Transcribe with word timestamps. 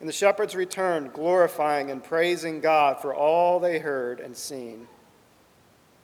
And 0.00 0.08
the 0.08 0.12
shepherds 0.12 0.54
returned, 0.54 1.12
glorifying 1.12 1.90
and 1.90 2.02
praising 2.02 2.60
God 2.60 3.00
for 3.00 3.14
all 3.14 3.60
they 3.60 3.78
heard 3.78 4.20
and 4.20 4.36
seen, 4.36 4.88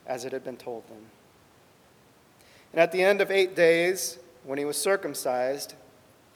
as 0.06 0.24
it 0.24 0.32
had 0.32 0.44
been 0.44 0.56
told 0.56 0.88
them. 0.88 1.06
And 2.72 2.80
at 2.80 2.92
the 2.92 3.02
end 3.02 3.20
of 3.20 3.30
eight 3.30 3.56
days, 3.56 4.18
when 4.44 4.58
he 4.58 4.64
was 4.64 4.76
circumcised, 4.76 5.74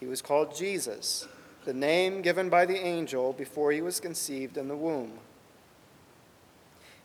he 0.01 0.07
was 0.07 0.21
called 0.21 0.55
Jesus, 0.55 1.29
the 1.65 1.73
name 1.73 2.23
given 2.23 2.49
by 2.49 2.67
the 2.67 2.77
angel 2.77 3.33
before 3.33 3.73
he 3.73 3.81
was 3.81 4.01
conceived 4.01 4.59
in 4.59 4.69
the 4.69 4.77
womb. 4.77 5.13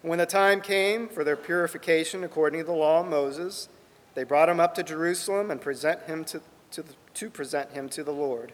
And 0.02 0.10
when 0.10 0.20
the 0.20 0.26
time 0.26 0.62
came 0.62 1.08
for 1.08 1.24
their 1.24 1.36
purification 1.36 2.24
according 2.24 2.62
to 2.62 2.66
the 2.66 2.74
law 2.74 3.02
of 3.02 3.08
Moses, 3.08 3.70
they 4.16 4.24
brought 4.24 4.50
him 4.50 4.60
up 4.60 4.74
to 4.76 4.84
Jerusalem 4.84 5.52
and 5.52 5.62
present 5.62 6.04
him 6.04 6.26
to, 6.26 6.42
to, 6.72 6.84
to 7.14 7.30
present 7.30 7.72
him 7.72 7.88
to 7.90 8.04
the 8.04 8.12
Lord 8.12 8.54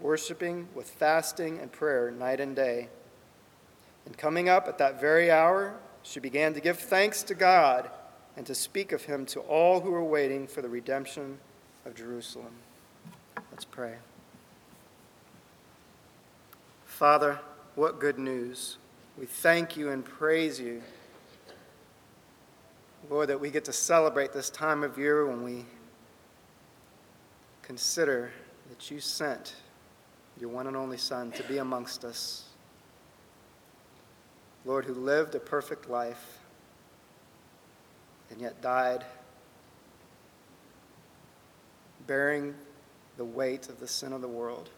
worshiping 0.00 0.68
with 0.74 0.88
fasting 0.88 1.58
and 1.58 1.70
prayer 1.70 2.10
night 2.10 2.40
and 2.40 2.56
day. 2.56 2.88
And 4.06 4.16
coming 4.16 4.48
up 4.48 4.66
at 4.66 4.78
that 4.78 5.00
very 5.00 5.30
hour, 5.30 5.74
she 6.02 6.20
began 6.20 6.54
to 6.54 6.60
give 6.60 6.78
thanks 6.78 7.22
to 7.24 7.34
God 7.34 7.90
and 8.36 8.46
to 8.46 8.54
speak 8.54 8.92
of 8.92 9.04
him 9.04 9.26
to 9.26 9.40
all 9.40 9.80
who 9.80 9.90
were 9.90 10.04
waiting 10.04 10.46
for 10.46 10.62
the 10.62 10.68
redemption 10.68 11.38
of 11.84 11.94
Jerusalem. 11.94 12.52
Let's 13.50 13.64
pray. 13.64 13.96
Father, 16.86 17.40
what 17.74 18.00
good 18.00 18.18
news. 18.18 18.78
We 19.18 19.26
thank 19.26 19.76
you 19.76 19.90
and 19.90 20.04
praise 20.04 20.58
you. 20.58 20.82
Lord, 23.08 23.28
that 23.28 23.40
we 23.40 23.50
get 23.50 23.64
to 23.66 23.72
celebrate 23.72 24.32
this 24.32 24.50
time 24.50 24.82
of 24.82 24.98
year 24.98 25.26
when 25.26 25.42
we 25.42 25.64
consider 27.62 28.30
that 28.68 28.90
you 28.90 29.00
sent 29.00 29.54
your 30.40 30.50
one 30.50 30.66
and 30.66 30.76
only 30.76 30.96
Son, 30.96 31.30
to 31.32 31.42
be 31.44 31.58
amongst 31.58 32.04
us. 32.04 32.44
Lord, 34.64 34.84
who 34.84 34.94
lived 34.94 35.34
a 35.34 35.40
perfect 35.40 35.88
life 35.88 36.38
and 38.30 38.40
yet 38.40 38.60
died, 38.62 39.04
bearing 42.06 42.54
the 43.16 43.24
weight 43.24 43.68
of 43.68 43.80
the 43.80 43.88
sin 43.88 44.12
of 44.12 44.20
the 44.20 44.28
world. 44.28 44.70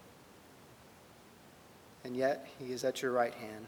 and 2.04 2.16
yet 2.16 2.46
he 2.58 2.72
is 2.72 2.84
at 2.84 3.02
your 3.02 3.12
right 3.12 3.34
hand. 3.34 3.66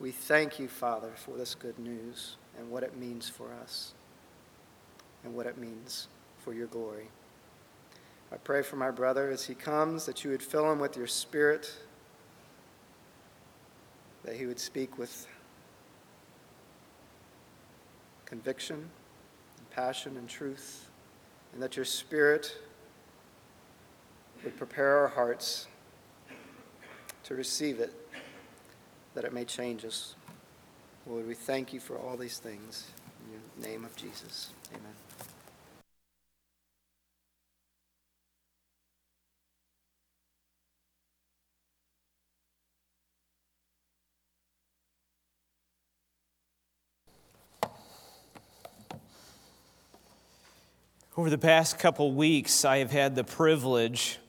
We 0.00 0.10
thank 0.10 0.58
you, 0.58 0.68
Father, 0.68 1.12
for 1.16 1.36
this 1.36 1.54
good 1.54 1.78
news 1.78 2.36
and 2.58 2.70
what 2.70 2.82
it 2.82 2.96
means 2.96 3.28
for 3.28 3.52
us 3.62 3.94
and 5.24 5.34
what 5.34 5.46
it 5.46 5.56
means 5.56 6.08
for 6.38 6.52
your 6.52 6.66
glory. 6.66 7.08
I 8.32 8.36
pray 8.36 8.62
for 8.62 8.76
my 8.76 8.90
brother 8.90 9.30
as 9.30 9.44
he 9.44 9.54
comes 9.54 10.06
that 10.06 10.24
you 10.24 10.30
would 10.30 10.42
fill 10.42 10.70
him 10.70 10.78
with 10.78 10.96
your 10.96 11.06
spirit, 11.06 11.72
that 14.24 14.36
he 14.36 14.46
would 14.46 14.58
speak 14.58 14.98
with 14.98 15.26
conviction, 18.24 18.90
and 19.58 19.70
passion, 19.70 20.16
and 20.16 20.28
truth, 20.28 20.88
and 21.52 21.62
that 21.62 21.76
your 21.76 21.84
spirit 21.84 22.58
would 24.42 24.56
prepare 24.56 24.98
our 24.98 25.08
hearts 25.08 25.68
to 27.22 27.34
receive 27.34 27.78
it, 27.80 27.94
that 29.14 29.24
it 29.24 29.32
may 29.32 29.44
change 29.44 29.84
us. 29.84 30.16
Lord, 31.06 31.26
we 31.26 31.34
thank 31.34 31.72
you 31.72 31.78
for 31.78 31.96
all 31.96 32.16
these 32.16 32.38
things. 32.38 32.90
In 33.32 33.62
the 33.62 33.68
name 33.68 33.84
of 33.84 33.94
Jesus, 33.96 34.50
amen. 34.72 35.05
Over 51.26 51.32
the 51.32 51.38
past 51.38 51.80
couple 51.80 52.12
weeks, 52.12 52.64
I 52.64 52.78
have 52.78 52.92
had 52.92 53.16
the 53.16 53.24
privilege 53.24 54.20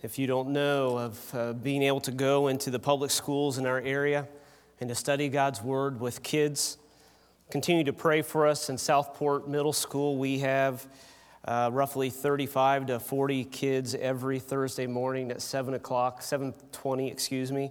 if 0.00 0.18
you 0.18 0.26
don't 0.26 0.54
know, 0.54 0.96
of 0.96 1.34
uh, 1.34 1.52
being 1.52 1.82
able 1.82 2.00
to 2.00 2.10
go 2.10 2.48
into 2.48 2.70
the 2.70 2.78
public 2.78 3.10
schools 3.10 3.58
in 3.58 3.66
our 3.66 3.78
area 3.78 4.26
and 4.80 4.88
to 4.88 4.94
study 4.94 5.28
God's 5.28 5.60
Word 5.60 6.00
with 6.00 6.22
kids. 6.22 6.78
Continue 7.50 7.84
to 7.84 7.92
pray 7.92 8.22
for 8.22 8.46
us 8.46 8.70
in 8.70 8.78
Southport 8.78 9.46
Middle 9.46 9.74
School. 9.74 10.16
We 10.16 10.38
have 10.38 10.86
uh, 11.44 11.68
roughly 11.74 12.08
35 12.08 12.86
to 12.86 13.00
40 13.00 13.44
kids 13.44 13.94
every 13.94 14.38
Thursday 14.38 14.86
morning 14.86 15.30
at 15.30 15.42
7 15.42 15.74
o'clock, 15.74 16.22
7.20, 16.22 17.12
excuse 17.12 17.52
me, 17.52 17.70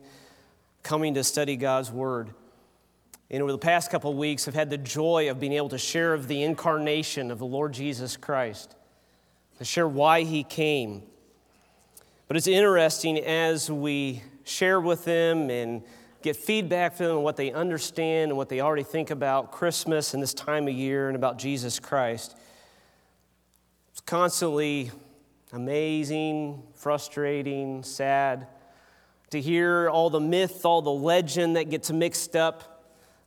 coming 0.83 1.15
to 1.15 1.23
study 1.23 1.55
God's 1.55 1.91
Word. 1.91 2.29
And 3.31 3.41
over 3.41 3.51
the 3.51 3.57
past 3.57 3.89
couple 3.89 4.11
of 4.11 4.17
weeks, 4.17 4.47
I've 4.47 4.53
had 4.53 4.69
the 4.69 4.77
joy 4.77 5.29
of 5.29 5.39
being 5.39 5.53
able 5.53 5.69
to 5.69 5.77
share 5.77 6.13
of 6.13 6.27
the 6.27 6.43
incarnation 6.43 7.31
of 7.31 7.39
the 7.39 7.45
Lord 7.45 7.73
Jesus 7.73 8.17
Christ, 8.17 8.75
to 9.57 9.65
share 9.65 9.87
why 9.87 10.21
He 10.21 10.43
came, 10.43 11.03
but 12.27 12.37
it's 12.37 12.47
interesting 12.47 13.19
as 13.19 13.69
we 13.69 14.23
share 14.43 14.81
with 14.81 15.05
them 15.05 15.49
and 15.49 15.83
get 16.21 16.35
feedback 16.35 16.95
from 16.95 17.07
them 17.07 17.17
on 17.17 17.23
what 17.23 17.37
they 17.37 17.51
understand 17.51 18.31
and 18.31 18.37
what 18.37 18.49
they 18.49 18.59
already 18.59 18.83
think 18.83 19.11
about 19.11 19.51
Christmas 19.51 20.13
and 20.13 20.23
this 20.23 20.33
time 20.33 20.67
of 20.67 20.73
year 20.73 21.07
and 21.07 21.15
about 21.15 21.37
Jesus 21.37 21.79
Christ. 21.79 22.35
It's 23.91 24.01
constantly 24.01 24.91
amazing, 25.53 26.63
frustrating, 26.73 27.83
sad 27.83 28.47
to 29.29 29.39
hear 29.39 29.89
all 29.89 30.09
the 30.09 30.19
myth, 30.19 30.65
all 30.65 30.81
the 30.81 30.91
legend 30.91 31.55
that 31.55 31.69
gets 31.69 31.91
mixed 31.91 32.35
up 32.35 32.74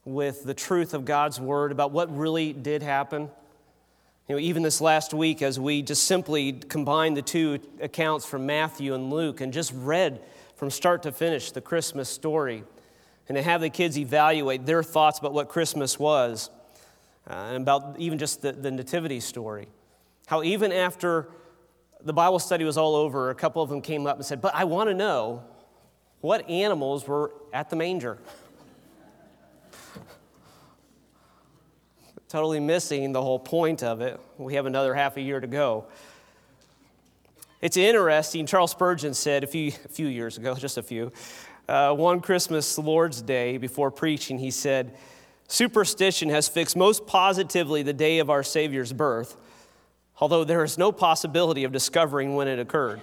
with 0.08 0.44
the 0.44 0.54
truth 0.54 0.94
of 0.94 1.04
God's 1.04 1.38
word 1.38 1.70
about 1.70 1.92
what 1.92 2.16
really 2.16 2.54
did 2.54 2.82
happen. 2.82 3.28
You 4.26 4.34
know, 4.34 4.38
even 4.38 4.62
this 4.62 4.80
last 4.80 5.12
week, 5.12 5.42
as 5.42 5.60
we 5.60 5.82
just 5.82 6.04
simply 6.04 6.54
combined 6.54 7.16
the 7.16 7.22
two 7.22 7.60
accounts 7.80 8.24
from 8.24 8.46
Matthew 8.46 8.94
and 8.94 9.10
Luke 9.10 9.42
and 9.42 9.52
just 9.52 9.72
read 9.74 10.20
from 10.56 10.70
start 10.70 11.02
to 11.02 11.12
finish 11.12 11.52
the 11.52 11.60
Christmas 11.60 12.08
story, 12.08 12.64
and 13.28 13.36
to 13.36 13.42
have 13.42 13.60
the 13.60 13.68
kids 13.68 13.98
evaluate 13.98 14.64
their 14.64 14.82
thoughts 14.82 15.18
about 15.18 15.34
what 15.34 15.48
Christmas 15.48 15.98
was, 15.98 16.48
uh, 17.28 17.34
and 17.34 17.56
about 17.58 17.96
even 17.98 18.18
just 18.18 18.40
the, 18.40 18.52
the 18.52 18.70
nativity 18.70 19.20
story. 19.20 19.68
How 20.26 20.42
even 20.42 20.72
after 20.72 21.28
the 22.02 22.14
Bible 22.14 22.38
study 22.38 22.64
was 22.64 22.78
all 22.78 22.96
over, 22.96 23.28
a 23.28 23.34
couple 23.34 23.62
of 23.62 23.68
them 23.68 23.82
came 23.82 24.06
up 24.06 24.16
and 24.16 24.24
said, 24.24 24.40
But 24.40 24.54
I 24.54 24.64
want 24.64 24.88
to 24.88 24.94
know 24.94 25.44
what 26.22 26.48
animals 26.48 27.06
were 27.06 27.32
at 27.52 27.68
the 27.68 27.76
manger. 27.76 28.18
Totally 32.28 32.60
missing 32.60 33.12
the 33.12 33.22
whole 33.22 33.38
point 33.38 33.82
of 33.82 34.00
it. 34.00 34.20
We 34.36 34.54
have 34.54 34.66
another 34.66 34.94
half 34.94 35.16
a 35.16 35.20
year 35.20 35.40
to 35.40 35.46
go. 35.46 35.86
It's 37.60 37.76
interesting. 37.76 38.46
Charles 38.46 38.70
Spurgeon 38.70 39.14
said 39.14 39.44
a 39.44 39.46
few, 39.46 39.68
a 39.68 39.88
few 39.88 40.06
years 40.06 40.36
ago, 40.36 40.54
just 40.58 40.76
a 40.76 40.82
few, 40.82 41.10
uh, 41.68 41.94
one 41.94 42.20
Christmas 42.20 42.78
Lord's 42.78 43.22
Day 43.22 43.56
before 43.56 43.90
preaching, 43.90 44.38
he 44.38 44.50
said, 44.50 44.94
Superstition 45.48 46.28
has 46.28 46.48
fixed 46.48 46.76
most 46.76 47.06
positively 47.06 47.82
the 47.82 47.94
day 47.94 48.18
of 48.18 48.28
our 48.28 48.42
Savior's 48.42 48.92
birth, 48.92 49.36
although 50.20 50.44
there 50.44 50.62
is 50.62 50.76
no 50.76 50.92
possibility 50.92 51.64
of 51.64 51.72
discovering 51.72 52.34
when 52.34 52.46
it 52.46 52.58
occurred. 52.58 53.00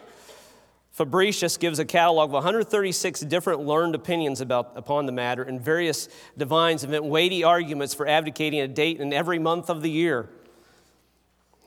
Fabricius 0.96 1.60
gives 1.60 1.78
a 1.78 1.86
catalog 1.86 2.30
of 2.30 2.34
136 2.34 3.20
different 3.22 3.60
learned 3.60 3.96
opinions 3.96 4.40
about, 4.40 4.72
upon 4.76 5.06
the 5.06 5.12
matter, 5.12 5.44
and 5.44 5.60
various 5.60 6.08
divines 6.38 6.86
invent 6.86 7.04
weighty 7.04 7.44
arguments 7.44 7.94
for 7.94 8.08
advocating 8.08 8.62
a 8.62 8.68
date 8.68 9.02
in 9.02 9.12
every 9.12 9.38
month 9.38 9.70
of 9.70 9.82
the 9.82 9.90
year. 9.90 10.30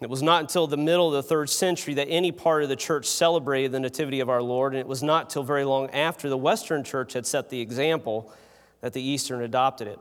It 0.01 0.09
was 0.09 0.23
not 0.23 0.43
until 0.43 0.67
the 0.67 0.79
middle 0.79 1.09
of 1.09 1.13
the 1.13 1.23
third 1.23 1.51
century 1.51 1.93
that 1.95 2.07
any 2.09 2.33
part 2.33 2.63
of 2.63 2.71
the 2.71 2.77
church 2.77 3.05
celebrated 3.05 3.73
the 3.73 3.81
Nativity 3.81 4.21
of 4.21 4.31
our 4.31 4.41
Lord, 4.41 4.73
and 4.73 4.81
it 4.81 4.87
was 4.87 5.03
not 5.03 5.29
till 5.29 5.43
very 5.43 5.65
long 5.65 5.91
after 5.91 6.31
the 6.31 6.39
Western 6.39 6.83
church 6.83 7.13
had 7.13 7.27
set 7.27 7.51
the 7.51 7.61
example 7.61 8.33
that 8.81 8.95
the 8.95 9.03
Eastern 9.03 9.43
adopted 9.43 9.89
it. 9.89 9.99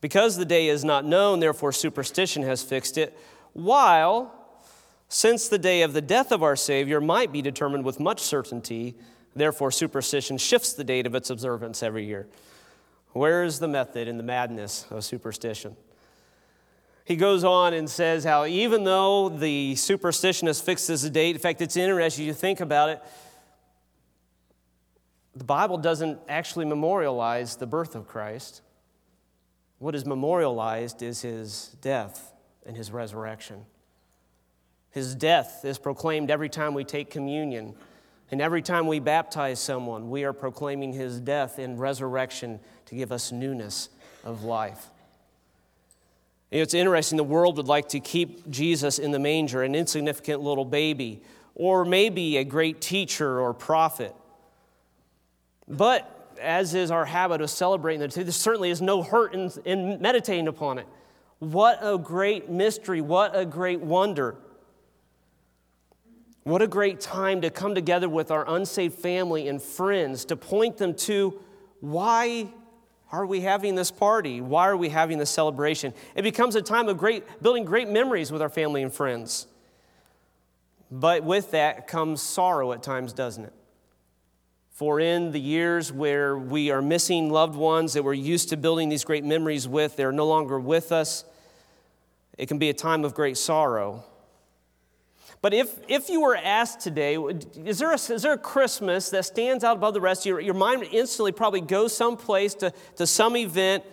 Because 0.00 0.36
the 0.36 0.46
day 0.46 0.68
is 0.68 0.82
not 0.82 1.04
known, 1.04 1.40
therefore 1.40 1.72
superstition 1.72 2.42
has 2.44 2.62
fixed 2.62 2.96
it, 2.96 3.18
while 3.52 4.37
since 5.08 5.48
the 5.48 5.58
day 5.58 5.82
of 5.82 5.92
the 5.92 6.02
death 6.02 6.32
of 6.32 6.42
our 6.42 6.56
Savior 6.56 7.00
might 7.00 7.32
be 7.32 7.42
determined 7.42 7.84
with 7.84 7.98
much 7.98 8.20
certainty, 8.20 8.94
therefore 9.34 9.70
superstition 9.70 10.36
shifts 10.36 10.72
the 10.74 10.84
date 10.84 11.06
of 11.06 11.14
its 11.14 11.30
observance 11.30 11.82
every 11.82 12.04
year. 12.04 12.28
Where 13.12 13.42
is 13.42 13.58
the 13.58 13.68
method 13.68 14.06
in 14.06 14.18
the 14.18 14.22
madness 14.22 14.86
of 14.90 15.04
superstition? 15.04 15.76
He 17.04 17.16
goes 17.16 17.42
on 17.42 17.72
and 17.72 17.88
says 17.88 18.24
how 18.24 18.44
even 18.44 18.84
though 18.84 19.30
the 19.30 19.76
superstition 19.76 20.46
has 20.46 20.60
fixed 20.60 20.90
as 20.90 21.04
a 21.04 21.10
date, 21.10 21.36
in 21.36 21.40
fact, 21.40 21.62
it's 21.62 21.76
interesting 21.76 22.26
you 22.26 22.34
think 22.34 22.60
about 22.60 22.90
it, 22.90 23.02
the 25.34 25.44
Bible 25.44 25.78
doesn't 25.78 26.18
actually 26.28 26.66
memorialize 26.66 27.56
the 27.56 27.66
birth 27.66 27.94
of 27.94 28.06
Christ. 28.06 28.60
What 29.78 29.94
is 29.94 30.04
memorialized 30.04 31.02
is 31.02 31.22
his 31.22 31.76
death 31.80 32.34
and 32.66 32.76
his 32.76 32.90
resurrection. 32.90 33.64
His 34.90 35.14
death 35.14 35.64
is 35.64 35.78
proclaimed 35.78 36.30
every 36.30 36.48
time 36.48 36.74
we 36.74 36.84
take 36.84 37.10
communion. 37.10 37.74
And 38.30 38.40
every 38.40 38.62
time 38.62 38.86
we 38.86 39.00
baptize 39.00 39.58
someone, 39.58 40.10
we 40.10 40.24
are 40.24 40.32
proclaiming 40.32 40.92
his 40.92 41.20
death 41.20 41.58
and 41.58 41.80
resurrection 41.80 42.60
to 42.86 42.94
give 42.94 43.10
us 43.10 43.32
newness 43.32 43.88
of 44.24 44.44
life. 44.44 44.90
You 46.50 46.58
know, 46.58 46.62
it's 46.62 46.74
interesting, 46.74 47.16
the 47.16 47.24
world 47.24 47.56
would 47.58 47.68
like 47.68 47.88
to 47.90 48.00
keep 48.00 48.48
Jesus 48.50 48.98
in 48.98 49.12
the 49.12 49.18
manger, 49.18 49.62
an 49.62 49.74
insignificant 49.74 50.42
little 50.42 50.64
baby, 50.64 51.22
or 51.54 51.84
maybe 51.84 52.36
a 52.38 52.44
great 52.44 52.80
teacher 52.80 53.40
or 53.40 53.52
prophet. 53.52 54.14
But 55.66 56.14
as 56.40 56.74
is 56.74 56.90
our 56.90 57.04
habit 57.04 57.40
of 57.40 57.50
celebrating 57.50 58.00
the 58.00 58.08
there 58.08 58.30
certainly 58.30 58.70
is 58.70 58.80
no 58.80 59.02
hurt 59.02 59.34
in, 59.34 59.50
in 59.64 60.00
meditating 60.00 60.48
upon 60.48 60.78
it. 60.78 60.86
What 61.38 61.78
a 61.82 61.98
great 61.98 62.48
mystery, 62.48 63.00
what 63.00 63.36
a 63.36 63.44
great 63.44 63.80
wonder. 63.80 64.36
What 66.48 66.62
a 66.62 66.66
great 66.66 66.98
time 66.98 67.42
to 67.42 67.50
come 67.50 67.74
together 67.74 68.08
with 68.08 68.30
our 68.30 68.42
unsaved 68.48 68.94
family 68.94 69.48
and 69.48 69.60
friends 69.60 70.24
to 70.24 70.36
point 70.36 70.78
them 70.78 70.94
to 70.94 71.38
why 71.80 72.48
are 73.12 73.26
we 73.26 73.42
having 73.42 73.74
this 73.74 73.90
party? 73.90 74.40
Why 74.40 74.66
are 74.66 74.76
we 74.78 74.88
having 74.88 75.18
this 75.18 75.28
celebration? 75.28 75.92
It 76.14 76.22
becomes 76.22 76.56
a 76.56 76.62
time 76.62 76.88
of 76.88 76.96
great 76.96 77.42
building 77.42 77.66
great 77.66 77.90
memories 77.90 78.32
with 78.32 78.40
our 78.40 78.48
family 78.48 78.82
and 78.82 78.90
friends. 78.90 79.46
But 80.90 81.22
with 81.22 81.50
that 81.50 81.86
comes 81.86 82.22
sorrow 82.22 82.72
at 82.72 82.82
times, 82.82 83.12
doesn't 83.12 83.44
it? 83.44 83.52
For 84.70 85.00
in 85.00 85.32
the 85.32 85.40
years 85.40 85.92
where 85.92 86.38
we 86.38 86.70
are 86.70 86.80
missing 86.80 87.28
loved 87.28 87.56
ones 87.56 87.92
that 87.92 88.04
we're 88.04 88.14
used 88.14 88.48
to 88.48 88.56
building 88.56 88.88
these 88.88 89.04
great 89.04 89.22
memories 89.22 89.68
with, 89.68 89.96
they're 89.96 90.12
no 90.12 90.26
longer 90.26 90.58
with 90.58 90.92
us, 90.92 91.26
it 92.38 92.46
can 92.46 92.56
be 92.56 92.70
a 92.70 92.74
time 92.74 93.04
of 93.04 93.12
great 93.12 93.36
sorrow. 93.36 94.02
But 95.40 95.54
if, 95.54 95.76
if 95.88 96.08
you 96.08 96.20
were 96.20 96.36
asked 96.36 96.80
today, 96.80 97.16
is 97.64 97.78
there, 97.78 97.92
a, 97.92 97.94
is 97.94 98.22
there 98.22 98.32
a 98.32 98.38
Christmas 98.38 99.10
that 99.10 99.24
stands 99.24 99.62
out 99.62 99.76
above 99.76 99.94
the 99.94 100.00
rest? 100.00 100.26
Your, 100.26 100.40
your 100.40 100.54
mind 100.54 100.84
instantly 100.90 101.32
probably 101.32 101.60
goes 101.60 101.96
someplace 101.96 102.54
to, 102.56 102.72
to 102.96 103.06
some 103.06 103.36
event, 103.36 103.84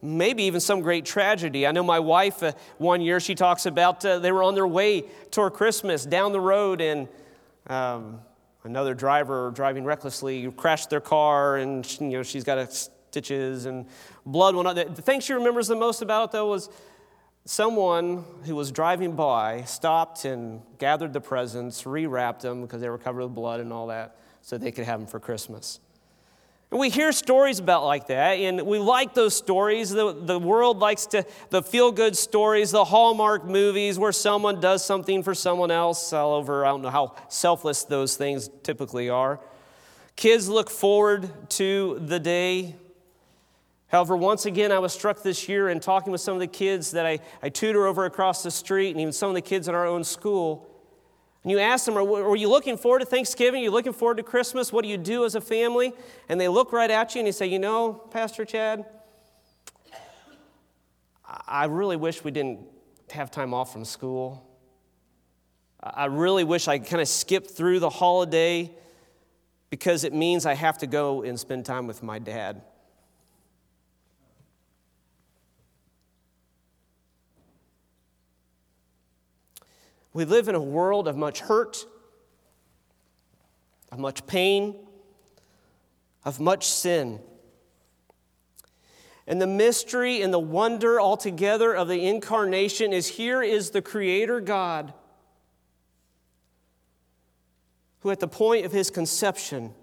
maybe 0.00 0.44
even 0.44 0.60
some 0.60 0.80
great 0.80 1.04
tragedy. 1.04 1.66
I 1.66 1.72
know 1.72 1.82
my 1.82 1.98
wife, 1.98 2.42
uh, 2.42 2.52
one 2.78 3.02
year, 3.02 3.20
she 3.20 3.34
talks 3.34 3.66
about 3.66 4.04
uh, 4.04 4.18
they 4.18 4.32
were 4.32 4.42
on 4.42 4.54
their 4.54 4.66
way 4.66 5.02
toward 5.30 5.52
Christmas 5.52 6.06
down 6.06 6.32
the 6.32 6.40
road, 6.40 6.80
and 6.80 7.08
um, 7.66 8.20
Another 8.64 8.94
driver 8.94 9.52
driving 9.54 9.84
recklessly 9.84 10.50
crashed 10.52 10.88
their 10.88 11.00
car, 11.00 11.56
and 11.56 11.86
you 12.00 12.08
know 12.08 12.22
she's 12.22 12.44
got 12.44 12.72
stitches 12.72 13.66
and 13.66 13.84
blood. 14.24 14.54
The 14.74 15.02
thing 15.02 15.20
she 15.20 15.34
remembers 15.34 15.68
the 15.68 15.76
most 15.76 16.00
about 16.00 16.30
it, 16.30 16.32
though, 16.32 16.48
was 16.48 16.70
someone 17.44 18.24
who 18.44 18.56
was 18.56 18.72
driving 18.72 19.14
by 19.16 19.62
stopped 19.64 20.24
and 20.24 20.62
gathered 20.78 21.12
the 21.12 21.20
presents, 21.20 21.82
rewrapped 21.82 22.40
them 22.40 22.62
because 22.62 22.80
they 22.80 22.88
were 22.88 22.98
covered 22.98 23.22
with 23.22 23.34
blood 23.34 23.60
and 23.60 23.72
all 23.72 23.88
that, 23.88 24.16
so 24.42 24.56
they 24.58 24.72
could 24.72 24.84
have 24.84 25.00
them 25.00 25.06
for 25.06 25.20
Christmas. 25.20 25.80
And 26.70 26.80
we 26.80 26.90
hear 26.90 27.12
stories 27.12 27.60
about 27.60 27.84
like 27.84 28.08
that, 28.08 28.32
and 28.32 28.62
we 28.62 28.78
like 28.78 29.14
those 29.14 29.36
stories. 29.36 29.90
The, 29.90 30.12
the 30.12 30.38
world 30.38 30.78
likes 30.80 31.06
to, 31.06 31.24
the 31.50 31.62
feel 31.62 31.92
good 31.92 32.16
stories, 32.16 32.72
the 32.72 32.84
Hallmark 32.84 33.44
movies 33.44 33.98
where 33.98 34.10
someone 34.10 34.60
does 34.60 34.84
something 34.84 35.22
for 35.22 35.34
someone 35.34 35.70
else 35.70 36.12
all 36.12 36.34
over. 36.34 36.64
I 36.64 36.70
don't 36.70 36.82
know 36.82 36.90
how 36.90 37.14
selfless 37.28 37.84
those 37.84 38.16
things 38.16 38.50
typically 38.62 39.08
are. 39.08 39.38
Kids 40.16 40.48
look 40.48 40.70
forward 40.70 41.30
to 41.50 42.00
the 42.00 42.18
day. 42.18 42.74
However, 43.88 44.16
once 44.16 44.46
again, 44.46 44.72
I 44.72 44.78
was 44.78 44.92
struck 44.92 45.22
this 45.22 45.48
year 45.48 45.68
in 45.68 45.78
talking 45.78 46.10
with 46.10 46.20
some 46.20 46.34
of 46.34 46.40
the 46.40 46.46
kids 46.46 46.90
that 46.92 47.06
I, 47.06 47.20
I 47.42 47.48
tutor 47.48 47.86
over 47.86 48.06
across 48.06 48.42
the 48.42 48.50
street, 48.50 48.90
and 48.90 49.00
even 49.00 49.12
some 49.12 49.28
of 49.28 49.34
the 49.34 49.42
kids 49.42 49.68
in 49.68 49.74
our 49.74 49.86
own 49.86 50.04
school 50.04 50.74
and 51.44 51.50
you 51.50 51.58
ask 51.58 51.84
them, 51.84 51.98
are, 51.98 52.36
you 52.36 52.48
looking 52.48 52.78
forward 52.78 53.00
to 53.00 53.04
Thanksgiving? 53.04 53.60
Are 53.60 53.64
you 53.64 53.70
looking 53.70 53.92
forward 53.92 54.16
to 54.16 54.22
Christmas? 54.22 54.72
What 54.72 54.82
do 54.82 54.88
you 54.88 54.96
do 54.96 55.26
as 55.26 55.34
a 55.34 55.42
family? 55.42 55.92
And 56.30 56.40
they 56.40 56.48
look 56.48 56.72
right 56.72 56.90
at 56.90 57.14
you 57.14 57.18
and 57.18 57.26
they 57.26 57.32
say, 57.32 57.46
You 57.46 57.58
know, 57.58 57.92
Pastor 57.92 58.46
Chad, 58.46 58.86
I 61.46 61.66
really 61.66 61.96
wish 61.96 62.24
we 62.24 62.30
didn't 62.30 62.60
have 63.10 63.30
time 63.30 63.52
off 63.52 63.74
from 63.74 63.84
school. 63.84 64.48
I 65.82 66.06
really 66.06 66.44
wish 66.44 66.66
I 66.66 66.78
kind 66.78 67.02
of 67.02 67.08
skipped 67.08 67.50
through 67.50 67.80
the 67.80 67.90
holiday 67.90 68.74
because 69.68 70.04
it 70.04 70.14
means 70.14 70.46
I 70.46 70.54
have 70.54 70.78
to 70.78 70.86
go 70.86 71.24
and 71.24 71.38
spend 71.38 71.66
time 71.66 71.86
with 71.86 72.02
my 72.02 72.18
dad. 72.18 72.62
We 80.14 80.24
live 80.24 80.48
in 80.48 80.54
a 80.54 80.62
world 80.62 81.06
of 81.08 81.16
much 81.16 81.40
hurt, 81.40 81.84
of 83.92 83.98
much 83.98 84.26
pain, 84.26 84.76
of 86.24 86.40
much 86.40 86.66
sin. 86.66 87.20
And 89.26 89.42
the 89.42 89.46
mystery 89.46 90.22
and 90.22 90.32
the 90.32 90.38
wonder 90.38 91.00
altogether 91.00 91.74
of 91.74 91.88
the 91.88 92.06
incarnation 92.06 92.92
is 92.92 93.08
here 93.08 93.42
is 93.42 93.70
the 93.70 93.82
Creator 93.82 94.40
God 94.40 94.94
who, 98.00 98.10
at 98.10 98.20
the 98.20 98.28
point 98.28 98.66
of 98.66 98.72
his 98.72 98.90
conception, 98.90 99.74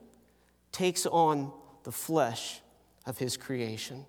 takes 0.71 1.07
on 1.07 1.51
the 1.83 1.91
flesh 1.91 2.61
of 3.05 3.17
his 3.17 3.35
creation. 3.35 4.05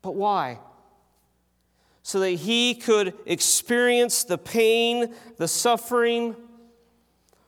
But 0.00 0.14
why? 0.14 0.58
So 2.08 2.20
that 2.20 2.30
he 2.30 2.74
could 2.74 3.12
experience 3.26 4.24
the 4.24 4.38
pain, 4.38 5.14
the 5.36 5.46
suffering, 5.46 6.34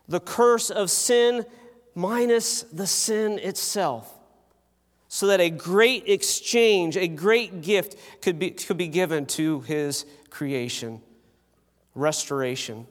the 0.06 0.20
curse 0.20 0.68
of 0.68 0.90
sin, 0.90 1.46
minus 1.94 2.64
the 2.64 2.86
sin 2.86 3.38
itself. 3.38 4.12
So 5.08 5.28
that 5.28 5.40
a 5.40 5.48
great 5.48 6.10
exchange, 6.10 6.98
a 6.98 7.08
great 7.08 7.62
gift 7.62 7.96
could 8.20 8.38
be, 8.38 8.50
could 8.50 8.76
be 8.76 8.88
given 8.88 9.24
to 9.28 9.62
his 9.62 10.04
creation 10.28 11.00
restoration. 11.94 12.86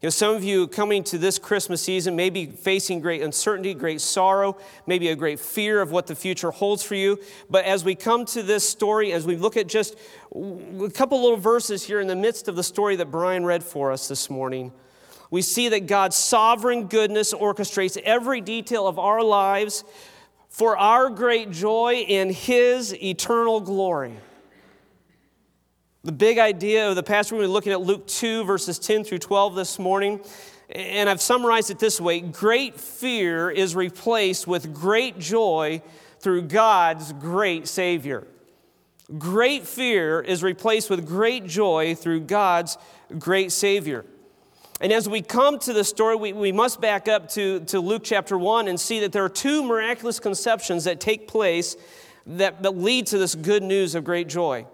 You 0.00 0.06
know, 0.06 0.10
some 0.10 0.36
of 0.36 0.44
you 0.44 0.68
coming 0.68 1.02
to 1.04 1.18
this 1.18 1.40
Christmas 1.40 1.82
season 1.82 2.14
may 2.14 2.30
be 2.30 2.46
facing 2.46 3.00
great 3.00 3.20
uncertainty, 3.20 3.74
great 3.74 4.00
sorrow, 4.00 4.56
maybe 4.86 5.08
a 5.08 5.16
great 5.16 5.40
fear 5.40 5.82
of 5.82 5.90
what 5.90 6.06
the 6.06 6.14
future 6.14 6.52
holds 6.52 6.84
for 6.84 6.94
you. 6.94 7.18
But 7.50 7.64
as 7.64 7.84
we 7.84 7.96
come 7.96 8.24
to 8.26 8.44
this 8.44 8.68
story, 8.68 9.12
as 9.12 9.26
we 9.26 9.34
look 9.34 9.56
at 9.56 9.66
just 9.66 9.96
a 10.32 10.90
couple 10.94 11.20
little 11.20 11.36
verses 11.36 11.82
here 11.82 11.98
in 11.98 12.06
the 12.06 12.14
midst 12.14 12.46
of 12.46 12.54
the 12.54 12.62
story 12.62 12.94
that 12.94 13.10
Brian 13.10 13.44
read 13.44 13.64
for 13.64 13.90
us 13.90 14.06
this 14.06 14.30
morning, 14.30 14.70
we 15.32 15.42
see 15.42 15.68
that 15.70 15.88
God's 15.88 16.14
sovereign 16.14 16.86
goodness 16.86 17.34
orchestrates 17.34 17.96
every 18.04 18.40
detail 18.40 18.86
of 18.86 19.00
our 19.00 19.24
lives 19.24 19.82
for 20.48 20.78
our 20.78 21.10
great 21.10 21.50
joy 21.50 22.04
in 22.06 22.32
His 22.32 22.94
eternal 23.02 23.60
glory. 23.60 24.14
The 26.04 26.12
big 26.12 26.38
idea 26.38 26.88
of 26.88 26.94
the 26.94 27.02
passage, 27.02 27.32
we're 27.32 27.48
looking 27.48 27.72
at 27.72 27.80
Luke 27.80 28.06
2, 28.06 28.44
verses 28.44 28.78
10 28.78 29.02
through 29.02 29.18
12 29.18 29.56
this 29.56 29.80
morning. 29.80 30.20
And 30.70 31.08
I've 31.08 31.20
summarized 31.20 31.72
it 31.72 31.80
this 31.80 32.00
way 32.00 32.20
Great 32.20 32.78
fear 32.78 33.50
is 33.50 33.74
replaced 33.74 34.46
with 34.46 34.72
great 34.72 35.18
joy 35.18 35.82
through 36.20 36.42
God's 36.42 37.12
great 37.14 37.66
Savior. 37.66 38.28
Great 39.18 39.66
fear 39.66 40.20
is 40.20 40.44
replaced 40.44 40.88
with 40.88 41.04
great 41.04 41.46
joy 41.46 41.96
through 41.96 42.20
God's 42.20 42.78
great 43.18 43.50
Savior. 43.50 44.04
And 44.80 44.92
as 44.92 45.08
we 45.08 45.20
come 45.20 45.58
to 45.60 45.72
the 45.72 45.82
story, 45.82 46.14
we, 46.14 46.32
we 46.32 46.52
must 46.52 46.80
back 46.80 47.08
up 47.08 47.28
to, 47.30 47.58
to 47.64 47.80
Luke 47.80 48.02
chapter 48.04 48.38
1 48.38 48.68
and 48.68 48.78
see 48.78 49.00
that 49.00 49.10
there 49.10 49.24
are 49.24 49.28
two 49.28 49.64
miraculous 49.64 50.20
conceptions 50.20 50.84
that 50.84 51.00
take 51.00 51.26
place 51.26 51.76
that, 52.24 52.62
that 52.62 52.76
lead 52.76 53.08
to 53.08 53.18
this 53.18 53.34
good 53.34 53.64
news 53.64 53.96
of 53.96 54.04
great 54.04 54.28
joy. 54.28 54.64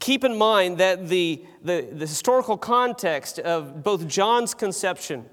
Keep 0.00 0.24
in 0.24 0.36
mind 0.36 0.78
that 0.78 1.08
the, 1.08 1.44
the, 1.62 1.88
the 1.92 2.06
historical 2.06 2.56
context 2.56 3.38
of 3.38 3.82
both 3.82 4.08
John's 4.08 4.54
conception 4.54 5.26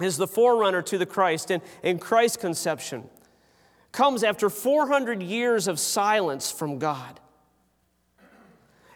as 0.00 0.16
the 0.16 0.26
forerunner 0.26 0.82
to 0.82 0.98
the 0.98 1.06
Christ 1.06 1.50
and, 1.50 1.62
and 1.82 2.00
Christ's 2.00 2.38
conception 2.38 3.08
comes 3.90 4.24
after 4.24 4.48
400 4.48 5.22
years 5.22 5.68
of 5.68 5.78
silence 5.78 6.50
from 6.50 6.78
God. 6.78 7.20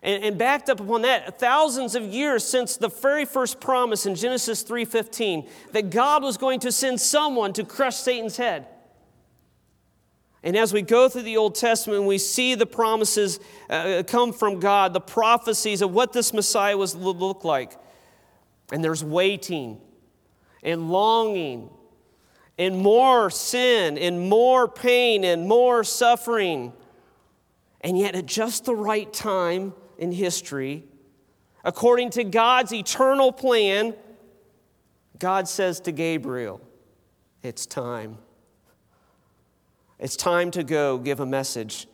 And, 0.02 0.22
and, 0.22 0.38
backed 0.38 0.70
up 0.70 0.80
upon 0.80 1.02
that, 1.02 1.38
thousands 1.40 1.94
of 1.94 2.04
years 2.04 2.44
since 2.44 2.76
the 2.76 2.88
very 2.88 3.24
first 3.24 3.60
promise 3.60 4.06
in 4.06 4.14
Genesis 4.14 4.62
3:15 4.62 5.48
that 5.72 5.90
God 5.90 6.22
was 6.22 6.36
going 6.36 6.60
to 6.60 6.70
send 6.70 7.00
someone 7.00 7.52
to 7.54 7.64
crush 7.64 7.96
Satan's 7.96 8.36
head. 8.36 8.66
And 10.46 10.56
as 10.56 10.72
we 10.72 10.80
go 10.80 11.08
through 11.08 11.24
the 11.24 11.38
Old 11.38 11.56
Testament, 11.56 12.04
we 12.04 12.18
see 12.18 12.54
the 12.54 12.66
promises 12.66 13.40
uh, 13.68 14.04
come 14.06 14.32
from 14.32 14.60
God, 14.60 14.92
the 14.92 15.00
prophecies 15.00 15.82
of 15.82 15.90
what 15.92 16.12
this 16.12 16.32
Messiah 16.32 16.76
was 16.76 16.94
look 16.94 17.42
like. 17.42 17.76
And 18.70 18.82
there's 18.82 19.02
waiting 19.02 19.80
and 20.62 20.88
longing 20.88 21.68
and 22.56 22.78
more 22.78 23.28
sin 23.28 23.98
and 23.98 24.28
more 24.30 24.68
pain 24.68 25.24
and 25.24 25.48
more 25.48 25.82
suffering. 25.82 26.72
And 27.80 27.98
yet, 27.98 28.14
at 28.14 28.26
just 28.26 28.66
the 28.66 28.74
right 28.76 29.12
time 29.12 29.74
in 29.98 30.12
history, 30.12 30.84
according 31.64 32.10
to 32.10 32.22
God's 32.22 32.72
eternal 32.72 33.32
plan, 33.32 33.96
God 35.18 35.48
says 35.48 35.80
to 35.80 35.92
Gabriel, 35.92 36.60
It's 37.42 37.66
time. 37.66 38.18
It's 39.98 40.16
time 40.16 40.50
to 40.52 40.62
go 40.62 40.98
give 40.98 41.20
a 41.20 41.26
message 41.26 41.86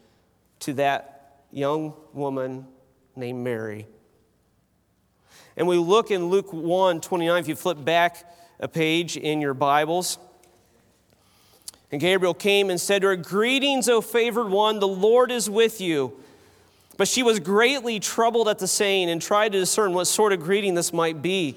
to 0.61 0.73
that 0.75 1.45
young 1.53 1.95
woman 2.13 2.67
named 3.15 3.45
Mary. 3.45 3.87
And 5.57 5.69
we 5.69 5.77
look 5.77 6.11
in 6.11 6.27
Luke 6.27 6.53
1 6.53 7.01
29, 7.01 7.41
if 7.41 7.49
you 7.49 7.55
flip 7.55 7.85
back 7.85 8.25
a 8.59 8.69
page 8.69 9.17
in 9.17 9.41
your 9.41 9.55
Bibles. 9.55 10.19
And 11.93 12.01
Gabriel 12.01 12.35
came 12.35 12.71
and 12.71 12.81
said 12.81 13.03
to 13.03 13.09
her, 13.09 13.17
Greetings, 13.17 13.89
O 13.89 14.01
favored 14.01 14.49
one, 14.49 14.81
the 14.81 14.89
Lord 14.89 15.31
is 15.31 15.49
with 15.49 15.81
you. 15.81 16.19
But 16.97 17.07
she 17.07 17.23
was 17.23 17.39
greatly 17.39 18.01
troubled 18.01 18.49
at 18.49 18.59
the 18.59 18.69
saying 18.69 19.11
and 19.11 19.21
tried 19.21 19.53
to 19.53 19.59
discern 19.59 19.93
what 19.93 20.07
sort 20.07 20.33
of 20.33 20.41
greeting 20.41 20.75
this 20.75 20.93
might 20.93 21.23
be. 21.23 21.57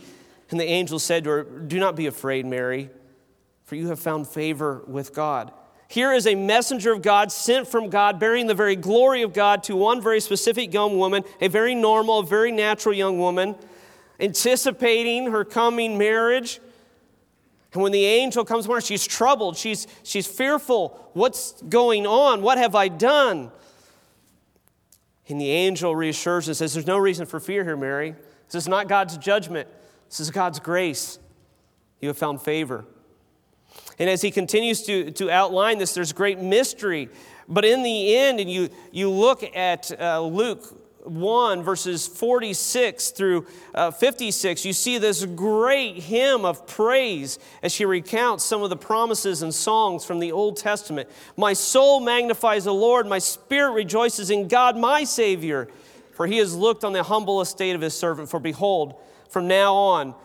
And 0.51 0.59
the 0.59 0.65
angel 0.65 0.99
said 0.99 1.23
to 1.23 1.29
her, 1.31 1.43
Do 1.43 1.79
not 1.79 1.95
be 1.95 2.05
afraid, 2.05 2.45
Mary, 2.45 2.89
for 3.63 3.75
you 3.75 3.87
have 3.87 3.99
found 3.99 4.27
favor 4.27 4.83
with 4.87 5.13
God. 5.13 5.51
Here 5.87 6.13
is 6.13 6.25
a 6.25 6.35
messenger 6.35 6.91
of 6.93 7.01
God 7.01 7.31
sent 7.31 7.67
from 7.67 7.89
God, 7.89 8.19
bearing 8.19 8.47
the 8.47 8.53
very 8.53 8.75
glory 8.75 9.21
of 9.21 9.33
God 9.33 9.63
to 9.63 9.75
one 9.75 10.01
very 10.01 10.19
specific 10.19 10.73
young 10.73 10.97
woman, 10.97 11.23
a 11.39 11.47
very 11.47 11.75
normal, 11.75 12.23
very 12.23 12.51
natural 12.51 12.95
young 12.95 13.19
woman, 13.19 13.55
anticipating 14.19 15.31
her 15.31 15.45
coming 15.45 15.97
marriage. 15.97 16.59
And 17.73 17.83
when 17.83 17.91
the 17.91 18.05
angel 18.05 18.45
comes 18.45 18.65
to 18.65 18.73
her, 18.73 18.81
she's 18.81 19.05
troubled, 19.05 19.57
she's, 19.57 19.85
she's 20.03 20.25
fearful. 20.25 21.09
What's 21.13 21.61
going 21.63 22.07
on? 22.07 22.41
What 22.41 22.57
have 22.57 22.73
I 22.73 22.87
done? 22.87 23.51
And 25.27 25.41
the 25.41 25.49
angel 25.49 25.95
reassures 25.95 26.47
and 26.47 26.55
says, 26.55 26.73
There's 26.73 26.87
no 26.87 26.97
reason 26.97 27.25
for 27.25 27.39
fear 27.39 27.63
here, 27.63 27.77
Mary. 27.77 28.15
This 28.47 28.63
is 28.63 28.67
not 28.67 28.87
God's 28.87 29.17
judgment, 29.17 29.67
this 30.09 30.19
is 30.19 30.31
God's 30.31 30.59
grace. 30.59 31.19
You 31.99 32.09
have 32.09 32.17
found 32.17 32.41
favor. 32.41 32.85
And 33.99 34.09
as 34.09 34.21
he 34.21 34.31
continues 34.31 34.81
to, 34.83 35.11
to 35.11 35.29
outline 35.29 35.77
this, 35.77 35.93
there's 35.93 36.13
great 36.13 36.39
mystery. 36.39 37.09
But 37.47 37.65
in 37.65 37.83
the 37.83 38.15
end, 38.15 38.39
and 38.39 38.49
you, 38.49 38.69
you 38.91 39.09
look 39.09 39.43
at 39.55 39.91
uh, 39.99 40.21
Luke 40.21 40.63
1, 41.07 41.63
verses 41.63 42.07
46 42.07 43.11
through 43.11 43.45
uh, 43.73 43.91
56, 43.91 44.65
you 44.65 44.73
see 44.73 44.97
this 44.97 45.23
great 45.25 45.97
hymn 45.97 46.45
of 46.45 46.65
praise 46.67 47.39
as 47.61 47.71
she 47.71 47.85
recounts 47.85 48.43
some 48.43 48.63
of 48.63 48.69
the 48.69 48.75
promises 48.75 49.41
and 49.41 49.53
songs 49.53 50.03
from 50.03 50.19
the 50.19 50.31
Old 50.31 50.57
Testament. 50.57 51.09
My 51.37 51.53
soul 51.53 51.99
magnifies 51.99 52.65
the 52.65 52.73
Lord, 52.73 53.07
my 53.07 53.19
spirit 53.19 53.71
rejoices 53.71 54.29
in 54.29 54.47
God, 54.47 54.77
my 54.77 55.03
Savior, 55.03 55.67
for 56.13 56.27
he 56.27 56.37
has 56.37 56.55
looked 56.55 56.83
on 56.83 56.93
the 56.93 57.03
humble 57.03 57.41
estate 57.41 57.75
of 57.75 57.81
his 57.81 57.95
servant. 57.95 58.29
For 58.29 58.39
behold, 58.39 58.95
from 59.29 59.47
now 59.47 59.75
on, 59.75 60.15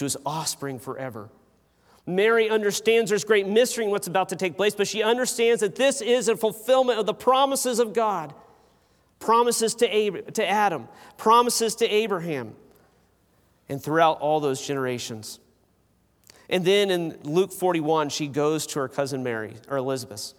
to 0.00 0.04
his 0.04 0.16
offspring 0.24 0.78
forever. 0.78 1.28
Mary 2.06 2.48
understands 2.48 3.10
there's 3.10 3.22
great 3.22 3.46
mystery 3.46 3.84
in 3.84 3.90
what's 3.90 4.06
about 4.06 4.30
to 4.30 4.36
take 4.36 4.56
place, 4.56 4.74
but 4.74 4.88
she 4.88 5.02
understands 5.02 5.60
that 5.60 5.76
this 5.76 6.00
is 6.00 6.28
a 6.28 6.36
fulfillment 6.36 6.98
of 6.98 7.04
the 7.04 7.12
promises 7.12 7.78
of 7.78 7.92
God 7.92 8.34
promises 9.18 9.74
to, 9.74 9.94
Ab- 9.94 10.32
to 10.32 10.48
Adam, 10.48 10.88
promises 11.18 11.74
to 11.76 11.86
Abraham, 11.86 12.54
and 13.68 13.82
throughout 13.82 14.18
all 14.20 14.40
those 14.40 14.66
generations. 14.66 15.38
And 16.48 16.64
then 16.64 16.90
in 16.90 17.18
Luke 17.22 17.52
41, 17.52 18.08
she 18.08 18.26
goes 18.26 18.66
to 18.68 18.78
her 18.78 18.88
cousin 18.88 19.22
Mary, 19.22 19.54
or 19.68 19.76
Elizabeth. 19.76 20.32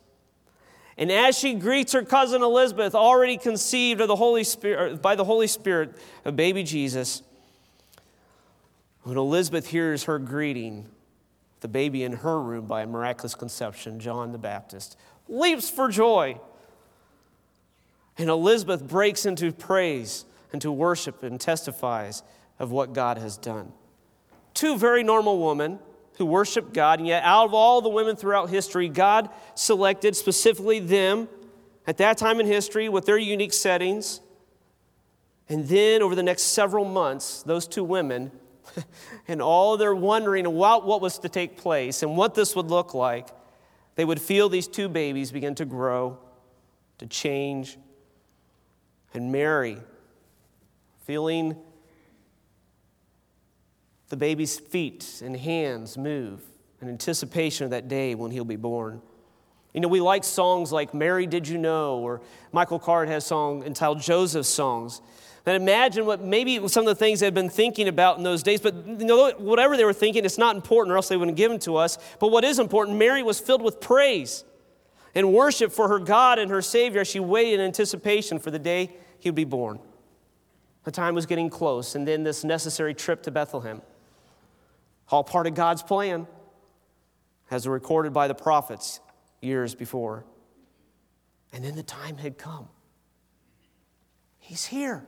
And 0.98 1.12
as 1.12 1.38
she 1.38 1.54
greets 1.54 1.94
her 1.94 2.04
cousin 2.04 2.42
Elizabeth, 2.42 2.96
already 2.96 3.38
conceived 3.38 4.02
of 4.02 4.08
the 4.08 4.16
Holy 4.16 4.44
Spirit, 4.44 5.04
by 5.04 5.14
the 5.14 5.24
Holy 5.24 5.48
Spirit, 5.48 5.96
of 6.26 6.36
baby 6.36 6.64
Jesus, 6.64 7.22
when 9.04 9.18
Elizabeth 9.18 9.68
hears 9.68 10.04
her 10.04 10.20
greeting, 10.20 10.88
the 11.62 11.68
baby 11.68 12.04
in 12.04 12.14
her 12.14 12.42
room 12.42 12.66
by 12.66 12.82
a 12.82 12.88
miraculous 12.88 13.36
conception, 13.36 14.00
John 14.00 14.32
the 14.32 14.38
Baptist, 14.38 14.98
leaps 15.28 15.70
for 15.70 15.90
joy. 15.90 16.40
And 18.18 18.30
Elizabeth 18.30 18.88
breaks 18.88 19.26
into 19.26 19.52
praise, 19.52 20.26
and 20.52 20.62
to 20.62 20.72
worship, 20.72 21.24
and 21.24 21.40
testifies 21.40 22.24
of 22.60 22.72
what 22.72 22.94
God 22.94 23.18
has 23.18 23.38
done. 23.38 23.72
Two 24.54 24.78
very 24.78 25.04
normal 25.04 25.40
women 25.48 25.80
who 26.18 26.26
worship 26.26 26.74
God, 26.74 27.00
and 27.00 27.08
yet 27.08 27.24
out 27.24 27.46
of 27.46 27.54
all 27.54 27.82
the 27.82 27.90
women 27.90 28.16
throughout 28.16 28.50
history, 28.50 28.90
God 28.90 29.30
selected 29.56 30.16
specifically 30.16 30.80
them 30.80 31.28
at 31.88 31.98
that 31.98 32.18
time 32.18 32.40
in 32.40 32.46
history 32.46 32.90
with 32.90 33.06
their 33.06 33.18
unique 33.18 33.54
settings. 33.54 34.22
And 35.50 35.68
then 35.68 36.02
over 36.02 36.14
the 36.14 36.24
next 36.24 36.44
several 36.44 36.86
months, 36.86 37.42
those 37.44 37.68
two 37.68 37.84
women 37.84 38.32
and 39.28 39.42
all 39.42 39.78
they're 39.78 39.96
wondering 39.96 40.46
about 40.46 40.86
what 40.86 41.02
was 41.02 41.20
to 41.20 41.30
take 41.30 41.58
place 41.58 42.04
and 42.04 42.18
what 42.18 42.36
this 42.36 42.56
would 42.56 42.68
look 42.68 42.94
like, 42.94 43.28
they 43.96 44.06
would 44.06 44.22
feel 44.22 44.50
these 44.50 44.68
two 44.68 44.90
babies 44.90 45.32
begin 45.32 45.56
to 45.56 45.66
grow, 45.66 46.18
to 47.00 47.08
change. 47.08 47.78
And 49.14 49.32
Mary, 49.32 49.78
feeling 51.06 51.56
the 54.10 54.18
baby's 54.18 54.60
feet 54.60 55.22
and 55.24 55.36
hands 55.36 55.98
move 55.98 56.42
in 56.82 56.90
anticipation 56.90 57.66
of 57.66 57.72
that 57.72 57.88
day 57.88 58.16
when 58.16 58.32
he'll 58.32 58.46
be 58.46 58.56
born. 58.56 59.02
You 59.74 59.80
know, 59.80 59.88
we 59.88 60.02
like 60.02 60.24
songs 60.24 60.72
like 60.72 60.94
Mary 60.94 61.26
Did 61.26 61.48
You 61.48 61.58
Know, 61.58 62.00
or 62.00 62.22
Michael 62.52 62.80
Card 62.80 63.08
has 63.08 63.24
a 63.24 63.28
song 63.28 63.64
entitled 63.64 64.02
Joseph's 64.02 64.50
Songs. 64.50 65.02
And 65.46 65.56
imagine 65.56 66.06
what 66.06 66.24
maybe 66.24 66.68
some 66.68 66.82
of 66.82 66.88
the 66.88 66.96
things 66.96 67.20
they've 67.20 67.34
been 67.34 67.50
thinking 67.50 67.88
about 67.88 68.18
in 68.18 68.24
those 68.24 68.44
days, 68.44 68.62
but 68.62 68.76
you 68.86 69.06
know, 69.06 69.32
whatever 69.38 69.76
they 69.76 69.84
were 69.84 69.94
thinking, 69.94 70.24
it's 70.24 70.38
not 70.38 70.56
important, 70.56 70.94
or 70.94 70.98
else 70.98 71.08
they 71.08 71.18
wouldn't 71.18 71.38
give 71.38 71.50
them 71.50 71.60
to 71.62 71.78
us. 71.78 71.98
But 72.20 72.30
what 72.30 72.44
is 72.44 72.60
important, 72.60 72.98
Mary 72.98 73.24
was 73.24 73.40
filled 73.40 73.64
with 73.64 73.82
praise 73.82 74.44
and 75.16 75.34
worship 75.34 75.72
for 75.72 75.88
her 75.88 75.98
God 76.00 76.38
and 76.38 76.52
her 76.52 76.62
Savior 76.62 77.02
as 77.02 77.08
she 77.08 77.20
waited 77.20 77.60
in 77.60 77.66
anticipation 77.66 78.38
for 78.38 78.52
the 78.52 78.60
day 78.60 78.92
he 79.20 79.30
would 79.30 79.36
be 79.36 79.44
born. 79.44 79.80
The 80.84 80.92
time 80.92 81.16
was 81.16 81.26
getting 81.26 81.50
close, 81.50 81.96
and 81.96 82.08
then 82.08 82.24
this 82.24 82.44
necessary 82.44 82.94
trip 82.94 83.24
to 83.24 83.32
Bethlehem. 83.32 83.82
All 85.10 85.24
part 85.24 85.48
of 85.48 85.56
God's 85.56 85.84
plan, 85.84 86.28
as 87.50 87.68
recorded 87.68 88.14
by 88.14 88.28
the 88.28 88.36
prophets 88.36 89.00
years 89.42 89.76
before. 89.76 90.24
And 91.52 91.64
then 91.66 91.76
the 91.76 91.84
time 91.84 92.18
had 92.18 92.38
come. 92.38 92.70
He's 94.40 94.66
here. 94.66 95.04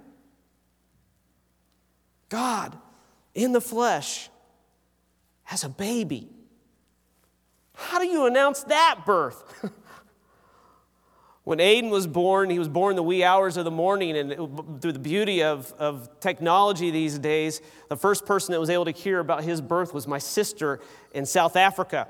God 2.34 2.76
in 3.36 3.52
the 3.52 3.62
flesh 3.62 4.28
as 5.52 5.64
a 5.64 5.70
baby. 5.70 6.30
How 7.76 8.00
do 8.00 8.08
you 8.08 8.26
announce 8.26 8.64
that 8.64 9.02
birth? 9.06 9.44
when 11.44 11.60
Aiden 11.60 11.92
was 11.92 12.08
born, 12.08 12.50
he 12.50 12.58
was 12.58 12.68
born 12.68 12.96
the 12.96 13.04
wee 13.04 13.24
hours 13.24 13.56
of 13.56 13.66
the 13.66 13.72
morning, 13.72 14.18
and 14.18 14.82
through 14.82 14.94
the 14.94 14.98
beauty 14.98 15.44
of, 15.44 15.72
of 15.78 16.10
technology 16.22 16.90
these 16.90 17.20
days, 17.20 17.62
the 17.90 17.98
first 17.98 18.26
person 18.26 18.52
that 18.54 18.60
was 18.60 18.72
able 18.72 18.86
to 18.86 18.92
hear 18.92 19.20
about 19.20 19.44
his 19.44 19.62
birth 19.62 19.94
was 19.94 20.08
my 20.08 20.18
sister 20.18 20.80
in 21.14 21.28
South 21.28 21.56
Africa. 21.56 22.08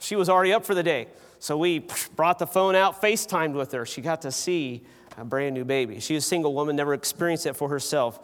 She 0.00 0.16
was 0.16 0.28
already 0.28 0.52
up 0.52 0.64
for 0.64 0.74
the 0.74 0.82
day. 0.82 1.06
So 1.38 1.56
we 1.56 1.86
brought 2.16 2.40
the 2.40 2.46
phone 2.48 2.74
out, 2.74 3.00
FaceTimed 3.00 3.52
with 3.52 3.70
her. 3.70 3.86
She 3.86 4.00
got 4.00 4.22
to 4.22 4.32
see 4.32 4.82
a 5.16 5.24
brand 5.24 5.54
new 5.54 5.64
baby. 5.64 6.00
She 6.00 6.14
was 6.14 6.24
a 6.24 6.28
single 6.28 6.54
woman, 6.54 6.74
never 6.74 6.92
experienced 6.92 7.46
it 7.46 7.54
for 7.54 7.68
herself. 7.68 8.18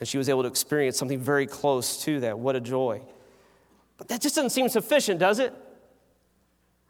And 0.00 0.08
she 0.08 0.18
was 0.18 0.28
able 0.28 0.42
to 0.42 0.48
experience 0.48 0.96
something 0.96 1.20
very 1.20 1.46
close 1.46 2.02
to 2.04 2.20
that. 2.20 2.38
What 2.38 2.56
a 2.56 2.60
joy. 2.60 3.00
But 3.96 4.08
that 4.08 4.20
just 4.20 4.34
doesn't 4.34 4.50
seem 4.50 4.68
sufficient, 4.68 5.20
does 5.20 5.38
it? 5.38 5.54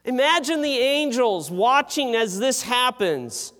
Imagine 0.04 0.62
the 0.62 0.78
angels 0.78 1.50
watching 1.50 2.14
as 2.14 2.38
this 2.38 2.62
happens. 2.62 3.52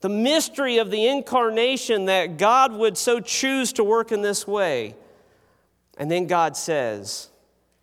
The 0.00 0.08
mystery 0.08 0.78
of 0.78 0.90
the 0.90 1.06
incarnation 1.06 2.06
that 2.06 2.38
God 2.38 2.72
would 2.72 2.96
so 2.98 3.20
choose 3.20 3.72
to 3.74 3.84
work 3.84 4.12
in 4.12 4.22
this 4.22 4.46
way. 4.46 4.96
And 5.98 6.10
then 6.10 6.26
God 6.26 6.56
says, 6.56 7.28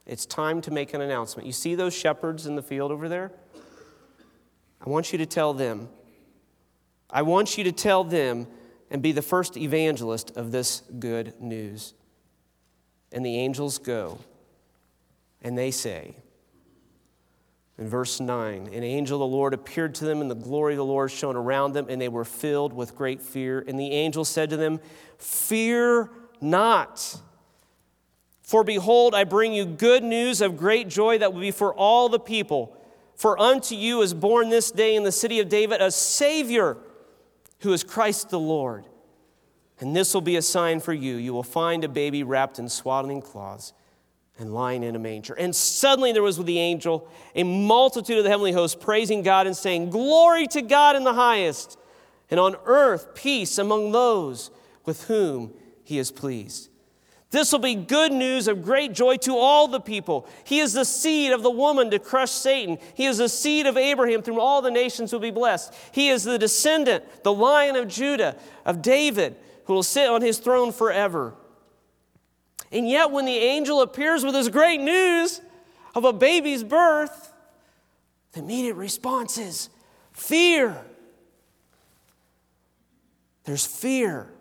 It's 0.06 0.26
time 0.26 0.62
to 0.62 0.72
make 0.72 0.94
an 0.94 1.02
announcement. 1.02 1.46
You 1.46 1.54
see 1.54 1.76
those 1.76 1.96
shepherds 1.96 2.48
in 2.48 2.56
the 2.56 2.64
field 2.64 2.92
over 2.92 3.08
there? 3.08 3.32
I 4.86 4.90
want 4.90 5.12
you 5.12 5.18
to 5.20 5.26
tell 5.26 5.54
them. 5.54 5.90
I 7.10 7.22
want 7.22 7.58
you 7.58 7.64
to 7.66 7.72
tell 7.72 8.04
them 8.04 8.48
and 8.90 9.02
be 9.02 9.12
the 9.12 9.22
first 9.22 9.58
evangelist 9.58 10.36
of 10.36 10.52
this 10.52 10.84
good 11.00 11.40
news. 11.40 11.94
And 13.12 13.26
the 13.26 13.38
angels 13.38 13.78
go, 13.78 14.20
and 15.42 15.58
they 15.58 15.72
say, 15.72 16.16
in 17.80 17.88
verse 17.88 18.20
9, 18.20 18.68
an 18.74 18.84
angel 18.84 19.24
of 19.24 19.32
the 19.32 19.36
Lord 19.36 19.54
appeared 19.54 19.96
to 19.96 20.06
them, 20.06 20.20
and 20.20 20.30
the 20.30 20.36
glory 20.36 20.74
of 20.74 20.78
the 20.78 20.86
Lord 20.86 21.10
shone 21.12 21.38
around 21.38 21.72
them, 21.72 21.86
and 21.88 22.00
they 22.00 22.10
were 22.10 22.26
filled 22.26 22.74
with 22.74 22.94
great 22.94 23.22
fear. 23.22 23.64
And 23.66 23.80
the 23.80 23.92
angel 23.92 24.26
said 24.26 24.50
to 24.50 24.58
them, 24.58 24.82
Fear 25.18 26.12
not. 26.42 27.22
For 28.42 28.66
behold, 28.66 29.16
I 29.16 29.24
bring 29.24 29.54
you 29.54 29.66
good 29.66 30.04
news 30.04 30.42
of 30.42 30.58
great 30.58 30.90
joy 30.90 31.20
that 31.20 31.34
will 31.34 31.40
be 31.40 31.52
for 31.52 31.74
all 31.74 32.10
the 32.10 32.20
people. 32.20 32.76
For 33.16 33.40
unto 33.40 33.76
you 33.76 34.02
is 34.02 34.14
born 34.14 34.50
this 34.50 34.72
day 34.72 34.96
in 34.96 35.04
the 35.04 35.12
city 35.12 35.40
of 35.40 35.48
David 35.48 35.82
a 35.82 35.90
Savior 35.90 36.78
who 37.60 37.74
is 37.74 37.84
Christ 37.84 38.30
the 38.30 38.40
Lord. 38.40 38.86
And 39.80 39.96
this 39.96 40.14
will 40.14 40.22
be 40.22 40.36
a 40.36 40.42
sign 40.42 40.80
for 40.80 40.94
you. 40.94 41.16
You 41.16 41.34
will 41.34 41.44
find 41.44 41.84
a 41.84 41.90
baby 41.90 42.24
wrapped 42.24 42.60
in 42.60 42.68
swaddling 42.68 43.22
cloths 43.22 43.74
and 44.38 44.54
lying 44.54 44.84
in 44.84 44.96
a 44.96 45.00
manger. 45.00 45.34
And 45.34 45.56
suddenly 45.56 46.12
there 46.12 46.24
was 46.24 46.38
with 46.38 46.48
the 46.48 46.60
angel 46.60 47.08
a 47.36 47.44
multitude 47.44 48.18
of 48.18 48.24
the 48.24 48.30
heavenly 48.30 48.52
hosts 48.52 48.78
praising 48.82 49.22
God 49.22 49.48
and 49.48 49.56
saying, 49.56 49.90
Glory 49.90 50.48
to 50.48 50.62
God 50.62 50.96
in 50.96 51.04
the 51.04 51.14
highest, 51.14 51.78
and 52.30 52.40
on 52.40 52.56
earth 52.66 53.16
peace 53.16 53.58
among 53.58 53.92
those 53.92 54.52
with 54.86 55.06
whom 55.06 55.54
he 55.84 55.98
is 55.98 56.12
pleased. 56.12 56.70
This 57.32 57.52
will 57.52 57.60
be 57.60 57.76
good 57.76 58.12
news 58.12 58.48
of 58.48 58.64
great 58.64 58.92
joy 58.94 59.18
to 59.18 59.36
all 59.38 59.68
the 59.68 59.80
people. 59.80 60.28
He 60.44 60.60
is 60.60 60.74
the 60.74 60.84
seed 60.84 61.32
of 61.32 61.44
the 61.44 61.52
woman 61.52 61.92
to 61.92 62.00
crush 62.00 62.32
Satan. 62.32 62.80
He 62.96 63.06
is 63.06 63.20
the 63.20 63.30
seed 63.30 63.68
of 63.68 63.78
Abraham, 63.78 64.24
through 64.24 64.40
all 64.40 64.64
the 64.64 64.72
nations 64.72 65.14
will 65.14 65.20
be 65.20 65.30
blessed. 65.30 65.74
He 65.92 66.10
is 66.10 66.24
the 66.24 66.40
descendant, 66.40 67.24
the 67.24 67.34
lion 67.34 67.76
of 67.76 67.88
Judah, 67.88 68.36
of 68.66 68.82
David, 68.82 69.36
who 69.66 69.74
will 69.74 69.84
sit 69.84 70.10
on 70.10 70.24
his 70.24 70.40
throne 70.40 70.72
forever. 70.72 71.36
And 72.72 72.90
yet, 72.90 73.12
when 73.12 73.26
the 73.26 73.38
angel 73.38 73.82
appears 73.82 74.24
with 74.24 74.34
this 74.34 74.50
great 74.50 74.80
news 74.80 75.42
of 75.94 76.06
a 76.06 76.14
baby's 76.14 76.64
birth, 76.64 77.32
the 78.32 78.40
immediate 78.40 78.76
response 78.76 79.38
is 79.38 79.70
fear. 80.14 80.84
there's 83.44 83.66
fear. 83.66 84.32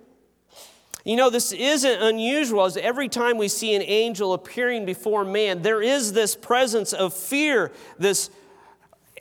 You 1.08 1.16
know, 1.16 1.30
this 1.30 1.52
isn't 1.52 2.02
unusual 2.02 2.66
as 2.66 2.76
every 2.76 3.08
time 3.08 3.38
we 3.38 3.48
see 3.48 3.74
an 3.74 3.80
angel 3.80 4.34
appearing 4.34 4.84
before 4.84 5.24
man, 5.24 5.62
there 5.62 5.80
is 5.80 6.12
this 6.12 6.36
presence 6.36 6.92
of 6.92 7.14
fear, 7.14 7.72
this 7.98 8.28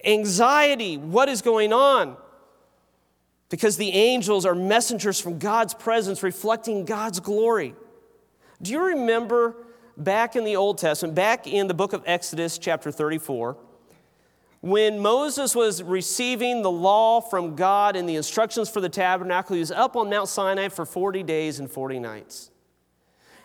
anxiety. 0.03 0.97
What 0.97 1.29
is 1.29 1.41
going 1.41 1.71
on? 1.71 2.17
Because 3.47 3.77
the 3.77 3.91
angels 3.91 4.45
are 4.45 4.53
messengers 4.53 5.21
from 5.21 5.39
God's 5.39 5.73
presence, 5.73 6.23
reflecting 6.23 6.83
God's 6.83 7.21
glory. 7.21 7.73
Do 8.61 8.73
you 8.73 8.83
remember 8.83 9.55
back 9.95 10.35
in 10.35 10.43
the 10.43 10.57
Old 10.57 10.79
Testament, 10.79 11.15
back 11.15 11.47
in 11.47 11.67
the 11.67 11.73
book 11.73 11.93
of 11.93 12.03
Exodus, 12.05 12.57
chapter 12.57 12.91
34? 12.91 13.55
When 14.67 14.99
Moses 14.99 15.55
was 15.55 15.81
receiving 15.81 16.61
the 16.61 16.69
law 16.69 17.21
from 17.21 17.55
God 17.55 17.95
and 17.95 18.07
the 18.07 18.17
instructions 18.17 18.69
for 18.69 18.81
the 18.81 18.89
tabernacle, 18.89 19.53
he 19.53 19.61
was 19.61 19.71
up 19.71 19.95
on 19.95 20.09
Mount 20.09 20.27
Sinai 20.27 20.67
for 20.67 20.85
40 20.85 21.23
days 21.23 21.61
and 21.61 21.71
40 21.71 21.99
nights. 21.99 22.51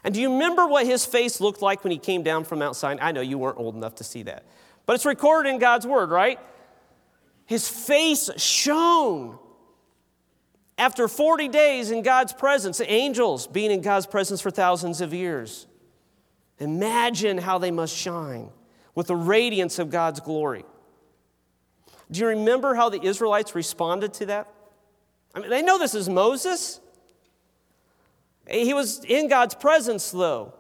And 0.02 0.12
do 0.12 0.20
you 0.20 0.32
remember 0.32 0.66
what 0.66 0.84
his 0.84 1.06
face 1.06 1.40
looked 1.40 1.62
like 1.62 1.84
when 1.84 1.92
he 1.92 1.98
came 1.98 2.24
down 2.24 2.42
from 2.42 2.58
Mount 2.58 2.74
Sinai? 2.74 3.06
I 3.06 3.12
know 3.12 3.20
you 3.20 3.38
weren't 3.38 3.58
old 3.58 3.76
enough 3.76 3.94
to 3.96 4.04
see 4.04 4.24
that, 4.24 4.42
but 4.84 4.94
it's 4.94 5.06
recorded 5.06 5.50
in 5.50 5.60
God's 5.60 5.86
word, 5.86 6.10
right? 6.10 6.40
His 7.46 7.68
face 7.68 8.28
shone. 8.36 9.38
After 10.76 11.06
40 11.06 11.46
days 11.46 11.92
in 11.92 12.02
God's 12.02 12.32
presence, 12.32 12.80
angels 12.84 13.46
being 13.46 13.70
in 13.70 13.80
God's 13.80 14.08
presence 14.08 14.40
for 14.40 14.50
thousands 14.50 15.00
of 15.00 15.14
years. 15.14 15.68
Imagine 16.58 17.38
how 17.38 17.58
they 17.58 17.70
must 17.70 17.96
shine 17.96 18.50
with 18.96 19.06
the 19.06 19.14
radiance 19.14 19.78
of 19.78 19.88
God's 19.88 20.18
glory. 20.18 20.64
Do 22.12 22.20
you 22.20 22.26
remember 22.28 22.74
how 22.74 22.90
the 22.90 23.02
Israelites 23.02 23.54
responded 23.54 24.12
to 24.14 24.26
that? 24.26 24.48
I 25.34 25.40
mean, 25.40 25.48
they 25.48 25.62
know 25.62 25.78
this 25.78 25.94
is 25.94 26.10
Moses. 26.10 26.78
He 28.46 28.74
was 28.74 29.02
in 29.04 29.28
God's 29.28 29.54
presence, 29.54 30.10
though. 30.10 30.52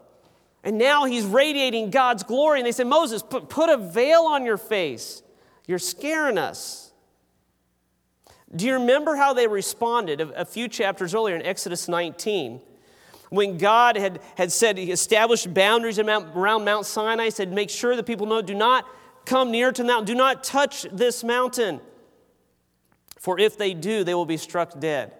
And 0.64 0.78
now 0.78 1.04
he's 1.04 1.24
radiating 1.24 1.90
God's 1.90 2.22
glory. 2.22 2.60
And 2.60 2.66
they 2.66 2.72
said, 2.72 2.86
Moses, 2.86 3.22
put, 3.22 3.50
put 3.50 3.68
a 3.68 3.76
veil 3.76 4.22
on 4.22 4.46
your 4.46 4.56
face. 4.56 5.22
You're 5.66 5.78
scaring 5.78 6.38
us. 6.38 6.92
Do 8.54 8.64
you 8.66 8.74
remember 8.74 9.16
how 9.16 9.34
they 9.34 9.46
responded 9.46 10.22
a, 10.22 10.42
a 10.42 10.44
few 10.46 10.68
chapters 10.68 11.14
earlier 11.14 11.36
in 11.36 11.42
Exodus 11.42 11.86
19? 11.86 12.60
When 13.28 13.58
God 13.58 13.96
had, 13.96 14.20
had 14.36 14.52
said, 14.52 14.78
He 14.78 14.90
established 14.90 15.52
boundaries 15.52 15.98
around 15.98 16.64
Mount 16.64 16.86
Sinai, 16.86 17.28
said, 17.28 17.52
Make 17.52 17.68
sure 17.68 17.94
that 17.96 18.04
people 18.04 18.26
know, 18.26 18.40
do 18.40 18.54
not 18.54 18.86
come 19.24 19.50
near 19.50 19.72
to 19.72 19.82
the 19.82 19.88
mountain. 19.88 20.06
Do 20.06 20.14
not 20.14 20.44
touch 20.44 20.86
this 20.92 21.22
mountain. 21.22 21.80
For 23.18 23.38
if 23.38 23.56
they 23.56 23.74
do, 23.74 24.04
they 24.04 24.14
will 24.14 24.26
be 24.26 24.36
struck 24.36 24.80
dead. 24.80 25.12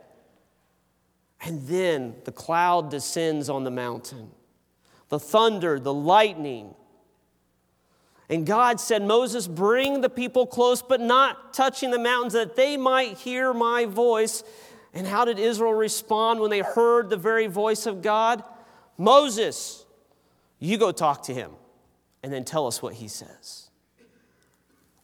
And 1.40 1.62
then 1.66 2.14
the 2.24 2.32
cloud 2.32 2.90
descends 2.90 3.48
on 3.48 3.64
the 3.64 3.70
mountain, 3.70 4.30
the 5.08 5.18
thunder, 5.18 5.78
the 5.78 5.92
lightning. 5.92 6.74
And 8.28 8.46
God 8.46 8.80
said, 8.80 9.02
Moses, 9.02 9.46
bring 9.46 10.00
the 10.00 10.08
people 10.08 10.46
close, 10.46 10.82
but 10.82 11.00
not 11.00 11.52
touching 11.52 11.90
the 11.90 11.98
mountains, 11.98 12.32
that 12.32 12.56
they 12.56 12.76
might 12.76 13.18
hear 13.18 13.52
my 13.52 13.84
voice. 13.84 14.44
And 14.94 15.06
how 15.06 15.24
did 15.24 15.38
Israel 15.38 15.74
respond 15.74 16.40
when 16.40 16.50
they 16.50 16.60
heard 16.60 17.10
the 17.10 17.16
very 17.16 17.46
voice 17.46 17.86
of 17.86 18.02
God? 18.02 18.42
Moses, 18.96 19.84
you 20.58 20.78
go 20.78 20.92
talk 20.92 21.24
to 21.24 21.34
him 21.34 21.50
and 22.22 22.32
then 22.32 22.44
tell 22.44 22.66
us 22.66 22.80
what 22.80 22.94
he 22.94 23.08
says 23.08 23.61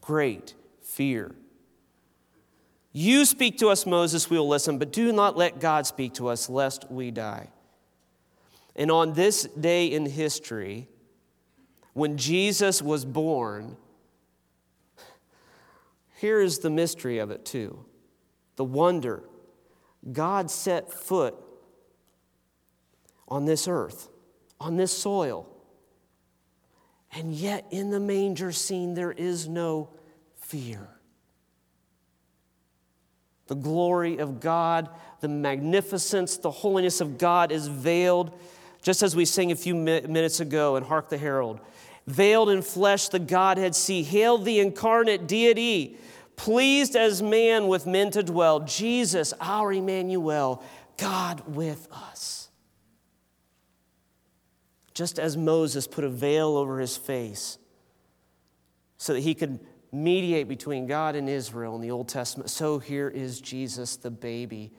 great 0.08 0.54
fear. 0.80 1.34
You 2.92 3.26
speak 3.26 3.58
to 3.58 3.68
us, 3.68 3.84
Moses, 3.84 4.30
we 4.30 4.38
will 4.38 4.48
listen, 4.48 4.78
but 4.78 4.90
do 4.90 5.12
not 5.12 5.36
let 5.36 5.60
God 5.60 5.86
speak 5.86 6.14
to 6.14 6.28
us, 6.28 6.48
lest 6.48 6.90
we 6.90 7.10
die. 7.10 7.50
And 8.74 8.90
on 8.90 9.12
this 9.12 9.42
day 9.42 9.88
in 9.88 10.06
history, 10.06 10.88
when 11.92 12.16
Jesus 12.16 12.80
was 12.80 13.04
born, 13.04 13.76
here 16.16 16.40
is 16.40 16.60
the 16.60 16.70
mystery 16.70 17.18
of 17.18 17.30
it, 17.30 17.44
too 17.44 17.84
the 18.56 18.64
wonder. 18.64 19.22
God 20.10 20.50
set 20.50 20.90
foot 20.90 21.34
on 23.28 23.44
this 23.44 23.68
earth, 23.68 24.08
on 24.58 24.78
this 24.78 24.90
soil. 24.90 25.46
And 27.12 27.34
yet, 27.34 27.66
in 27.70 27.90
the 27.90 28.00
manger 28.00 28.52
scene, 28.52 28.94
there 28.94 29.12
is 29.12 29.46
no 29.46 29.90
fear. 30.48 30.88
The 33.48 33.54
glory 33.54 34.18
of 34.18 34.40
God, 34.40 34.88
the 35.20 35.28
magnificence, 35.28 36.38
the 36.38 36.50
holiness 36.50 37.00
of 37.00 37.18
God 37.18 37.52
is 37.52 37.66
veiled, 37.66 38.38
just 38.82 39.02
as 39.02 39.14
we 39.14 39.24
sang 39.24 39.52
a 39.52 39.56
few 39.56 39.74
minutes 39.74 40.40
ago 40.40 40.76
in 40.76 40.84
Hark 40.84 41.10
the 41.10 41.18
Herald. 41.18 41.60
Veiled 42.06 42.48
in 42.48 42.62
flesh, 42.62 43.08
the 43.08 43.18
Godhead 43.18 43.74
see. 43.74 44.02
Hail 44.02 44.38
the 44.38 44.58
incarnate 44.60 45.26
deity, 45.26 45.98
pleased 46.36 46.96
as 46.96 47.22
man 47.22 47.68
with 47.68 47.86
men 47.86 48.10
to 48.12 48.22
dwell. 48.22 48.60
Jesus, 48.60 49.34
our 49.40 49.72
Emmanuel, 49.72 50.62
God 50.96 51.42
with 51.54 51.88
us. 51.92 52.48
Just 54.94 55.18
as 55.18 55.36
Moses 55.36 55.86
put 55.86 56.04
a 56.04 56.08
veil 56.08 56.56
over 56.56 56.80
his 56.80 56.96
face 56.96 57.58
so 58.96 59.12
that 59.12 59.20
he 59.20 59.34
could 59.34 59.60
mediate 59.92 60.48
between 60.48 60.86
God 60.86 61.16
and 61.16 61.28
Israel 61.28 61.74
in 61.74 61.80
the 61.80 61.90
Old 61.90 62.08
Testament, 62.08 62.50
so 62.50 62.78
here 62.78 63.08
is 63.08 63.40
Jesus, 63.40 63.96
the 63.96 64.10
baby, 64.10 64.72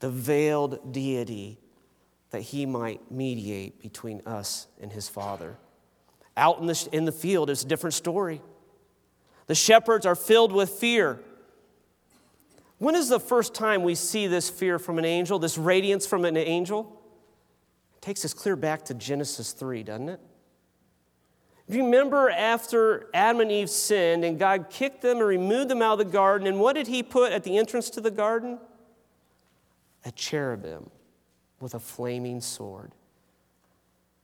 the 0.00 0.10
veiled 0.10 0.92
deity, 0.92 1.58
that 2.30 2.40
he 2.40 2.66
might 2.66 3.10
mediate 3.10 3.80
between 3.80 4.22
us 4.26 4.66
and 4.80 4.92
his 4.92 5.08
Father. 5.08 5.56
Out 6.36 6.60
in 6.60 6.66
the, 6.66 6.88
in 6.92 7.04
the 7.04 7.12
field 7.12 7.50
is 7.50 7.62
a 7.62 7.66
different 7.66 7.94
story. 7.94 8.40
The 9.46 9.54
shepherds 9.54 10.06
are 10.06 10.14
filled 10.14 10.52
with 10.52 10.70
fear. 10.70 11.20
When 12.78 12.94
is 12.94 13.08
the 13.08 13.20
first 13.20 13.54
time 13.54 13.82
we 13.82 13.94
see 13.94 14.26
this 14.26 14.48
fear 14.48 14.78
from 14.78 14.98
an 14.98 15.04
angel, 15.04 15.38
this 15.38 15.58
radiance 15.58 16.06
from 16.06 16.24
an 16.24 16.36
angel? 16.36 17.00
It 17.96 18.02
takes 18.02 18.24
us 18.24 18.34
clear 18.34 18.56
back 18.56 18.84
to 18.86 18.94
Genesis 18.94 19.52
3, 19.52 19.82
doesn't 19.82 20.08
it? 20.08 20.20
Remember 21.72 22.28
after 22.28 23.08
Adam 23.14 23.40
and 23.40 23.52
Eve 23.52 23.70
sinned 23.70 24.24
and 24.24 24.38
God 24.38 24.66
kicked 24.70 25.02
them 25.02 25.18
and 25.18 25.26
removed 25.26 25.70
them 25.70 25.82
out 25.82 25.98
of 26.00 26.06
the 26.06 26.12
garden, 26.12 26.46
and 26.46 26.60
what 26.60 26.74
did 26.74 26.86
He 26.86 27.02
put 27.02 27.32
at 27.32 27.44
the 27.44 27.56
entrance 27.56 27.88
to 27.90 28.00
the 28.00 28.10
garden? 28.10 28.58
A 30.04 30.12
cherubim 30.12 30.90
with 31.60 31.74
a 31.74 31.80
flaming 31.80 32.40
sword. 32.40 32.92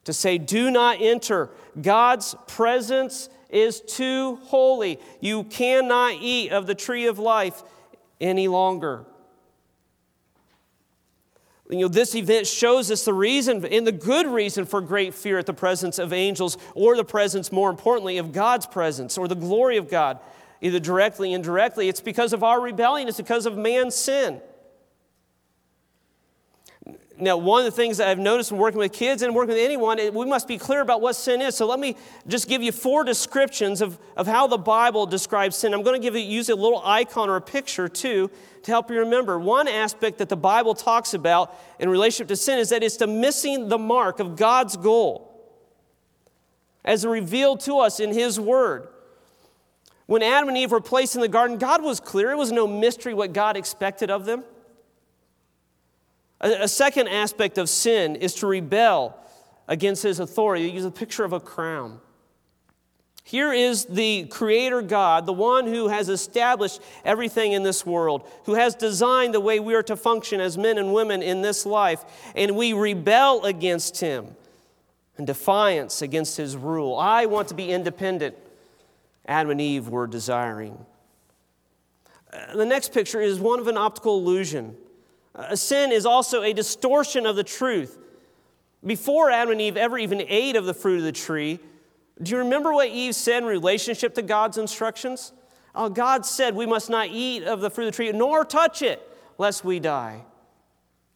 To 0.04 0.12
say, 0.12 0.38
Do 0.38 0.70
not 0.70 1.00
enter. 1.00 1.50
God's 1.80 2.34
presence 2.46 3.28
is 3.48 3.80
too 3.80 4.36
holy. 4.44 4.98
You 5.20 5.44
cannot 5.44 6.14
eat 6.20 6.50
of 6.50 6.66
the 6.66 6.74
tree 6.74 7.06
of 7.06 7.18
life 7.18 7.62
any 8.20 8.48
longer. 8.48 9.04
You 11.70 11.80
know, 11.80 11.88
this 11.88 12.14
event 12.14 12.46
shows 12.46 12.90
us 12.90 13.04
the 13.04 13.12
reason 13.12 13.64
and 13.64 13.86
the 13.86 13.92
good 13.92 14.26
reason 14.26 14.64
for 14.64 14.80
great 14.80 15.12
fear 15.12 15.38
at 15.38 15.46
the 15.46 15.52
presence 15.52 15.98
of 15.98 16.12
angels, 16.12 16.56
or 16.74 16.96
the 16.96 17.04
presence, 17.04 17.52
more 17.52 17.68
importantly, 17.68 18.16
of 18.16 18.32
God's 18.32 18.66
presence, 18.66 19.18
or 19.18 19.28
the 19.28 19.36
glory 19.36 19.76
of 19.76 19.90
God, 19.90 20.18
either 20.62 20.80
directly, 20.80 21.32
or 21.32 21.36
indirectly. 21.36 21.88
It's 21.88 22.00
because 22.00 22.32
of 22.32 22.42
our 22.42 22.60
rebellion, 22.60 23.06
it's 23.06 23.18
because 23.18 23.44
of 23.44 23.56
man's 23.58 23.94
sin. 23.94 24.40
Now, 27.20 27.36
one 27.36 27.60
of 27.60 27.64
the 27.64 27.76
things 27.76 27.96
that 27.96 28.08
I've 28.08 28.18
noticed 28.18 28.52
in 28.52 28.58
working 28.58 28.78
with 28.78 28.92
kids 28.92 29.22
and 29.22 29.34
working 29.34 29.54
with 29.54 29.62
anyone, 29.62 29.98
we 30.14 30.26
must 30.26 30.46
be 30.46 30.56
clear 30.56 30.80
about 30.80 31.00
what 31.00 31.14
sin 31.14 31.42
is. 31.42 31.56
So 31.56 31.66
let 31.66 31.80
me 31.80 31.96
just 32.28 32.48
give 32.48 32.62
you 32.62 32.70
four 32.70 33.02
descriptions 33.02 33.80
of, 33.80 33.98
of 34.16 34.26
how 34.26 34.46
the 34.46 34.58
Bible 34.58 35.04
describes 35.04 35.56
sin. 35.56 35.74
I'm 35.74 35.82
going 35.82 36.00
to 36.00 36.04
give 36.04 36.14
you, 36.14 36.20
use 36.20 36.48
a 36.48 36.54
little 36.54 36.80
icon 36.84 37.28
or 37.28 37.36
a 37.36 37.40
picture 37.40 37.88
too 37.88 38.30
to 38.62 38.70
help 38.70 38.90
you 38.90 39.00
remember. 39.00 39.38
One 39.38 39.66
aspect 39.66 40.18
that 40.18 40.28
the 40.28 40.36
Bible 40.36 40.74
talks 40.74 41.12
about 41.12 41.58
in 41.80 41.88
relationship 41.88 42.28
to 42.28 42.36
sin 42.36 42.58
is 42.58 42.68
that 42.68 42.82
it's 42.82 42.96
the 42.96 43.06
missing 43.06 43.68
the 43.68 43.78
mark 43.78 44.20
of 44.20 44.36
God's 44.36 44.76
goal 44.76 45.24
as 46.84 47.04
revealed 47.04 47.60
to 47.60 47.78
us 47.78 47.98
in 48.00 48.12
His 48.12 48.38
Word. 48.38 48.88
When 50.06 50.22
Adam 50.22 50.48
and 50.48 50.56
Eve 50.56 50.70
were 50.70 50.80
placed 50.80 51.16
in 51.16 51.20
the 51.20 51.28
garden, 51.28 51.58
God 51.58 51.82
was 51.82 52.00
clear. 52.00 52.30
It 52.30 52.38
was 52.38 52.52
no 52.52 52.66
mystery 52.66 53.12
what 53.12 53.32
God 53.32 53.56
expected 53.56 54.10
of 54.10 54.24
them. 54.24 54.44
A, 56.40 56.68
second 56.68 57.08
aspect 57.08 57.58
of 57.58 57.68
sin 57.68 58.14
is 58.16 58.34
to 58.34 58.46
rebel 58.46 59.18
against 59.66 60.02
his 60.02 60.20
authority. 60.20 60.70
Use 60.70 60.84
a 60.84 60.90
picture 60.90 61.24
of 61.24 61.32
a 61.32 61.40
crown. 61.40 62.00
Here 63.24 63.52
is 63.52 63.84
the 63.84 64.24
Creator 64.26 64.82
God, 64.82 65.26
the 65.26 65.34
one 65.34 65.66
who 65.66 65.88
has 65.88 66.08
established 66.08 66.80
everything 67.04 67.52
in 67.52 67.62
this 67.62 67.84
world, 67.84 68.26
who 68.44 68.54
has 68.54 68.74
designed 68.74 69.34
the 69.34 69.40
way 69.40 69.60
we 69.60 69.74
are 69.74 69.82
to 69.82 69.96
function 69.96 70.40
as 70.40 70.56
men 70.56 70.78
and 70.78 70.94
women 70.94 71.22
in 71.22 71.42
this 71.42 71.66
life, 71.66 72.04
and 72.34 72.56
we 72.56 72.72
rebel 72.72 73.44
against 73.44 74.00
Him 74.00 74.28
in 75.18 75.26
defiance 75.26 76.00
against 76.00 76.38
His 76.38 76.56
rule. 76.56 76.96
I 76.96 77.26
want 77.26 77.48
to 77.48 77.54
be 77.54 77.70
independent. 77.70 78.34
Adam 79.26 79.50
and 79.50 79.60
Eve 79.60 79.88
were 79.88 80.06
desiring. 80.06 80.86
Uh, 82.32 82.56
the 82.56 82.64
next 82.64 82.94
picture 82.94 83.20
is 83.20 83.38
one 83.38 83.58
of 83.60 83.68
an 83.68 83.76
optical 83.76 84.16
illusion 84.18 84.74
Uh, 85.34 85.54
sin 85.54 85.92
is 85.92 86.06
also 86.06 86.42
a 86.42 86.52
distortion 86.52 87.26
of 87.26 87.36
the 87.36 87.44
truth. 87.44 87.98
Before 88.84 89.30
Adam 89.30 89.52
and 89.52 89.60
Eve 89.60 89.76
ever 89.76 89.98
even 89.98 90.22
ate 90.26 90.56
of 90.56 90.64
the 90.64 90.74
fruit 90.74 90.98
of 90.98 91.04
the 91.04 91.12
tree, 91.12 91.58
do 92.22 92.32
you 92.32 92.38
remember 92.38 92.72
what 92.72 92.88
Eve 92.88 93.14
said 93.14 93.42
in 93.42 93.48
relationship 93.48 94.14
to 94.14 94.22
God's 94.22 94.58
instructions? 94.58 95.32
Oh, 95.74 95.88
God 95.88 96.26
said 96.26 96.54
we 96.54 96.66
must 96.66 96.90
not 96.90 97.08
eat 97.08 97.44
of 97.44 97.60
the 97.60 97.70
fruit 97.70 97.88
of 97.88 97.92
the 97.92 97.96
tree, 97.96 98.12
nor 98.12 98.44
touch 98.44 98.82
it, 98.82 99.00
lest 99.36 99.64
we 99.64 99.78
die. 99.78 100.24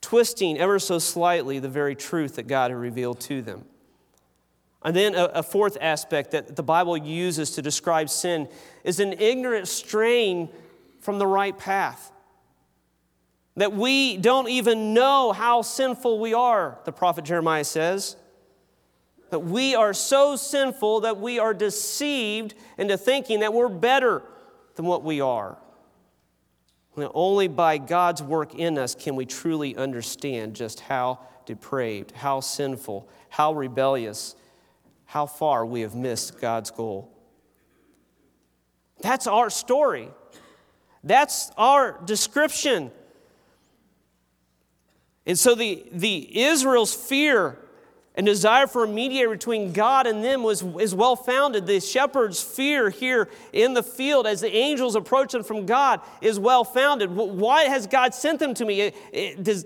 Twisting 0.01 0.59
ever 0.59 0.79
so 0.79 0.99
slightly 0.99 1.59
the 1.59 1.69
very 1.69 1.97
truth 1.97 2.37
that 2.37 2.47
God 2.47 2.71
had 2.71 2.79
revealed 2.79 3.21
to 3.23 3.43
them. 3.43 3.65
And 4.85 4.95
then 4.95 5.15
a, 5.15 5.25
a 5.27 5.43
fourth 5.43 5.79
aspect 5.81 6.33
that 6.33 6.55
the 6.55 6.63
Bible 6.63 6.97
uses 6.97 7.53
to 7.53 7.63
describe 7.63 8.11
sin 8.11 8.49
is 8.85 9.01
an 9.01 9.15
ignorant 9.15 9.69
strain 9.69 10.49
from 11.01 11.19
the 11.19 11.27
right 11.27 11.57
path. 11.57 12.12
That 13.57 13.73
we 13.73 14.17
don't 14.17 14.49
even 14.49 14.95
know 14.95 15.33
how 15.33 15.63
sinful 15.63 16.19
we 16.19 16.33
are, 16.33 16.79
the 16.85 16.93
prophet 16.93 17.25
Jeremiah 17.25 17.65
says. 17.65 18.17
That 19.31 19.41
we 19.41 19.75
are 19.75 19.93
so 19.93 20.37
sinful 20.37 21.01
that 21.01 21.19
we 21.19 21.39
are 21.39 21.55
deceived 21.55 22.55
into 22.79 22.97
thinking 22.97 23.41
that 23.41 23.53
we're 23.53 23.69
better 23.69 24.23
than 24.77 24.87
what 24.87 25.05
we 25.05 25.21
are. 25.21 25.59
And 26.97 27.09
only 27.15 27.49
by 27.49 27.79
God's 27.79 28.23
work 28.23 28.55
in 28.55 28.79
us 28.79 28.95
can 28.95 29.17
we 29.17 29.27
truly 29.27 29.77
understand 29.77 30.55
just 30.55 30.81
how 30.81 31.21
depraved, 31.47 32.13
how 32.13 32.41
sinful, 32.41 33.09
how 33.31 33.55
rebellious, 33.55 34.37
how 35.07 35.27
far 35.27 35.65
we 35.65 35.81
have 35.83 35.95
missed 35.95 36.41
God's 36.41 36.71
goal. 36.71 37.11
That's 39.01 39.27
our 39.27 39.51
story. 39.51 40.09
That's 41.03 41.51
our 41.57 42.01
description. 42.05 42.93
And 45.27 45.39
so 45.39 45.55
the, 45.55 45.85
the 45.93 46.43
Israel's 46.43 46.95
fear 46.95 47.59
and 48.15 48.27
desire 48.27 48.67
for 48.67 48.85
a 48.85 48.89
mediator 48.89 49.31
between 49.31 49.73
God 49.73 50.07
and 50.07 50.23
them 50.23 50.43
was, 50.43 50.63
is 50.81 50.95
well 50.95 51.17
founded. 51.17 51.67
The 51.67 51.81
shepherd's 51.81 52.43
fear 52.43 52.91
here 52.91 53.29
in 53.53 53.73
the 53.73 53.83
field 53.83 54.27
as 54.27 54.43
the 54.43 54.55
angels 54.55 54.97
approach 54.97 55.33
them 55.33 55.43
from 55.43 55.65
God 55.65 56.01
is 56.21 56.39
well 56.39 56.65
founded. 56.65 57.11
Why 57.11 57.65
has 57.65 57.87
God 57.87 58.15
sent 58.15 58.39
them 58.39 58.53
to 58.55 58.65
me? 58.65 58.93
does, 59.41 59.65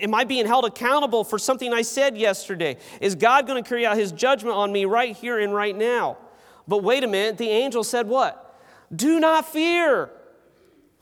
am 0.00 0.14
I 0.14 0.24
being 0.24 0.46
held 0.46 0.64
accountable 0.64 1.22
for 1.22 1.38
something 1.38 1.74
I 1.74 1.82
said 1.82 2.16
yesterday? 2.16 2.78
Is 3.00 3.14
God 3.14 3.46
going 3.46 3.62
to 3.62 3.68
carry 3.68 3.84
out 3.84 3.98
his 3.98 4.12
judgment 4.12 4.56
on 4.56 4.72
me 4.72 4.86
right 4.86 5.14
here 5.14 5.38
and 5.38 5.52
right 5.52 5.76
now? 5.76 6.16
But 6.66 6.82
wait 6.82 7.04
a 7.04 7.06
minute, 7.06 7.36
the 7.36 7.48
angel 7.48 7.84
said 7.84 8.08
what? 8.08 8.58
Do 8.94 9.20
not 9.20 9.46
fear. 9.46 10.10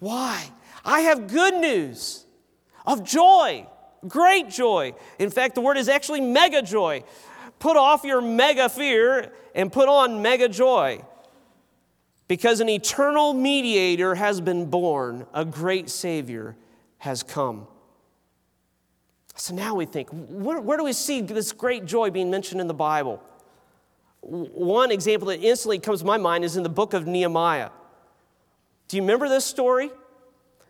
Why? 0.00 0.50
I 0.84 1.00
have 1.00 1.28
good 1.28 1.54
news 1.54 2.26
of 2.84 3.04
joy 3.04 3.66
Great 4.06 4.50
joy. 4.50 4.94
In 5.18 5.30
fact, 5.30 5.54
the 5.54 5.60
word 5.60 5.76
is 5.76 5.88
actually 5.88 6.20
mega 6.20 6.62
joy. 6.62 7.04
Put 7.58 7.76
off 7.76 8.04
your 8.04 8.20
mega 8.20 8.68
fear 8.68 9.32
and 9.54 9.72
put 9.72 9.88
on 9.88 10.20
mega 10.22 10.48
joy. 10.48 11.02
Because 12.28 12.60
an 12.60 12.68
eternal 12.68 13.34
mediator 13.34 14.14
has 14.14 14.40
been 14.40 14.70
born, 14.70 15.26
a 15.34 15.44
great 15.44 15.90
Savior 15.90 16.56
has 16.98 17.22
come. 17.22 17.66
So 19.36 19.54
now 19.54 19.74
we 19.74 19.84
think, 19.84 20.08
where, 20.10 20.60
where, 20.60 20.78
do 20.78 20.84
we 20.84 20.92
see 20.92 21.20
this 21.20 21.52
great 21.52 21.84
joy 21.84 22.10
being 22.10 22.30
mentioned 22.30 22.60
in 22.60 22.66
the 22.66 22.74
Bible? 22.74 23.22
One 24.20 24.90
example 24.90 25.28
that 25.28 25.40
instantly 25.40 25.78
comes 25.78 26.00
to 26.00 26.06
my 26.06 26.16
mind 26.16 26.44
is 26.44 26.56
in 26.56 26.62
the 26.62 26.68
book 26.68 26.94
of 26.94 27.06
Nehemiah. 27.06 27.70
Do 28.88 28.96
you 28.96 29.02
remember 29.02 29.28
this 29.28 29.44
story? 29.44 29.90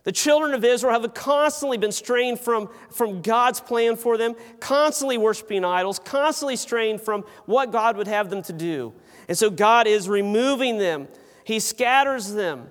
The 0.04 0.12
children 0.12 0.52
of 0.52 0.64
Israel 0.64 1.00
have 1.00 1.14
constantly 1.14 1.78
been 1.78 1.92
strained 1.92 2.38
from, 2.38 2.68
from 2.90 3.22
God's 3.22 3.60
plan 3.60 3.96
for 3.96 4.18
them, 4.18 4.34
constantly 4.60 5.16
worshiping 5.16 5.64
idols, 5.64 5.98
constantly 5.98 6.56
strained 6.56 7.00
from 7.00 7.24
what 7.46 7.72
God 7.72 7.96
would 7.96 8.06
have 8.06 8.28
them 8.28 8.42
to 8.42 8.52
do. 8.52 8.92
And 9.28 9.36
so 9.36 9.48
God 9.48 9.86
is 9.86 10.08
removing 10.08 10.76
them, 10.78 11.08
He 11.44 11.58
scatters 11.58 12.32
them. 12.32 12.70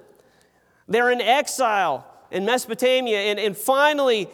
They're 0.88 1.10
in 1.10 1.22
exile 1.22 2.08
in 2.30 2.46
Mesopotamia. 2.46 3.17
And, 3.17 3.39
and 3.39 3.58
finally, 3.58 4.30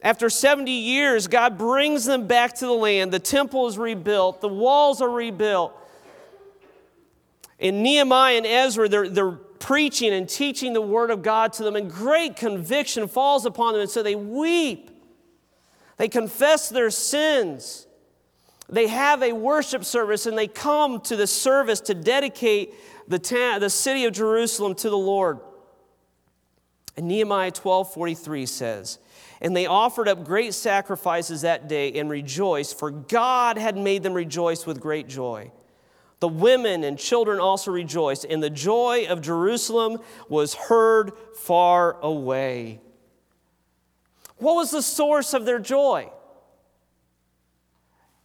after 0.00 0.30
70 0.30 0.70
years, 0.70 1.26
God 1.26 1.58
brings 1.58 2.06
them 2.06 2.26
back 2.26 2.54
to 2.56 2.66
the 2.66 2.72
land. 2.72 3.12
The 3.12 3.18
temple 3.18 3.66
is 3.66 3.76
rebuilt, 3.76 4.40
the 4.40 4.48
walls 4.48 5.02
are 5.02 5.10
rebuilt. 5.10 5.78
And 7.60 7.82
Nehemiah 7.82 8.38
and 8.38 8.46
Ezra, 8.46 8.88
they're, 8.88 9.08
they're 9.08 9.38
preaching 9.62 10.12
and 10.12 10.28
teaching 10.28 10.72
the 10.72 10.80
Word 10.80 11.10
of 11.10 11.22
God 11.22 11.52
to 11.54 11.62
them, 11.62 11.76
and 11.76 11.88
great 11.88 12.34
conviction 12.34 13.06
falls 13.06 13.46
upon 13.46 13.72
them. 13.72 13.82
And 13.82 13.90
so 13.90 14.02
they 14.02 14.16
weep. 14.16 14.90
They 15.98 16.08
confess 16.08 16.68
their 16.68 16.90
sins. 16.90 17.86
They 18.68 18.88
have 18.88 19.22
a 19.22 19.32
worship 19.32 19.84
service 19.84 20.26
and 20.26 20.36
they 20.36 20.48
come 20.48 21.00
to 21.02 21.14
the 21.14 21.28
service 21.28 21.78
to 21.82 21.94
dedicate 21.94 22.74
the, 23.06 23.20
ta- 23.20 23.58
the 23.60 23.70
city 23.70 24.04
of 24.04 24.12
Jerusalem 24.12 24.74
to 24.76 24.90
the 24.90 24.98
Lord. 24.98 25.38
And 26.96 27.06
Nehemiah 27.06 27.52
12 27.52 27.94
43 27.94 28.46
says, 28.46 28.98
And 29.40 29.56
they 29.56 29.66
offered 29.66 30.08
up 30.08 30.24
great 30.24 30.54
sacrifices 30.54 31.42
that 31.42 31.68
day 31.68 31.92
and 31.92 32.10
rejoiced, 32.10 32.78
for 32.78 32.90
God 32.90 33.58
had 33.58 33.76
made 33.76 34.02
them 34.02 34.14
rejoice 34.14 34.66
with 34.66 34.80
great 34.80 35.06
joy. 35.06 35.52
The 36.22 36.28
women 36.28 36.84
and 36.84 36.96
children 36.96 37.40
also 37.40 37.72
rejoiced, 37.72 38.24
and 38.24 38.40
the 38.40 38.48
joy 38.48 39.06
of 39.08 39.22
Jerusalem 39.22 39.98
was 40.28 40.54
heard 40.54 41.10
far 41.34 42.00
away. 42.00 42.80
What 44.36 44.54
was 44.54 44.70
the 44.70 44.82
source 44.82 45.34
of 45.34 45.46
their 45.46 45.58
joy? 45.58 46.02
It 46.02 46.12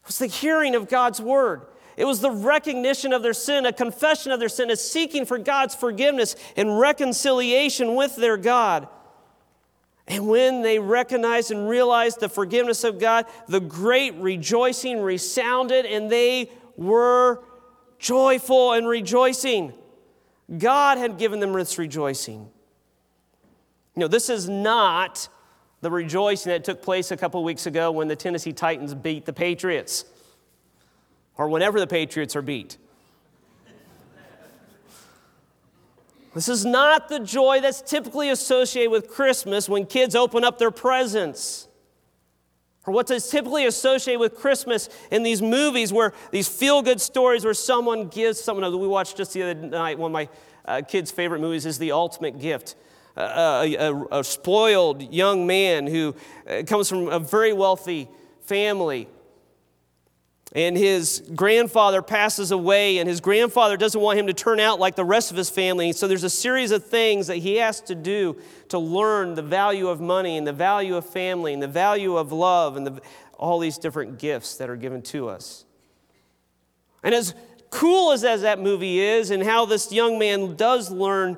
was 0.06 0.20
the 0.20 0.28
hearing 0.28 0.76
of 0.76 0.88
God's 0.88 1.20
word. 1.20 1.66
It 1.96 2.06
was 2.06 2.22
the 2.22 2.30
recognition 2.30 3.14
of 3.14 3.24
their 3.24 3.34
sin, 3.34 3.66
a 3.66 3.74
confession 3.74 4.32
of 4.32 4.40
their 4.40 4.48
sin, 4.48 4.70
a 4.70 4.76
seeking 4.76 5.26
for 5.26 5.40
God's 5.40 5.74
forgiveness 5.74 6.36
and 6.56 6.80
reconciliation 6.80 7.96
with 7.96 8.16
their 8.16 8.38
God. 8.38 8.88
And 10.08 10.28
when 10.28 10.62
they 10.62 10.78
recognized 10.78 11.50
and 11.50 11.68
realized 11.68 12.20
the 12.20 12.30
forgiveness 12.30 12.84
of 12.84 13.00
God, 13.00 13.26
the 13.48 13.60
great 13.60 14.14
rejoicing 14.18 15.02
resounded, 15.02 15.88
and 15.88 16.12
they 16.12 16.52
were 16.76 17.44
joyful 18.00 18.74
and 18.74 18.88
rejoicing. 18.88 19.74
God 20.58 20.98
had 20.98 21.18
given 21.18 21.40
them 21.40 21.54
this 21.54 21.78
rejoicing. 21.78 22.50
You 23.96 24.02
know, 24.02 24.08
this 24.08 24.30
is 24.30 24.48
not 24.48 25.28
the 25.82 25.92
rejoicing 25.92 26.52
that 26.52 26.64
took 26.64 26.82
place 26.82 27.12
a 27.12 27.18
couple 27.18 27.44
weeks 27.44 27.66
ago 27.66 27.92
when 27.92 28.08
the 28.08 28.16
Tennessee 28.16 28.54
Titans 28.54 28.94
beat 28.94 29.26
the 29.26 29.34
Patriots, 29.34 30.06
or 31.38 31.50
whenever 31.50 31.80
the 31.80 31.88
Patriots 31.88 32.36
are 32.36 32.42
beat. 32.42 32.78
This 36.34 36.50
is 36.50 36.66
not 36.66 37.10
the 37.10 37.20
joy 37.20 37.62
that's 37.62 37.82
typically 37.82 38.30
associated 38.30 38.92
with 38.92 39.08
Christmas 39.08 39.68
when 39.68 39.88
kids 39.88 40.16
open 40.16 40.44
up 40.44 40.60
their 40.60 40.70
presents 40.70 41.67
or 42.88 42.94
what's 42.94 43.30
typically 43.30 43.66
associated 43.66 44.20
with 44.20 44.36
Christmas 44.36 44.90
in 45.12 45.22
these 45.22 45.42
movies 45.42 45.92
where 45.92 46.14
these 46.32 46.48
feel 46.48 46.82
good 46.82 47.02
stories 47.02 47.44
where 47.44 47.54
someone 47.54 48.08
gives 48.08 48.40
someone, 48.40 48.80
we 48.80 48.88
watched 48.88 49.18
just 49.18 49.34
the 49.34 49.44
other 49.44 49.54
night, 49.54 50.00
one 50.00 50.10
of 50.10 50.14
my 50.14 50.30
uh, 50.66 50.82
kids' 50.82 51.12
favorite 51.12 51.42
movies 51.42 51.66
is 51.66 51.78
The 51.78 51.92
Ultimate 51.92 52.40
Gift. 52.40 52.76
Uh, 53.16 53.64
a, 53.66 53.76
a, 53.76 54.20
a, 54.20 54.24
spoiled 54.24 55.02
young 55.12 55.48
man 55.48 55.88
who 55.88 56.16
uh, 56.48 56.62
comes 56.68 56.88
from 56.88 57.10
a 57.10 57.18
very 57.18 57.52
wealthy 57.52 58.08
family 58.42 59.08
and 60.54 60.78
his 60.78 61.24
grandfather 61.36 62.02
passes 62.02 62.52
away, 62.52 63.00
and 63.00 63.10
his 63.10 63.20
grandfather 63.20 63.76
doesn't 63.76 64.00
want 64.00 64.18
him 64.18 64.28
to 64.28 64.34
turn 64.34 64.60
out 64.60 64.80
like 64.80 64.96
the 64.96 65.04
rest 65.04 65.30
of 65.30 65.38
his 65.38 65.50
family. 65.50 65.92
So 65.92 66.08
there's 66.08 66.24
a 66.24 66.30
series 66.30 66.72
of 66.72 66.86
things 66.86 67.28
that 67.28 67.38
he 67.38 67.58
has 67.58 67.82
to 67.82 67.96
do 67.96 68.38
to 68.70 68.80
learn 68.80 69.36
the 69.36 69.42
value 69.42 69.90
of 69.90 70.00
money 70.00 70.38
and 70.38 70.48
the 70.48 70.54
value 70.54 70.96
of 70.96 71.06
family 71.06 71.54
and 71.54 71.62
the 71.62 71.68
value 71.68 72.16
of 72.16 72.32
love 72.32 72.78
and 72.78 72.88
the, 72.88 73.02
all 73.38 73.60
these 73.60 73.78
different 73.78 74.20
gifts 74.20 74.56
that 74.58 74.70
are 74.70 74.78
given 74.78 75.02
to 75.04 75.28
us. 75.28 75.66
And 77.04 77.14
as 77.14 77.36
cool 77.70 78.12
as, 78.12 78.24
as 78.24 78.42
that 78.42 78.60
movie 78.60 79.00
is, 79.00 79.32
and 79.32 79.44
how 79.44 79.66
this 79.66 79.92
young 79.92 80.18
man 80.18 80.56
does 80.56 80.90
learn 80.90 81.38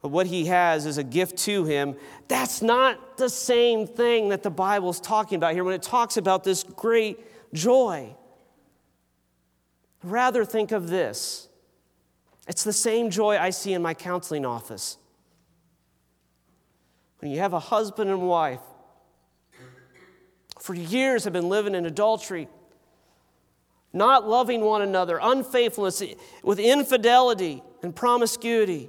what 0.00 0.26
he 0.26 0.46
has 0.46 0.86
is 0.86 0.96
a 0.96 1.04
gift 1.04 1.36
to 1.38 1.64
him, 1.64 1.94
that's 2.28 2.62
not 2.62 3.18
the 3.18 3.28
same 3.28 3.86
thing 3.86 4.30
that 4.30 4.42
the 4.42 4.50
Bible 4.50 4.90
is 4.90 5.00
talking 5.00 5.36
about 5.36 5.52
here 5.52 5.64
when 5.64 5.74
it 5.74 5.82
talks 5.82 6.16
about 6.16 6.44
this 6.44 6.62
great 6.62 7.18
joy. 7.52 8.14
Rather, 10.02 10.44
think 10.44 10.72
of 10.72 10.88
this 10.88 11.48
it's 12.46 12.64
the 12.64 12.72
same 12.72 13.10
joy 13.10 13.36
I 13.38 13.50
see 13.50 13.74
in 13.74 13.82
my 13.82 13.92
counseling 13.92 14.46
office. 14.46 14.96
When 17.18 17.30
you 17.30 17.40
have 17.40 17.52
a 17.52 17.60
husband 17.60 18.10
and 18.10 18.26
wife, 18.26 18.60
for 20.58 20.74
years 20.74 21.24
have 21.24 21.32
been 21.32 21.48
living 21.48 21.74
in 21.74 21.84
adultery, 21.84 22.48
not 23.92 24.26
loving 24.26 24.62
one 24.62 24.82
another, 24.82 25.18
unfaithfulness, 25.20 26.02
with 26.42 26.58
infidelity 26.58 27.62
and 27.82 27.94
promiscuity. 27.94 28.88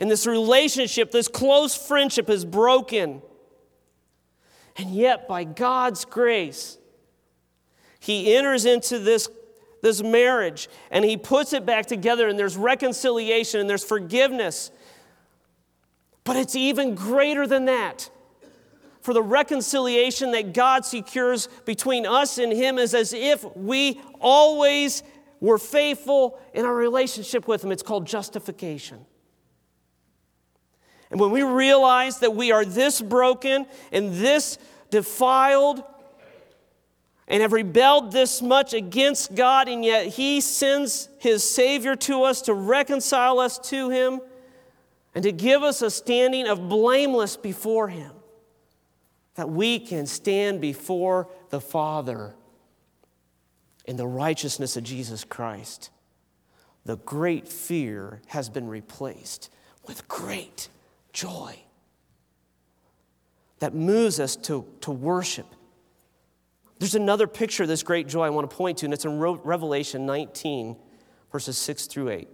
And 0.00 0.10
this 0.10 0.26
relationship, 0.26 1.10
this 1.10 1.28
close 1.28 1.74
friendship 1.76 2.28
is 2.28 2.44
broken. 2.44 3.22
And 4.76 4.90
yet, 4.90 5.26
by 5.26 5.44
God's 5.44 6.04
grace, 6.04 6.78
he 8.06 8.36
enters 8.36 8.64
into 8.64 8.98
this, 8.98 9.28
this 9.82 10.02
marriage 10.02 10.68
and 10.90 11.04
he 11.04 11.16
puts 11.16 11.52
it 11.52 11.66
back 11.66 11.86
together, 11.86 12.28
and 12.28 12.38
there's 12.38 12.56
reconciliation 12.56 13.60
and 13.60 13.68
there's 13.68 13.84
forgiveness. 13.84 14.70
But 16.24 16.36
it's 16.36 16.54
even 16.54 16.94
greater 16.94 17.46
than 17.46 17.64
that. 17.66 18.10
For 19.00 19.12
the 19.12 19.22
reconciliation 19.22 20.32
that 20.32 20.52
God 20.52 20.84
secures 20.84 21.48
between 21.64 22.06
us 22.06 22.38
and 22.38 22.52
him 22.52 22.78
is 22.78 22.94
as 22.94 23.12
if 23.12 23.44
we 23.56 24.00
always 24.20 25.04
were 25.40 25.58
faithful 25.58 26.38
in 26.54 26.64
our 26.64 26.74
relationship 26.74 27.46
with 27.46 27.62
him. 27.62 27.70
It's 27.70 27.82
called 27.82 28.06
justification. 28.06 29.04
And 31.10 31.20
when 31.20 31.30
we 31.30 31.42
realize 31.42 32.18
that 32.20 32.34
we 32.34 32.50
are 32.50 32.64
this 32.64 33.00
broken 33.00 33.66
and 33.92 34.12
this 34.14 34.58
defiled 34.90 35.84
and 37.28 37.42
have 37.42 37.52
rebelled 37.52 38.12
this 38.12 38.40
much 38.40 38.72
against 38.72 39.34
God, 39.34 39.68
and 39.68 39.84
yet 39.84 40.06
He 40.06 40.40
sends 40.40 41.08
His 41.18 41.48
Savior 41.48 41.96
to 41.96 42.22
us 42.22 42.42
to 42.42 42.54
reconcile 42.54 43.40
us 43.40 43.58
to 43.70 43.90
Him 43.90 44.20
and 45.14 45.22
to 45.24 45.32
give 45.32 45.62
us 45.62 45.82
a 45.82 45.90
standing 45.90 46.46
of 46.46 46.68
blameless 46.68 47.36
before 47.36 47.88
Him, 47.88 48.12
that 49.34 49.50
we 49.50 49.78
can 49.78 50.06
stand 50.06 50.60
before 50.60 51.28
the 51.50 51.60
Father 51.60 52.34
in 53.84 53.96
the 53.96 54.06
righteousness 54.06 54.76
of 54.76 54.84
Jesus 54.84 55.24
Christ. 55.24 55.90
The 56.84 56.96
great 56.98 57.48
fear 57.48 58.20
has 58.28 58.48
been 58.48 58.68
replaced 58.68 59.50
with 59.86 60.06
great 60.06 60.68
joy 61.12 61.56
that 63.58 63.74
moves 63.74 64.20
us 64.20 64.36
to, 64.36 64.66
to 64.82 64.90
worship. 64.90 65.46
There's 66.78 66.94
another 66.94 67.26
picture 67.26 67.62
of 67.62 67.68
this 67.68 67.82
great 67.82 68.06
joy 68.06 68.26
I 68.26 68.30
want 68.30 68.50
to 68.50 68.56
point 68.56 68.78
to, 68.78 68.86
and 68.86 68.92
it's 68.92 69.04
in 69.04 69.18
Revelation 69.18 70.04
19, 70.04 70.76
verses 71.32 71.56
6 71.56 71.86
through 71.86 72.10
8. 72.10 72.28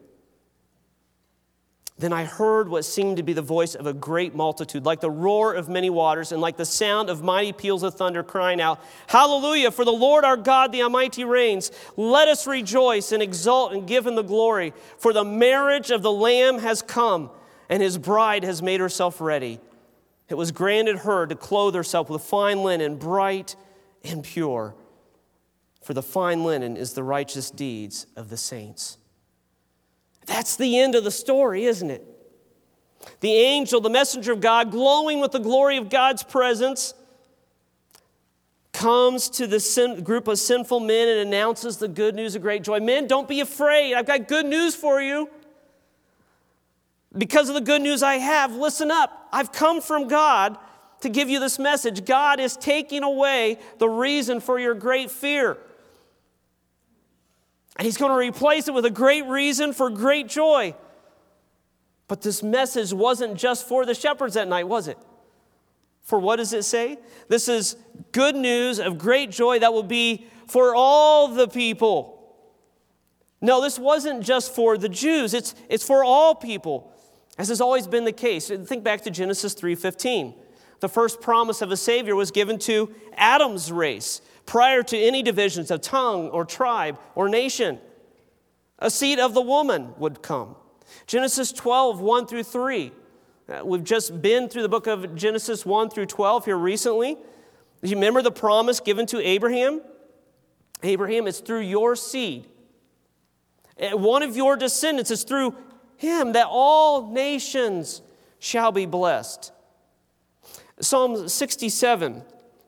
Then 1.99 2.13
I 2.13 2.25
heard 2.25 2.69
what 2.69 2.85
seemed 2.85 3.19
to 3.19 3.23
be 3.23 3.33
the 3.33 3.43
voice 3.43 3.77
of 3.77 3.87
a 3.87 3.93
great 3.93 4.35
multitude, 4.35 4.85
like 4.85 5.01
the 5.01 5.11
roar 5.11 5.55
of 5.55 5.69
many 5.69 5.91
waters, 5.91 6.33
and 6.33 6.41
like 6.41 6.57
the 6.57 6.65
sound 6.65 7.09
of 7.09 7.23
mighty 7.23 7.53
peals 7.53 7.85
of 7.85 7.95
thunder, 7.95 8.25
crying 8.25 8.61
out, 8.61 8.83
Hallelujah, 9.07 9.71
for 9.71 9.85
the 9.85 9.93
Lord 9.93 10.25
our 10.25 10.37
God, 10.37 10.73
the 10.73 10.83
Almighty 10.83 11.23
reigns. 11.23 11.71
Let 11.97 12.27
us 12.27 12.47
rejoice 12.47 13.13
and 13.13 13.23
exult 13.23 13.73
and 13.73 13.87
give 13.87 14.07
him 14.07 14.17
the 14.17 14.23
glory, 14.23 14.73
for 14.99 15.13
the 15.13 15.25
marriage 15.25 15.91
of 15.91 16.03
the 16.03 16.11
Lamb 16.11 16.59
has 16.59 16.83
come 16.83 17.31
and 17.69 17.83
his 17.83 17.99
bride 17.99 18.43
has 18.43 18.61
made 18.63 18.81
herself 18.81 19.21
ready. 19.21 19.61
It 20.29 20.35
was 20.35 20.51
granted 20.51 20.99
her 20.99 21.27
to 21.27 21.37
clothe 21.37 21.75
herself 21.75 22.11
with 22.11 22.23
fine 22.23 22.63
linen, 22.63 22.97
bright 22.97 23.55
and 24.05 24.23
pure. 24.23 24.75
For 25.83 25.95
the 25.95 26.03
fine 26.03 26.45
linen 26.45 26.77
is 26.77 26.93
the 26.93 27.03
righteous 27.03 27.51
deeds 27.51 28.07
of 28.17 28.31
the 28.31 28.37
saints. 28.37 28.99
That's 30.27 30.57
the 30.57 30.79
end 30.79 30.95
of 30.95 31.05
the 31.05 31.11
story, 31.11 31.65
isn't 31.65 31.91
it? 31.91 32.07
The 33.21 33.33
angel, 33.33 33.81
the 33.81 33.91
messenger 33.91 34.33
of 34.33 34.41
God, 34.41 34.71
glowing 34.71 35.21
with 35.21 35.33
the 35.33 35.41
glory 35.41 35.77
of 35.77 35.91
God's 35.91 36.23
presence, 36.23 36.95
comes 38.73 39.29
to 39.31 39.47
the 39.47 39.61
sin, 39.61 40.03
group 40.03 40.29
of 40.29 40.39
sinful 40.39 40.81
men 40.81 41.09
and 41.09 41.19
announces 41.19 41.77
the 41.77 41.89
good 41.89 42.15
news 42.15 42.35
of 42.35 42.43
great 42.43 42.63
joy. 42.63 42.81
Men, 42.81 43.07
don't 43.07 43.29
be 43.29 43.41
afraid. 43.41 43.95
I've 43.95 44.07
got 44.07 44.29
good 44.29 44.47
news 44.47 44.75
for 44.75 45.01
you. 45.01 45.29
Because 47.17 47.49
of 47.49 47.55
the 47.55 47.61
good 47.61 47.83
news 47.83 48.03
I 48.03 48.15
have, 48.15 48.55
listen 48.55 48.91
up. 48.91 49.29
I've 49.33 49.53
come 49.53 49.81
from 49.81 50.09
God 50.09 50.57
to 51.03 51.09
give 51.09 51.29
you 51.29 51.39
this 51.39 51.59
message. 51.59 52.05
God 52.05 52.41
is 52.41 52.57
taking 52.57 53.03
away 53.03 53.59
the 53.79 53.89
reason 53.89 54.41
for 54.41 54.59
your 54.59 54.75
great 54.75 55.11
fear. 55.11 55.59
And 57.77 57.87
He's 57.87 57.97
going 57.97 58.11
to 58.11 58.17
replace 58.17 58.69
it 58.69 58.75
with 58.75 58.85
a 58.85 58.91
great 58.91 59.27
reason 59.27 59.73
for 59.73 59.91
great 59.91 60.29
joy. 60.29 60.75
But 62.09 62.23
this 62.23 62.43
message 62.43 62.93
wasn't 62.93 63.37
just 63.37 63.69
for 63.69 63.87
the 63.87 63.95
shepherds 63.95 64.35
that 64.35 64.49
night, 64.49 64.69
was 64.69 64.89
it? 64.89 64.99
For 66.03 66.19
what 66.19 66.37
does 66.37 66.53
it 66.53 66.65
say? 66.65 66.99
This 67.29 67.49
is 67.49 67.77
good 68.11 68.35
news 68.35 68.81
of 68.81 68.99
great 68.99 69.31
joy 69.31 69.61
that 69.61 69.73
will 69.73 69.83
be 69.85 70.27
for 70.49 70.75
all 70.75 71.29
the 71.29 71.47
people. 71.47 72.19
No, 73.41 73.61
this 73.61 73.79
wasn't 73.79 74.23
just 74.23 74.55
for 74.55 74.77
the 74.77 74.89
Jews, 74.89 75.35
it's, 75.35 75.55
it's 75.69 75.87
for 75.87 76.05
all 76.05 76.35
people 76.35 76.93
as 77.39 77.49
has 77.49 77.61
always 77.61 77.87
been 77.87 78.05
the 78.05 78.13
case. 78.13 78.49
Think 78.49 78.85
back 78.85 79.03
to 79.03 79.11
Genesis 79.11 79.55
3:15. 79.55 80.35
The 80.83 80.89
first 80.89 81.21
promise 81.21 81.63
of 81.63 81.71
a 81.71 81.77
savior 81.77 82.17
was 82.17 82.33
given 82.33 82.59
to 82.61 82.93
Adam's 83.15 83.71
race 83.71 84.21
prior 84.47 84.83
to 84.83 84.99
any 84.99 85.23
divisions 85.23 85.71
of 85.71 85.81
tongue 85.81 86.29
or 86.31 86.45
tribe 86.45 86.99
or 87.15 87.29
nation. 87.29 87.79
A 88.81 88.91
seed 88.91 89.21
of 89.21 89.33
the 89.33 89.41
woman 89.41 89.95
would 89.99 90.23
come. 90.23 90.57
Genesis 91.07 91.53
12, 91.53 92.01
1 92.01 92.27
through 92.27 92.43
3. 92.43 92.91
Uh, 93.49 93.61
we've 93.65 93.85
just 93.85 94.21
been 94.21 94.49
through 94.49 94.63
the 94.63 94.69
book 94.69 94.89
of 94.89 95.15
Genesis 95.15 95.65
1 95.65 95.89
through 95.91 96.07
12 96.07 96.47
here 96.47 96.59
recently. 96.59 97.15
Do 97.15 97.89
you 97.89 97.95
remember 97.95 98.21
the 98.21 98.33
promise 98.33 98.81
given 98.81 99.07
to 99.07 99.25
Abraham? 99.25 99.83
Abraham, 100.83 101.29
it's 101.29 101.39
through 101.39 101.61
your 101.61 101.95
seed. 101.95 102.49
Uh, 103.81 103.97
one 103.97 104.25
of 104.25 104.37
your 104.37 104.57
descendants 104.57 105.13
is 105.13 105.23
through 105.23 105.55
him 105.97 106.33
that 106.33 106.49
all 106.51 107.09
nations 107.13 108.03
shall 108.41 108.73
be 108.73 108.85
blessed. 108.85 109.53
Psalm 110.83 111.29
67, 111.29 112.23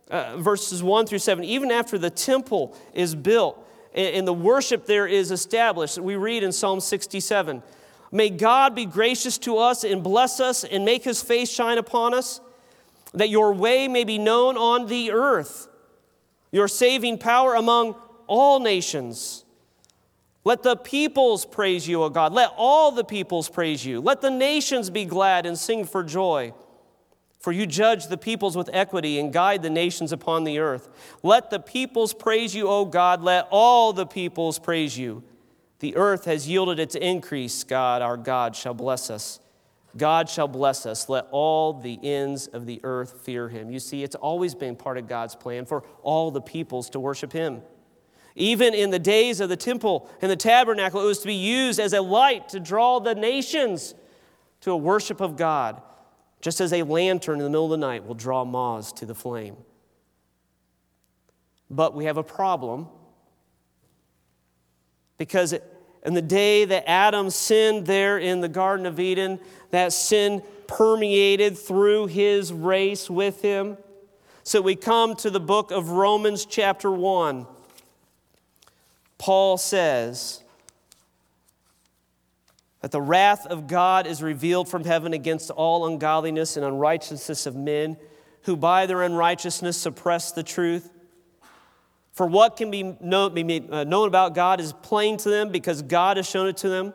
uh, 0.09 0.37
verses 0.37 0.85
1 0.85 1.07
through 1.07 1.18
7, 1.18 1.42
even 1.42 1.72
after 1.72 1.98
the 1.98 2.11
temple 2.11 2.77
is 2.94 3.14
built 3.14 3.68
and, 3.92 4.16
and 4.16 4.29
the 4.29 4.33
worship 4.33 4.87
there 4.87 5.09
is 5.09 5.33
established, 5.33 5.98
we 5.98 6.14
read 6.14 6.44
in 6.44 6.53
Psalm 6.53 6.81
67 6.81 7.62
May 8.12 8.31
God 8.31 8.77
be 8.77 8.87
gracious 8.87 9.38
to 9.38 9.59
us 9.59 9.83
and 9.83 10.00
bless 10.00 10.38
us 10.38 10.62
and 10.62 10.85
make 10.85 11.03
his 11.03 11.20
face 11.20 11.50
shine 11.50 11.79
upon 11.79 12.14
us, 12.14 12.40
that 13.12 13.29
your 13.29 13.53
way 13.53 13.88
may 13.88 14.05
be 14.05 14.18
known 14.18 14.57
on 14.57 14.87
the 14.87 15.11
earth, 15.11 15.66
your 16.53 16.68
saving 16.68 17.18
power 17.18 17.57
among 17.57 17.96
all 18.29 18.61
nations. 18.61 19.44
Let 20.44 20.62
the 20.62 20.77
peoples 20.77 21.44
praise 21.44 21.88
you, 21.88 22.05
O 22.05 22.09
God. 22.09 22.33
Let 22.33 22.53
all 22.57 22.92
the 22.92 23.03
peoples 23.03 23.48
praise 23.48 23.85
you. 23.85 24.00
Let 24.00 24.20
the 24.20 24.31
nations 24.31 24.90
be 24.90 25.05
glad 25.07 25.44
and 25.44 25.59
sing 25.59 25.85
for 25.85 26.05
joy. 26.05 26.55
For 27.44 27.52
you 27.52 27.66
judge 27.66 28.07
the 28.07 28.16
peoples 28.16 28.57
with 28.57 28.70
equity 28.72 29.20
and 29.20 29.30
guide 29.30 29.61
the 29.61 29.68
nations 29.68 30.12
upon 30.12 30.44
the 30.44 30.61
earth. 30.61 30.88
Let 31.22 31.50
the 31.50 31.61
peoples 31.61 32.14
praise 32.14 32.54
you, 32.54 32.68
O 32.68 32.87
God. 32.87 33.22
Let 33.22 33.48
all 33.50 33.92
the 33.92 34.07
peoples 34.07 34.59
praise 34.59 34.96
you. 34.96 35.22
The 35.80 35.94
earth 35.94 36.24
has 36.24 36.48
yielded 36.48 36.78
its 36.78 36.94
increase. 36.94 37.62
God, 37.62 38.00
our 38.00 38.16
God, 38.16 38.57
shall 38.57 38.72
bless 38.72 39.11
us. 39.11 39.40
God 39.94 40.30
shall 40.30 40.48
bless 40.48 40.87
us. 40.87 41.11
Let 41.11 41.26
all 41.33 41.74
the 41.74 42.00
ends 42.02 42.46
of 42.46 42.64
the 42.64 42.80
earth 42.83 43.20
fear 43.20 43.50
him. 43.50 43.70
You 43.70 43.78
see, 43.78 44.02
it's 44.02 44.16
always 44.16 44.54
been 44.54 44.74
part 44.74 44.96
of 44.96 45.07
God's 45.07 45.35
plan 45.35 45.66
for 45.66 45.85
all 46.02 46.30
the 46.30 46.40
peoples 46.40 46.88
to 46.88 46.98
worship 46.98 47.35
him. 47.35 47.61
Even 48.37 48.72
in 48.72 48.88
the 48.88 48.98
days 48.98 49.40
of 49.40 49.50
the 49.50 49.57
temple 49.59 50.09
and 50.22 50.30
the 50.30 50.37
tabernacle, 50.37 51.02
it 51.02 51.04
was 51.04 51.18
to 51.18 51.26
be 51.26 51.35
used 51.35 51.78
as 51.78 51.92
a 51.92 52.00
light 52.00 52.48
to 52.48 52.59
draw 52.59 53.00
the 53.00 53.14
nations 53.14 53.94
to 54.62 54.70
a 54.70 54.76
worship 54.78 55.20
of 55.20 55.37
God, 55.37 55.83
just 56.44 56.61
as 56.61 56.74
a 56.74 56.83
lantern 56.83 57.38
in 57.38 57.44
the 57.44 57.48
middle 57.48 57.64
of 57.64 57.70
the 57.70 57.78
night 57.78 58.04
will 58.04 58.14
draw 58.14 58.44
moths 58.44 58.92
to 58.92 59.07
the 59.07 59.14
flame. 59.14 59.57
But 61.70 61.94
we 61.94 62.04
have 62.04 62.18
a 62.18 62.22
problem 62.22 62.87
because 65.16 65.54
in 66.04 66.12
the 66.12 66.20
day 66.20 66.66
that 66.66 66.87
Adam 66.87 67.30
sinned 67.30 67.87
there 67.87 68.18
in 68.18 68.42
the 68.42 68.48
Garden 68.50 68.85
of 68.85 69.00
Eden, 69.00 69.40
that 69.70 69.94
sin 69.94 70.42
permeated 70.66 71.57
through 71.57 72.09
his 72.09 72.52
race 72.52 73.09
with 73.09 73.40
him. 73.40 73.78
So 74.42 74.61
we 74.61 74.76
come 74.76 75.16
to 75.16 75.30
the 75.30 75.40
book 75.40 75.70
of 75.70 75.92
Romans, 75.92 76.44
chapter 76.44 76.90
1. 76.90 77.46
Paul 79.16 79.56
says 79.56 80.43
that 82.85 82.90
the 82.90 83.00
wrath 83.00 83.46
of 83.46 83.66
God 83.66 84.06
is 84.06 84.22
revealed 84.22 84.68
from 84.68 84.85
heaven 84.85 85.14
against 85.14 85.50
all 85.50 85.87
ungodliness 85.87 86.58
and 86.58 86.66
unrighteousness 86.66 87.46
of 87.46 87.56
men 87.56 87.96
who 88.42 88.58
by 88.58 88.85
their 88.85 89.00
unrighteousness 89.00 89.78
suppress 89.78 90.32
the 90.32 90.42
truth. 90.42 90.90
For 92.12 92.26
what 92.26 92.58
can 92.58 92.70
be 92.70 92.82
known, 93.00 93.32
be 93.32 93.66
uh, 93.70 93.85
known 93.85 94.06
about 94.06 94.35
God 94.35 94.60
is 94.60 94.74
plain 94.74 95.16
to 95.16 95.30
them 95.30 95.48
because 95.48 95.80
God 95.80 96.18
has 96.18 96.28
shown 96.28 96.46
it 96.46 96.58
to 96.58 96.68
them. 96.68 96.92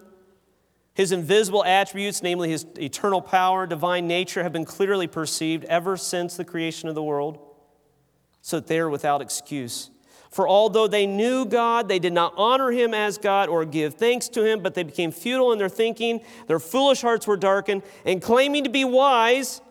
His 0.94 1.12
invisible 1.12 1.66
attributes, 1.66 2.22
namely 2.22 2.52
his 2.52 2.68
eternal 2.78 3.20
power, 3.20 3.66
divine 3.66 4.08
nature, 4.08 4.44
have 4.44 4.54
been 4.54 4.66
clearly 4.66 5.08
perceived 5.08 5.66
ever 5.66 5.98
since 5.98 6.38
the 6.38 6.46
creation 6.46 6.88
of 6.88 6.94
the 6.94 7.02
world, 7.02 7.40
so 8.44 8.60
that 8.60 8.68
they 8.68 8.78
are 8.78 8.92
without 8.92 9.24
excuse. 9.24 9.90
For 10.30 10.48
although 10.48 10.88
they 10.88 11.08
knew 11.08 11.46
God, 11.46 11.88
they 11.88 11.98
did 11.98 12.14
not 12.14 12.34
honor 12.38 12.72
him 12.72 12.94
as 12.94 13.18
God 13.18 13.50
or 13.50 13.66
give 13.66 13.96
thanks 13.96 14.30
to 14.30 14.44
him, 14.44 14.62
but 14.62 14.76
they 14.76 14.84
became 14.84 15.12
futile 15.12 15.52
in 15.52 15.58
their 15.58 15.70
thinking. 15.70 16.22
Their 16.48 16.60
foolish 16.60 17.02
hearts 17.02 17.26
were 17.26 17.38
darkened, 17.38 17.82
and 18.06 18.22
claiming 18.22 18.64
to 18.66 18.70
be 18.70 18.86
wise, 18.86 19.62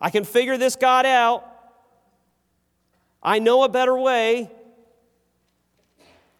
I 0.00 0.10
can 0.10 0.24
figure 0.24 0.56
this 0.56 0.76
God 0.76 1.06
out. 1.06 1.44
I 3.22 3.40
know 3.40 3.64
a 3.64 3.68
better 3.68 3.98
way. 3.98 4.50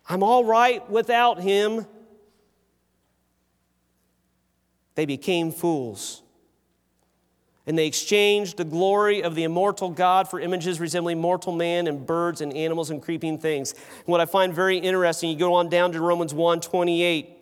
I'm 0.08 0.22
all 0.22 0.44
right 0.44 0.88
without 0.88 1.40
him. 1.40 1.86
They 4.94 5.06
became 5.06 5.50
fools. 5.50 6.22
And 7.66 7.76
they 7.76 7.86
exchanged 7.86 8.56
the 8.56 8.64
glory 8.64 9.22
of 9.22 9.34
the 9.34 9.42
immortal 9.42 9.90
God 9.90 10.28
for 10.28 10.38
images 10.38 10.78
resembling 10.78 11.20
mortal 11.20 11.52
man 11.52 11.88
and 11.88 12.06
birds 12.06 12.40
and 12.40 12.52
animals 12.54 12.90
and 12.90 13.02
creeping 13.02 13.38
things. 13.38 13.72
And 13.72 14.06
what 14.06 14.20
I 14.20 14.26
find 14.26 14.54
very 14.54 14.78
interesting, 14.78 15.30
you 15.30 15.36
go 15.36 15.54
on 15.54 15.68
down 15.68 15.92
to 15.92 16.00
Romans 16.00 16.32
1 16.32 16.60
28 16.60 17.36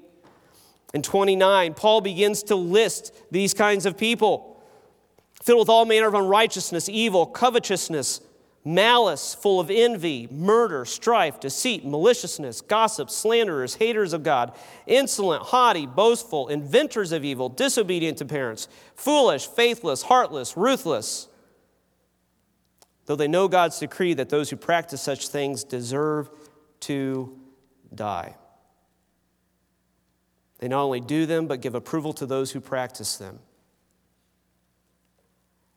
and 0.95 1.03
29, 1.03 1.75
Paul 1.75 2.01
begins 2.01 2.45
to 2.45 2.55
list 2.55 3.13
these 3.33 3.53
kinds 3.53 3.85
of 3.85 3.99
people 3.99 4.63
filled 5.43 5.59
with 5.59 5.69
all 5.69 5.85
manner 5.85 6.07
of 6.07 6.15
unrighteousness, 6.15 6.89
evil, 6.89 7.27
covetousness 7.27 8.21
malice, 8.65 9.35
full 9.35 9.61
of 9.61 9.71
envy, 9.71 10.27
murder, 10.31 10.85
strife, 10.85 11.39
deceit, 11.39 11.85
maliciousness, 11.85 12.63
gossip, 12.63 13.11
slanderers, 13.11 13.75
haters 13.75 14.13
of 14.13 14.23
God, 14.23 14.57
insolent, 14.87 15.43
haughty, 15.43 15.87
boastful, 15.87 16.49
inventors 16.49 17.13
of 17.13 17.25
evil, 17.25 17.49
disobedient 17.49 18.19
to 18.19 18.25
parents, 18.25 18.69
foolish, 18.95 19.47
faithless, 19.47 20.03
heartless, 20.03 20.57
ruthless. 20.57 21.29
Though 23.07 23.17
they 23.17 23.29
know 23.29 23.49
God's 23.49 23.79
decree 23.79 24.15
that 24.15 24.31
those 24.31 24.49
who 24.49 24.57
practice 24.57 25.03
such 25.03 25.29
things 25.29 25.63
deserve 25.63 26.31
to 26.81 27.39
die. 27.95 28.35
They 30.59 30.69
not 30.69 30.85
only 30.85 31.01
do 31.01 31.27
them, 31.27 31.47
but 31.47 31.61
give 31.61 31.75
approval 31.75 32.15
to 32.15 32.25
those 32.25 32.53
who 32.53 32.61
practice 32.61 33.17
them. 33.17 33.41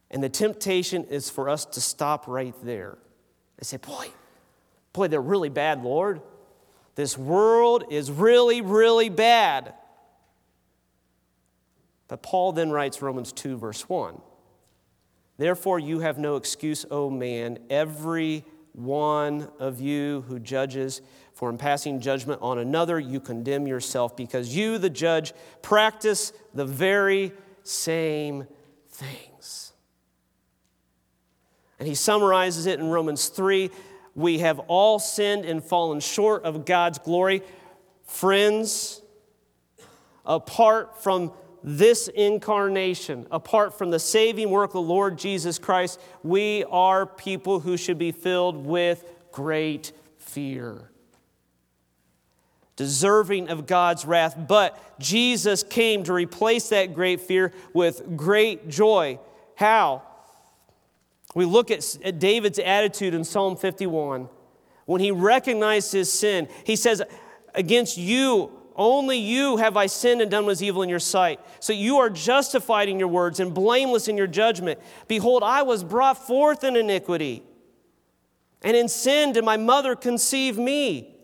And 0.10 0.24
the 0.24 0.30
temptation 0.30 1.06
is 1.06 1.30
for 1.30 1.50
us 1.50 1.66
to 1.66 1.82
stop 1.82 2.28
right 2.28 2.56
there. 2.64 2.98
They 3.58 3.64
say, 3.64 3.78
Boy, 3.78 4.08
boy, 4.94 5.08
they're 5.08 5.22
really 5.22 5.50
bad, 5.50 5.84
Lord. 5.84 6.22
This 6.96 7.18
world 7.18 7.86
is 7.92 8.10
really, 8.10 8.62
really 8.62 9.10
bad. 9.10 9.74
But 12.08 12.24
Paul 12.24 12.54
then 12.54 12.72
writes 12.72 13.02
Romans 13.02 13.32
2, 13.34 13.58
verse 13.58 13.88
1. 13.88 14.20
Therefore, 15.38 15.78
you 15.78 16.00
have 16.00 16.18
no 16.18 16.36
excuse, 16.36 16.86
O 16.90 17.10
man, 17.10 17.60
every 17.70 18.44
one 18.74 19.50
of 19.60 19.80
you 19.80 20.24
who 20.28 20.40
judges, 20.40 21.02
for 21.34 21.50
in 21.50 21.58
passing 21.58 22.00
judgment 22.00 22.42
on 22.42 22.58
another, 22.58 23.00
you 23.00 23.20
condemn 23.20 23.68
yourself, 23.68 24.16
because 24.16 24.56
you, 24.56 24.78
the 24.78 24.90
judge, 24.90 25.34
practice 25.62 26.34
the 26.54 26.66
very 26.66 27.34
same 27.64 28.48
things. 28.90 29.74
And 31.80 31.88
he 31.88 31.96
summarizes 31.96 32.66
it 32.66 32.80
in 32.80 32.90
Romans 32.90 33.28
3 33.28 33.70
We 34.16 34.40
have 34.40 34.60
all 34.68 35.00
sinned 35.00 35.46
and 35.46 35.64
fallen 35.64 36.00
short 36.00 36.44
of 36.44 36.66
God's 36.66 36.98
glory. 36.98 37.44
Friends, 38.06 39.02
apart 40.26 41.04
from 41.04 41.32
this 41.64 42.08
incarnation, 42.08 43.28
apart 43.32 43.78
from 43.78 43.92
the 43.92 44.00
saving 44.00 44.50
work 44.50 44.70
of 44.70 44.74
the 44.74 44.82
Lord 44.82 45.18
Jesus 45.18 45.60
Christ, 45.60 46.00
we 46.24 46.64
are 46.66 47.06
people 47.06 47.60
who 47.60 47.78
should 47.78 47.98
be 47.98 48.12
filled 48.12 48.66
with 48.66 49.04
great 49.32 49.92
fear. 50.18 50.90
Deserving 52.76 53.50
of 53.50 53.66
God's 53.66 54.06
wrath, 54.06 54.38
but 54.48 55.00
Jesus 55.00 55.64
came 55.64 56.04
to 56.04 56.14
replace 56.14 56.70
that 56.70 56.94
great 56.94 57.22
fear 57.22 57.52
with 57.74 58.16
great 58.16 58.70
joy. 58.70 59.20
How? 59.56 60.04
We 61.38 61.46
look 61.46 61.70
at 61.70 62.18
David's 62.18 62.58
attitude 62.58 63.14
in 63.14 63.24
Psalm 63.24 63.58
51. 63.58 64.28
When 64.86 65.02
he 65.02 65.12
recognized 65.12 65.92
his 65.92 66.12
sin, 66.12 66.48
he 66.64 66.76
says, 66.76 67.04
Against 67.54 67.96
you, 67.96 68.50
only 68.76 69.20
you 69.20 69.58
have 69.58 69.78
I 69.78 69.86
sinned 69.86 70.20
and 70.20 70.32
done 70.32 70.46
what 70.46 70.54
is 70.54 70.64
evil 70.64 70.82
in 70.82 70.90
your 70.90 70.98
sight. 70.98 71.40
So 71.60 71.74
you 71.74 71.98
are 71.98 72.10
justified 72.10 72.90
in 72.90 72.98
your 72.98 73.08
words 73.08 73.40
and 73.40 73.54
blameless 73.54 74.08
in 74.08 74.18
your 74.18 74.26
judgment. 74.26 74.80
Behold, 75.08 75.44
I 75.44 75.62
was 75.62 75.84
brought 75.84 76.26
forth 76.26 76.64
in 76.64 76.76
iniquity, 76.76 77.44
and 78.64 78.76
in 78.76 78.90
sin 78.90 79.34
did 79.34 79.46
my 79.46 79.58
mother 79.58 79.96
conceive 79.96 80.58
me. 80.58 81.20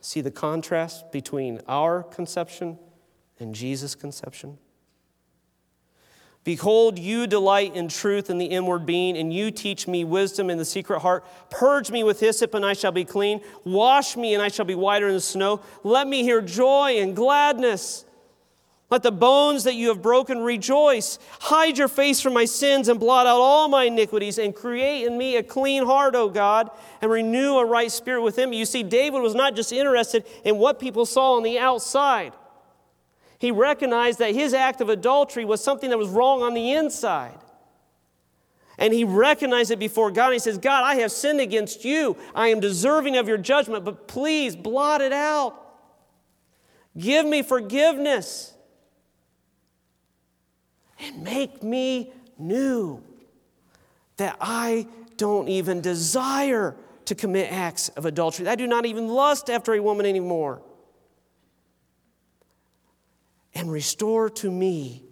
See 0.00 0.20
the 0.20 0.30
contrast 0.30 1.10
between 1.10 1.62
our 1.66 2.04
conception 2.04 2.78
and 3.40 3.56
Jesus' 3.56 3.96
conception? 3.96 4.58
Behold, 6.44 6.98
you 6.98 7.28
delight 7.28 7.76
in 7.76 7.86
truth 7.86 8.28
in 8.28 8.36
the 8.36 8.46
inward 8.46 8.84
being, 8.84 9.16
and 9.16 9.32
you 9.32 9.52
teach 9.52 9.86
me 9.86 10.02
wisdom 10.02 10.50
in 10.50 10.58
the 10.58 10.64
secret 10.64 10.98
heart. 10.98 11.24
Purge 11.50 11.90
me 11.92 12.02
with 12.02 12.18
hyssop, 12.18 12.54
and 12.54 12.66
I 12.66 12.72
shall 12.72 12.90
be 12.90 13.04
clean. 13.04 13.40
Wash 13.64 14.16
me, 14.16 14.34
and 14.34 14.42
I 14.42 14.48
shall 14.48 14.64
be 14.64 14.74
whiter 14.74 15.10
than 15.10 15.20
snow. 15.20 15.60
Let 15.84 16.08
me 16.08 16.24
hear 16.24 16.40
joy 16.40 16.98
and 16.98 17.14
gladness. 17.14 18.04
Let 18.90 19.04
the 19.04 19.12
bones 19.12 19.64
that 19.64 19.74
you 19.74 19.88
have 19.88 20.02
broken 20.02 20.40
rejoice. 20.40 21.20
Hide 21.40 21.78
your 21.78 21.88
face 21.88 22.20
from 22.20 22.34
my 22.34 22.44
sins 22.44 22.88
and 22.88 22.98
blot 22.98 23.28
out 23.28 23.40
all 23.40 23.68
my 23.68 23.84
iniquities, 23.84 24.38
and 24.38 24.52
create 24.52 25.06
in 25.06 25.16
me 25.16 25.36
a 25.36 25.44
clean 25.44 25.86
heart, 25.86 26.16
O 26.16 26.28
God, 26.28 26.70
and 27.00 27.08
renew 27.08 27.54
a 27.54 27.64
right 27.64 27.90
spirit 27.90 28.20
within 28.20 28.50
me. 28.50 28.58
You 28.58 28.66
see, 28.66 28.82
David 28.82 29.22
was 29.22 29.36
not 29.36 29.54
just 29.54 29.72
interested 29.72 30.26
in 30.44 30.58
what 30.58 30.80
people 30.80 31.06
saw 31.06 31.34
on 31.34 31.44
the 31.44 31.60
outside. 31.60 32.32
He 33.42 33.50
recognized 33.50 34.20
that 34.20 34.36
his 34.36 34.54
act 34.54 34.80
of 34.80 34.88
adultery 34.88 35.44
was 35.44 35.60
something 35.60 35.90
that 35.90 35.98
was 35.98 36.08
wrong 36.08 36.44
on 36.44 36.54
the 36.54 36.74
inside. 36.74 37.40
And 38.78 38.94
he 38.94 39.02
recognized 39.02 39.72
it 39.72 39.80
before 39.80 40.12
God. 40.12 40.32
He 40.32 40.38
says, 40.38 40.58
God, 40.58 40.84
I 40.84 41.00
have 41.00 41.10
sinned 41.10 41.40
against 41.40 41.84
you. 41.84 42.16
I 42.36 42.50
am 42.50 42.60
deserving 42.60 43.16
of 43.16 43.26
your 43.26 43.38
judgment, 43.38 43.84
but 43.84 44.06
please 44.06 44.54
blot 44.54 45.00
it 45.00 45.12
out. 45.12 45.60
Give 46.96 47.26
me 47.26 47.42
forgiveness. 47.42 48.54
And 51.00 51.24
make 51.24 51.64
me 51.64 52.12
new. 52.38 53.02
That 54.18 54.36
I 54.40 54.86
don't 55.16 55.48
even 55.48 55.80
desire 55.80 56.76
to 57.06 57.16
commit 57.16 57.50
acts 57.50 57.88
of 57.88 58.06
adultery. 58.06 58.46
I 58.46 58.54
do 58.54 58.68
not 58.68 58.86
even 58.86 59.08
lust 59.08 59.50
after 59.50 59.74
a 59.74 59.80
woman 59.80 60.06
anymore 60.06 60.62
and 63.54 63.70
restore 63.70 64.30
to 64.30 64.50
me 64.50 65.04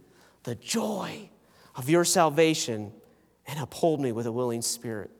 the 0.44 0.54
joy 0.54 1.28
of 1.76 1.88
your 1.88 2.04
salvation 2.04 2.92
and 3.46 3.58
uphold 3.58 4.00
me 4.00 4.12
with 4.12 4.26
a 4.26 4.32
willing 4.32 4.62
spirit. 4.62 5.10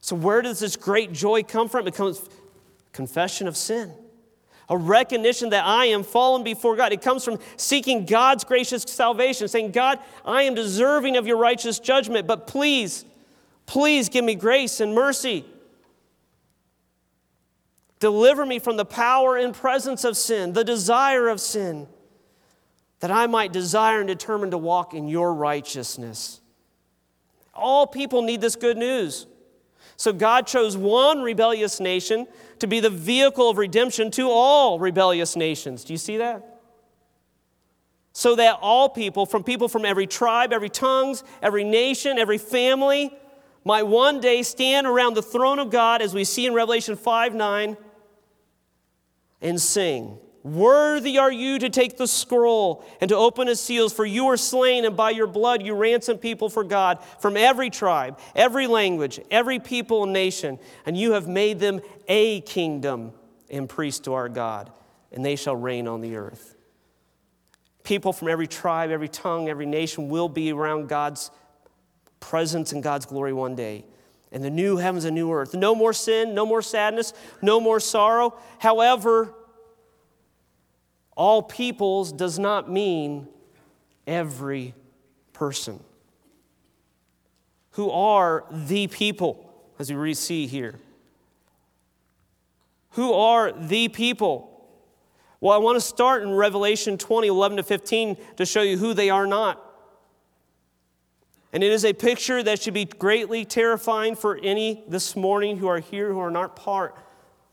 So, 0.00 0.16
where 0.16 0.42
does 0.42 0.60
this 0.60 0.76
great 0.76 1.12
joy 1.12 1.42
come 1.42 1.68
from? 1.68 1.86
It 1.86 1.94
comes 1.94 2.22
confession 2.92 3.46
of 3.46 3.56
sin, 3.56 3.92
a 4.68 4.76
recognition 4.76 5.50
that 5.50 5.64
I 5.64 5.86
am 5.86 6.02
fallen 6.02 6.42
before 6.42 6.76
God. 6.76 6.92
It 6.92 7.02
comes 7.02 7.24
from 7.24 7.38
seeking 7.56 8.04
God's 8.04 8.44
gracious 8.44 8.82
salvation, 8.82 9.48
saying, 9.48 9.72
God, 9.72 9.98
I 10.24 10.42
am 10.42 10.54
deserving 10.54 11.16
of 11.16 11.26
your 11.26 11.36
righteous 11.36 11.78
judgment, 11.78 12.26
but 12.26 12.46
please, 12.46 13.04
please 13.66 14.08
give 14.08 14.24
me 14.24 14.34
grace 14.34 14.80
and 14.80 14.94
mercy. 14.94 15.44
Deliver 18.00 18.46
me 18.46 18.58
from 18.58 18.76
the 18.76 18.84
power 18.84 19.36
and 19.36 19.54
presence 19.54 20.04
of 20.04 20.16
sin, 20.16 20.52
the 20.52 20.64
desire 20.64 21.28
of 21.28 21.40
sin, 21.40 21.88
that 23.00 23.10
I 23.10 23.26
might 23.26 23.52
desire 23.52 23.98
and 23.98 24.08
determine 24.08 24.50
to 24.52 24.58
walk 24.58 24.94
in 24.94 25.08
your 25.08 25.34
righteousness. 25.34 26.40
All 27.54 27.86
people 27.86 28.22
need 28.22 28.40
this 28.40 28.56
good 28.56 28.76
news. 28.76 29.26
So 29.96 30.12
God 30.12 30.46
chose 30.46 30.76
one 30.76 31.22
rebellious 31.22 31.80
nation 31.80 32.28
to 32.60 32.68
be 32.68 32.78
the 32.78 32.90
vehicle 32.90 33.50
of 33.50 33.58
redemption 33.58 34.12
to 34.12 34.30
all 34.30 34.78
rebellious 34.78 35.34
nations. 35.34 35.82
Do 35.82 35.92
you 35.92 35.98
see 35.98 36.18
that? 36.18 36.60
So 38.12 38.36
that 38.36 38.58
all 38.60 38.88
people, 38.88 39.26
from 39.26 39.42
people 39.42 39.68
from 39.68 39.84
every 39.84 40.06
tribe, 40.06 40.52
every 40.52 40.68
tongues, 40.68 41.24
every 41.42 41.64
nation, 41.64 42.16
every 42.16 42.38
family, 42.38 43.12
might 43.64 43.82
one 43.82 44.20
day 44.20 44.42
stand 44.42 44.86
around 44.86 45.14
the 45.14 45.22
throne 45.22 45.58
of 45.58 45.70
God, 45.70 46.00
as 46.00 46.14
we 46.14 46.24
see 46.24 46.46
in 46.46 46.54
Revelation 46.54 46.96
5 46.96 47.34
9, 47.34 47.76
and 49.40 49.60
sing. 49.60 50.18
Worthy 50.42 51.18
are 51.18 51.32
you 51.32 51.58
to 51.58 51.68
take 51.68 51.96
the 51.96 52.06
scroll 52.06 52.84
and 53.00 53.08
to 53.08 53.16
open 53.16 53.48
its 53.48 53.60
seals, 53.60 53.92
for 53.92 54.06
you 54.06 54.26
were 54.26 54.36
slain, 54.36 54.84
and 54.84 54.96
by 54.96 55.10
your 55.10 55.26
blood 55.26 55.62
you 55.62 55.74
ransomed 55.74 56.20
people 56.20 56.48
for 56.48 56.64
God 56.64 57.02
from 57.18 57.36
every 57.36 57.70
tribe, 57.70 58.18
every 58.34 58.66
language, 58.66 59.20
every 59.30 59.58
people 59.58 60.04
and 60.04 60.12
nation, 60.12 60.58
and 60.86 60.96
you 60.96 61.12
have 61.12 61.28
made 61.28 61.58
them 61.58 61.80
a 62.06 62.40
kingdom 62.42 63.12
and 63.50 63.68
priests 63.68 64.00
to 64.00 64.14
our 64.14 64.28
God, 64.28 64.70
and 65.12 65.24
they 65.24 65.36
shall 65.36 65.56
reign 65.56 65.88
on 65.88 66.00
the 66.00 66.16
earth. 66.16 66.54
People 67.82 68.12
from 68.12 68.28
every 68.28 68.46
tribe, 68.46 68.90
every 68.90 69.08
tongue, 69.08 69.48
every 69.48 69.66
nation 69.66 70.08
will 70.08 70.28
be 70.28 70.52
around 70.52 70.88
God's 70.88 71.30
presence 72.20 72.72
and 72.72 72.82
God's 72.82 73.06
glory 73.06 73.32
one 73.32 73.54
day 73.54 73.84
and 74.32 74.42
the 74.44 74.50
new 74.50 74.76
heavens 74.76 75.04
and 75.04 75.14
new 75.14 75.32
earth. 75.32 75.54
No 75.54 75.74
more 75.74 75.92
sin, 75.92 76.34
no 76.34 76.44
more 76.44 76.62
sadness, 76.62 77.12
no 77.42 77.60
more 77.60 77.80
sorrow. 77.80 78.36
However, 78.58 79.34
all 81.16 81.42
peoples 81.42 82.12
does 82.12 82.38
not 82.38 82.70
mean 82.70 83.28
every 84.06 84.74
person. 85.32 85.80
who 87.72 87.90
are 87.92 88.44
the 88.50 88.88
people, 88.88 89.48
as 89.78 89.92
we 89.92 90.12
see 90.12 90.48
here. 90.48 90.74
Who 92.92 93.12
are 93.12 93.52
the 93.52 93.86
people? 93.86 94.68
Well, 95.40 95.54
I 95.54 95.58
want 95.58 95.76
to 95.76 95.80
start 95.80 96.24
in 96.24 96.32
Revelation 96.32 96.98
20, 96.98 97.28
11 97.28 97.58
to 97.58 97.62
15 97.62 98.16
to 98.36 98.44
show 98.44 98.62
you 98.62 98.76
who 98.76 98.94
they 98.94 99.10
are 99.10 99.28
not. 99.28 99.64
And 101.52 101.64
it 101.64 101.72
is 101.72 101.84
a 101.84 101.92
picture 101.92 102.42
that 102.42 102.60
should 102.60 102.74
be 102.74 102.84
greatly 102.84 103.44
terrifying 103.44 104.16
for 104.16 104.38
any 104.42 104.84
this 104.86 105.16
morning 105.16 105.56
who 105.56 105.66
are 105.66 105.80
here 105.80 106.12
who 106.12 106.18
are 106.18 106.30
not 106.30 106.56
part 106.56 106.94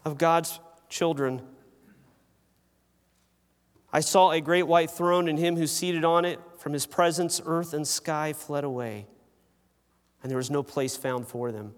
of 0.03 0.17
God's 0.17 0.59
children. 0.89 1.41
I 3.93 4.01
saw 4.01 4.31
a 4.31 4.41
great 4.41 4.67
white 4.67 4.91
throne 4.91 5.29
and 5.29 5.39
him 5.39 5.55
who 5.55 5.67
seated 5.67 6.03
on 6.03 6.25
it. 6.25 6.39
From 6.57 6.73
his 6.73 6.85
presence, 6.87 7.39
earth 7.45 7.73
and 7.73 7.87
sky 7.87 8.33
fled 8.33 8.63
away, 8.63 9.05
and 10.23 10.31
there 10.31 10.37
was 10.37 10.49
no 10.49 10.63
place 10.63 10.97
found 10.97 11.27
for 11.27 11.51
them. 11.51 11.75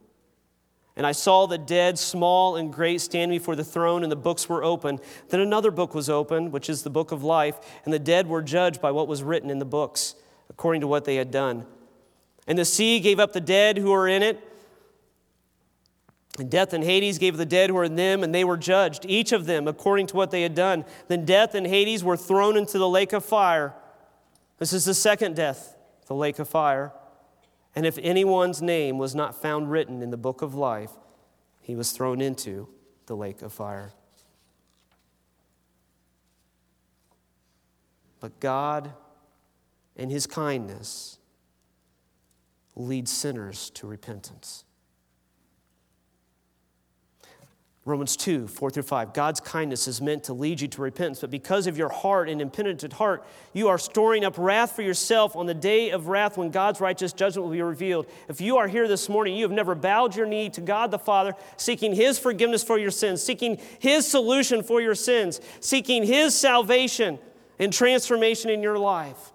And 0.95 1.05
I 1.05 1.11
saw 1.11 1.45
the 1.45 1.57
dead, 1.57 1.99
small 1.99 2.55
and 2.55 2.72
great, 2.72 3.01
standing 3.01 3.38
before 3.38 3.57
the 3.57 3.65
throne, 3.65 4.01
and 4.01 4.11
the 4.11 4.15
books 4.15 4.47
were 4.47 4.63
open. 4.63 4.99
Then 5.28 5.41
another 5.41 5.72
book 5.72 5.93
was 5.93 6.09
opened, 6.09 6.53
which 6.53 6.70
is 6.70 6.84
the 6.84 6.89
book 6.89 7.11
of 7.11 7.22
life, 7.22 7.59
and 7.84 7.93
the 7.93 7.99
dead 7.99 8.28
were 8.28 8.41
judged 8.41 8.82
by 8.82 8.91
what 8.91 9.09
was 9.09 9.22
written 9.24 9.49
in 9.49 9.59
the 9.59 9.65
books, 9.65 10.15
according 10.49 10.80
to 10.82 10.88
what 10.88 11.03
they 11.03 11.18
had 11.18 11.32
done. 11.32 11.65
And 12.47 12.57
the 12.57 12.65
sea 12.65 12.99
gave 12.99 13.19
up 13.19 13.33
the 13.33 13.41
dead 13.41 13.77
who 13.77 13.91
were 13.91 14.07
in 14.07 14.23
it. 14.23 14.41
And 16.39 16.49
death 16.49 16.73
and 16.73 16.83
Hades 16.83 17.17
gave 17.17 17.35
the 17.35 17.45
dead 17.45 17.69
who 17.69 17.75
were 17.75 17.83
in 17.83 17.95
them, 17.95 18.23
and 18.23 18.33
they 18.33 18.43
were 18.43 18.57
judged, 18.57 19.05
each 19.07 19.31
of 19.31 19.45
them 19.45 19.67
according 19.67 20.07
to 20.07 20.15
what 20.15 20.31
they 20.31 20.43
had 20.43 20.55
done. 20.55 20.85
Then 21.07 21.25
death 21.25 21.55
and 21.55 21.65
Hades 21.65 22.03
were 22.03 22.17
thrown 22.17 22.55
into 22.55 22.77
the 22.77 22.87
lake 22.87 23.11
of 23.11 23.25
fire. 23.25 23.73
This 24.57 24.71
is 24.71 24.85
the 24.85 24.93
second 24.93 25.35
death, 25.35 25.75
the 26.07 26.15
lake 26.15 26.39
of 26.39 26.47
fire. 26.47 26.93
And 27.75 27.85
if 27.85 27.97
anyone's 28.01 28.61
name 28.61 28.97
was 28.97 29.13
not 29.13 29.39
found 29.39 29.71
written 29.71 30.01
in 30.01 30.09
the 30.09 30.17
book 30.17 30.41
of 30.41 30.55
life, 30.55 30.91
he 31.61 31.75
was 31.75 31.91
thrown 31.91 32.21
into 32.21 32.67
the 33.07 33.15
lake 33.15 33.41
of 33.41 33.51
fire. 33.51 33.93
But 38.19 38.39
God, 38.39 38.93
in 39.95 40.09
his 40.09 40.25
kindness, 40.25 41.19
lead 42.78 43.09
sinners 43.09 43.71
to 43.71 43.88
repentance. 43.88 44.63
Romans 47.86 48.17
2, 48.17 48.47
4 48.47 48.69
through 48.69 48.84
5. 48.84 49.13
God's 49.13 49.39
kindness 49.39 49.88
is 49.88 50.01
meant 50.01 50.25
to 50.25 50.34
lead 50.34 50.59
you 50.59 50.67
to 50.67 50.82
repentance, 50.82 51.21
but 51.21 51.32
because 51.32 51.67
of 51.67 51.78
your 51.78 51.88
heart 51.88 52.28
and 52.28 52.41
impenitent 52.41 52.91
heart, 52.91 53.25
you 53.53 53.69
are 53.69 53.78
storing 53.78 54.25
up 54.25 54.36
wrath 54.38 54.75
for 54.75 54.82
yourself 54.82 55.38
on 55.38 55.45
the 55.45 55.53
day 55.53 55.91
of 55.91 56.09
wrath 56.09 56.38
when 56.38 56.51
God's 56.51 56.82
righteous 56.82 57.13
judgment 57.13 57.45
will 57.45 57.53
be 57.53 57.61
revealed. 57.61 58.05
If 58.28 58.41
you 58.41 58.57
are 58.57 58.67
here 58.67 58.89
this 58.89 59.07
morning, 59.07 59.38
you 59.38 59.43
have 59.45 59.53
never 59.53 59.73
bowed 59.73 60.17
your 60.17 60.25
knee 60.25 60.49
to 60.49 60.61
God 60.61 60.91
the 60.91 60.99
Father, 60.99 61.34
seeking 61.55 61.95
His 61.95 62.19
forgiveness 62.19 62.61
for 62.61 62.78
your 62.78 62.91
sins, 62.91 63.23
seeking 63.23 63.57
His 63.80 64.05
solution 64.05 64.63
for 64.63 64.82
your 64.82 64.95
sins, 64.95 65.39
seeking 65.61 66.03
His 66.03 66.36
salvation 66.36 67.19
and 67.57 67.71
transformation 67.71 68.49
in 68.49 68.61
your 68.61 68.78
life. 68.78 69.32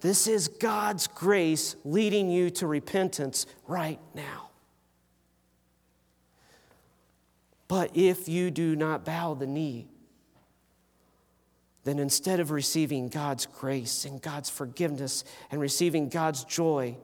This 0.00 0.28
is 0.28 0.48
God's 0.48 1.08
grace 1.08 1.74
leading 1.84 2.30
you 2.30 2.50
to 2.50 2.66
repentance 2.66 3.46
right 3.66 3.98
now. 4.14 4.50
But 7.66 7.96
if 7.96 8.28
you 8.28 8.50
do 8.50 8.76
not 8.76 9.04
bow 9.04 9.34
the 9.34 9.46
knee, 9.46 9.88
then 11.84 11.98
instead 11.98 12.38
of 12.38 12.50
receiving 12.50 13.08
God's 13.08 13.46
grace 13.46 14.04
and 14.04 14.22
God's 14.22 14.48
forgiveness 14.48 15.24
and 15.50 15.60
receiving 15.60 16.08
God's 16.08 16.44
joy, 16.44 16.96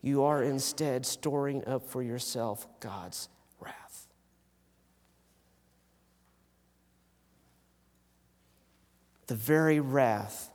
you 0.00 0.24
are 0.24 0.42
instead 0.42 1.04
storing 1.06 1.66
up 1.66 1.88
for 1.88 2.02
yourself 2.02 2.66
God's 2.80 3.28
wrath. 3.60 4.06
The 9.26 9.34
very 9.34 9.80
wrath 9.80 10.51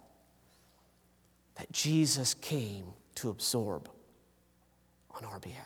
that 1.58 1.72
Jesus 1.72 2.34
came 2.34 2.86
to 3.16 3.30
absorb 3.30 3.90
on 5.12 5.26
our 5.26 5.40
behalf. 5.40 5.66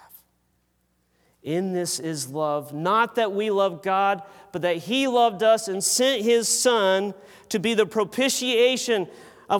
In 1.43 1.73
this 1.73 1.99
is 1.99 2.29
love, 2.29 2.73
not 2.73 3.15
that 3.15 3.31
we 3.31 3.49
love 3.49 3.81
God, 3.81 4.21
but 4.51 4.61
that 4.61 4.77
He 4.77 5.07
loved 5.07 5.43
us 5.43 5.67
and 5.67 5.83
sent 5.83 6.23
His 6.23 6.47
Son 6.47 7.13
to 7.49 7.59
be 7.59 7.73
the 7.73 7.85
propitiation 7.85 9.07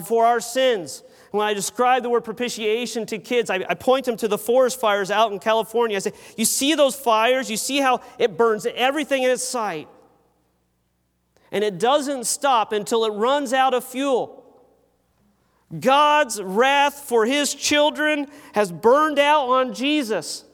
for 0.06 0.24
our 0.24 0.40
sins. 0.40 1.02
When 1.32 1.46
I 1.46 1.54
describe 1.54 2.02
the 2.02 2.10
word 2.10 2.24
propitiation 2.24 3.04
to 3.06 3.18
kids, 3.18 3.50
I, 3.50 3.64
I, 3.68 3.74
point 3.74 4.04
them 4.04 4.16
to 4.18 4.28
the 4.28 4.38
forest 4.38 4.78
fires 4.78 5.10
out 5.10 5.32
in 5.32 5.38
California. 5.38 5.96
I 5.96 6.00
say, 6.00 6.12
You 6.36 6.44
see 6.44 6.74
those 6.74 6.94
fires? 6.94 7.50
You 7.50 7.56
see 7.56 7.78
how 7.78 8.00
it 8.18 8.36
burns 8.36 8.66
everything 8.66 9.22
in 9.22 9.30
its 9.30 9.42
sight. 9.42 9.88
And 11.50 11.64
it 11.64 11.78
doesn't 11.78 12.24
stop 12.24 12.72
until 12.72 13.04
it 13.06 13.10
runs 13.10 13.52
out 13.52 13.74
of 13.74 13.82
fuel. 13.82 14.41
God's 15.78 16.40
wrath 16.42 16.94
for 17.00 17.24
his 17.24 17.54
children 17.54 18.26
has 18.54 18.70
burned 18.70 19.18
out 19.18 19.48
on 19.48 19.74
Jesus 19.74 20.44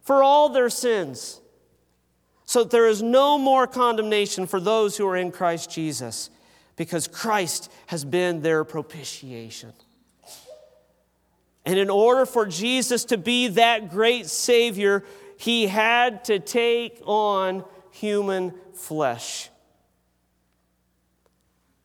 for 0.00 0.22
all 0.22 0.48
their 0.48 0.70
sins. 0.70 1.40
So 2.44 2.62
that 2.62 2.70
there 2.70 2.88
is 2.88 3.02
no 3.02 3.38
more 3.38 3.66
condemnation 3.66 4.46
for 4.46 4.60
those 4.60 4.96
who 4.96 5.06
are 5.06 5.16
in 5.16 5.30
Christ 5.30 5.70
Jesus 5.70 6.30
because 6.76 7.06
Christ 7.06 7.70
has 7.86 8.04
been 8.04 8.42
their 8.42 8.64
propitiation. 8.64 9.72
And 11.64 11.78
in 11.78 11.90
order 11.90 12.26
for 12.26 12.44
Jesus 12.46 13.04
to 13.06 13.18
be 13.18 13.48
that 13.48 13.90
great 13.90 14.26
Savior, 14.26 15.04
he 15.36 15.66
had 15.66 16.24
to 16.24 16.38
take 16.38 17.00
on 17.04 17.64
human 17.90 18.52
flesh. 18.74 19.48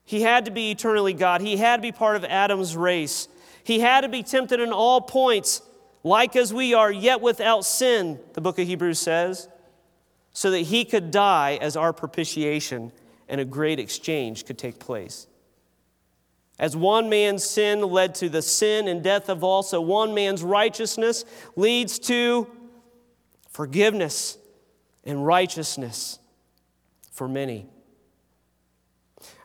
He 0.08 0.22
had 0.22 0.46
to 0.46 0.50
be 0.50 0.70
eternally 0.70 1.12
God. 1.12 1.42
He 1.42 1.58
had 1.58 1.76
to 1.76 1.82
be 1.82 1.92
part 1.92 2.16
of 2.16 2.24
Adam's 2.24 2.74
race. 2.74 3.28
He 3.62 3.80
had 3.80 4.00
to 4.00 4.08
be 4.08 4.22
tempted 4.22 4.58
in 4.58 4.72
all 4.72 5.02
points, 5.02 5.60
like 6.02 6.34
as 6.34 6.50
we 6.50 6.72
are, 6.72 6.90
yet 6.90 7.20
without 7.20 7.66
sin, 7.66 8.18
the 8.32 8.40
book 8.40 8.58
of 8.58 8.66
Hebrews 8.66 8.98
says, 8.98 9.50
so 10.32 10.50
that 10.50 10.60
he 10.60 10.86
could 10.86 11.10
die 11.10 11.58
as 11.60 11.76
our 11.76 11.92
propitiation 11.92 12.90
and 13.28 13.38
a 13.38 13.44
great 13.44 13.78
exchange 13.78 14.46
could 14.46 14.56
take 14.56 14.78
place. 14.78 15.26
As 16.58 16.74
one 16.74 17.10
man's 17.10 17.44
sin 17.44 17.82
led 17.82 18.14
to 18.14 18.30
the 18.30 18.40
sin 18.40 18.88
and 18.88 19.02
death 19.02 19.28
of 19.28 19.44
all, 19.44 19.62
so 19.62 19.82
one 19.82 20.14
man's 20.14 20.42
righteousness 20.42 21.26
leads 21.54 21.98
to 21.98 22.50
forgiveness 23.50 24.38
and 25.04 25.26
righteousness 25.26 26.18
for 27.12 27.28
many. 27.28 27.66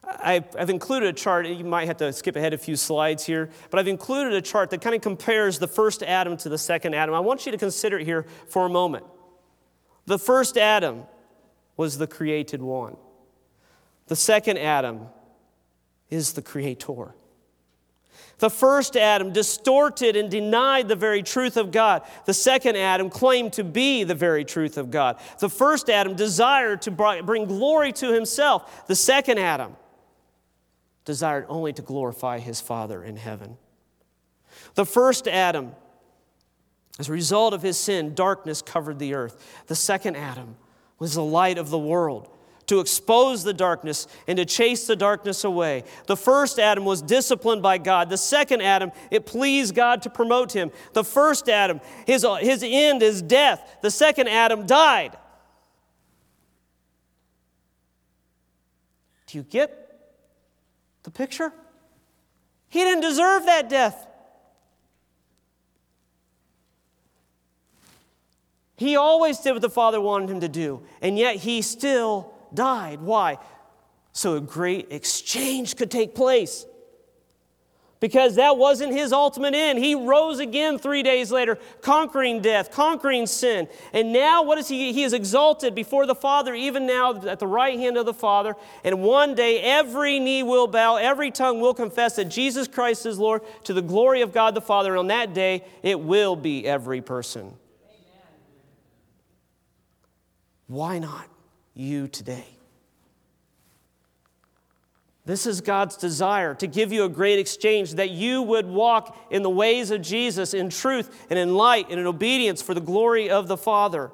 I've, 0.03 0.69
included 0.69 1.09
a 1.09 1.13
chart. 1.13 1.47
You 1.47 1.63
might 1.63 1.87
have 1.87 1.97
to 1.97 2.11
skip 2.11 2.35
ahead 2.35 2.53
a 2.53 2.57
few 2.57 2.75
slides 2.75 3.25
here, 3.25 3.49
but 3.69 3.79
I've 3.79 3.87
included 3.87 4.33
a 4.33 4.41
chart 4.41 4.69
that 4.71 4.81
kind 4.81 4.95
of 4.95 5.01
compares 5.01 5.59
the 5.59 5.67
first 5.67 6.03
Adam 6.03 6.35
to 6.37 6.49
the 6.49 6.57
second 6.57 6.93
Adam. 6.93 7.15
I 7.15 7.19
want 7.19 7.45
you 7.45 7.51
to 7.51 7.57
consider 7.57 7.99
it 7.99 8.05
here 8.05 8.25
for 8.47 8.65
a 8.65 8.69
moment. 8.69 9.05
The 10.05 10.19
first 10.19 10.57
Adam 10.57 11.03
was 11.77 11.97
the 11.97 12.07
created 12.07 12.61
one, 12.61 12.97
the 14.07 14.15
second 14.15 14.57
Adam 14.57 15.07
is 16.09 16.33
the 16.33 16.41
creator. 16.41 17.15
The 18.39 18.49
first 18.49 18.97
Adam 18.97 19.31
distorted 19.31 20.15
and 20.17 20.29
denied 20.29 20.87
the 20.89 20.95
very 20.95 21.23
truth 21.23 21.55
of 21.55 21.71
God. 21.71 22.01
The 22.25 22.33
second 22.33 22.75
Adam 22.75 23.09
claimed 23.09 23.53
to 23.53 23.63
be 23.63 24.03
the 24.03 24.15
very 24.15 24.43
truth 24.43 24.77
of 24.77 24.91
God. 24.91 25.19
The 25.39 25.49
first 25.49 25.89
Adam 25.89 26.15
desired 26.15 26.81
to 26.83 26.91
bring 26.91 27.45
glory 27.45 27.93
to 27.93 28.11
himself. 28.11 28.85
The 28.87 28.95
second 28.95 29.39
Adam 29.39 29.77
desired 31.05 31.45
only 31.49 31.73
to 31.73 31.81
glorify 31.81 32.39
his 32.39 32.61
Father 32.61 33.03
in 33.03 33.17
heaven. 33.17 33.57
The 34.75 34.85
first 34.85 35.27
Adam, 35.27 35.73
as 36.99 37.09
a 37.09 37.11
result 37.11 37.53
of 37.53 37.61
his 37.61 37.77
sin, 37.77 38.13
darkness 38.15 38.61
covered 38.61 38.99
the 38.99 39.13
earth. 39.13 39.63
The 39.67 39.75
second 39.75 40.15
Adam 40.15 40.55
was 40.99 41.15
the 41.15 41.23
light 41.23 41.57
of 41.57 41.69
the 41.69 41.79
world 41.79 42.29
to 42.67 42.79
expose 42.79 43.43
the 43.43 43.53
darkness 43.53 44.07
and 44.27 44.37
to 44.37 44.45
chase 44.45 44.87
the 44.87 44.95
darkness 44.95 45.43
away. 45.43 45.83
The 46.07 46.15
first 46.15 46.59
Adam 46.59 46.85
was 46.85 47.01
disciplined 47.01 47.61
by 47.61 47.77
God. 47.77 48.09
The 48.09 48.17
second 48.17 48.61
Adam, 48.61 48.91
it 49.11 49.25
pleased 49.25 49.75
God 49.75 50.01
to 50.03 50.09
promote 50.09 50.53
him. 50.53 50.71
The 50.93 51.03
first 51.03 51.49
Adam, 51.49 51.81
his, 52.07 52.25
his 52.39 52.63
end 52.65 53.03
is 53.03 53.21
death. 53.21 53.77
The 53.81 53.91
second 53.91 54.29
Adam 54.29 54.65
died. 54.65 55.17
Do 59.27 59.37
you 59.39 59.43
get 59.43 59.82
the 61.03 61.11
picture? 61.11 61.53
He 62.69 62.79
didn't 62.79 63.01
deserve 63.01 63.45
that 63.45 63.69
death. 63.69 64.07
He 68.75 68.95
always 68.95 69.39
did 69.39 69.53
what 69.53 69.61
the 69.61 69.69
Father 69.69 70.01
wanted 70.01 70.29
him 70.29 70.41
to 70.41 70.49
do, 70.49 70.81
and 71.01 71.17
yet 71.17 71.37
he 71.37 71.61
still 71.61 72.33
died. 72.53 73.01
Why? 73.01 73.37
So 74.11 74.35
a 74.35 74.41
great 74.41 74.91
exchange 74.91 75.75
could 75.75 75.91
take 75.91 76.15
place. 76.15 76.65
Because 78.03 78.35
that 78.35 78.57
wasn't 78.57 78.91
his 78.91 79.13
ultimate 79.13 79.53
end. 79.53 79.79
He 79.79 79.95
rose 79.95 80.39
again 80.39 80.77
three 80.77 81.03
days 81.03 81.31
later, 81.31 81.57
conquering 81.79 82.41
death, 82.41 82.69
conquering 82.69 83.25
sin. 83.25 83.69
And 83.93 84.11
now, 84.11 84.43
what 84.43 84.57
is 84.57 84.67
he? 84.67 84.91
He 84.91 85.03
is 85.03 85.13
exalted 85.13 85.73
before 85.73 86.05
the 86.05 86.13
Father, 86.13 86.53
even 86.53 86.85
now 86.85 87.15
at 87.25 87.39
the 87.39 87.47
right 87.47 87.79
hand 87.79 87.95
of 87.95 88.05
the 88.05 88.13
Father. 88.13 88.57
And 88.83 89.01
one 89.01 89.35
day, 89.35 89.61
every 89.61 90.19
knee 90.19 90.43
will 90.43 90.67
bow, 90.67 90.97
every 90.97 91.31
tongue 91.31 91.61
will 91.61 91.73
confess 91.73 92.17
that 92.17 92.25
Jesus 92.25 92.67
Christ 92.67 93.05
is 93.05 93.17
Lord 93.17 93.41
to 93.63 93.73
the 93.73 93.81
glory 93.81 94.19
of 94.19 94.33
God 94.33 94.53
the 94.53 94.59
Father. 94.59 94.89
And 94.89 94.99
on 94.99 95.07
that 95.07 95.33
day, 95.33 95.63
it 95.81 95.97
will 95.97 96.35
be 96.35 96.67
every 96.67 97.01
person. 97.01 97.53
Amen. 97.85 98.27
Why 100.67 100.99
not 100.99 101.29
you 101.73 102.09
today? 102.09 102.47
This 105.25 105.45
is 105.45 105.61
God's 105.61 105.95
desire 105.95 106.53
to 106.55 106.67
give 106.67 106.91
you 106.91 107.05
a 107.05 107.09
great 107.09 107.39
exchange, 107.39 107.93
that 107.93 108.09
you 108.09 108.41
would 108.41 108.65
walk 108.65 109.17
in 109.31 109.41
the 109.41 109.49
ways 109.49 109.89
of 109.89 110.01
Jesus 110.01 110.53
in 110.53 110.69
truth 110.69 111.25
and 111.29 111.39
in 111.39 111.55
light 111.55 111.87
and 111.89 111.99
in 111.99 112.05
obedience 112.05 112.61
for 112.61 112.73
the 112.73 112.81
glory 112.81 113.29
of 113.29 113.47
the 113.47 113.55
Father. 113.55 114.11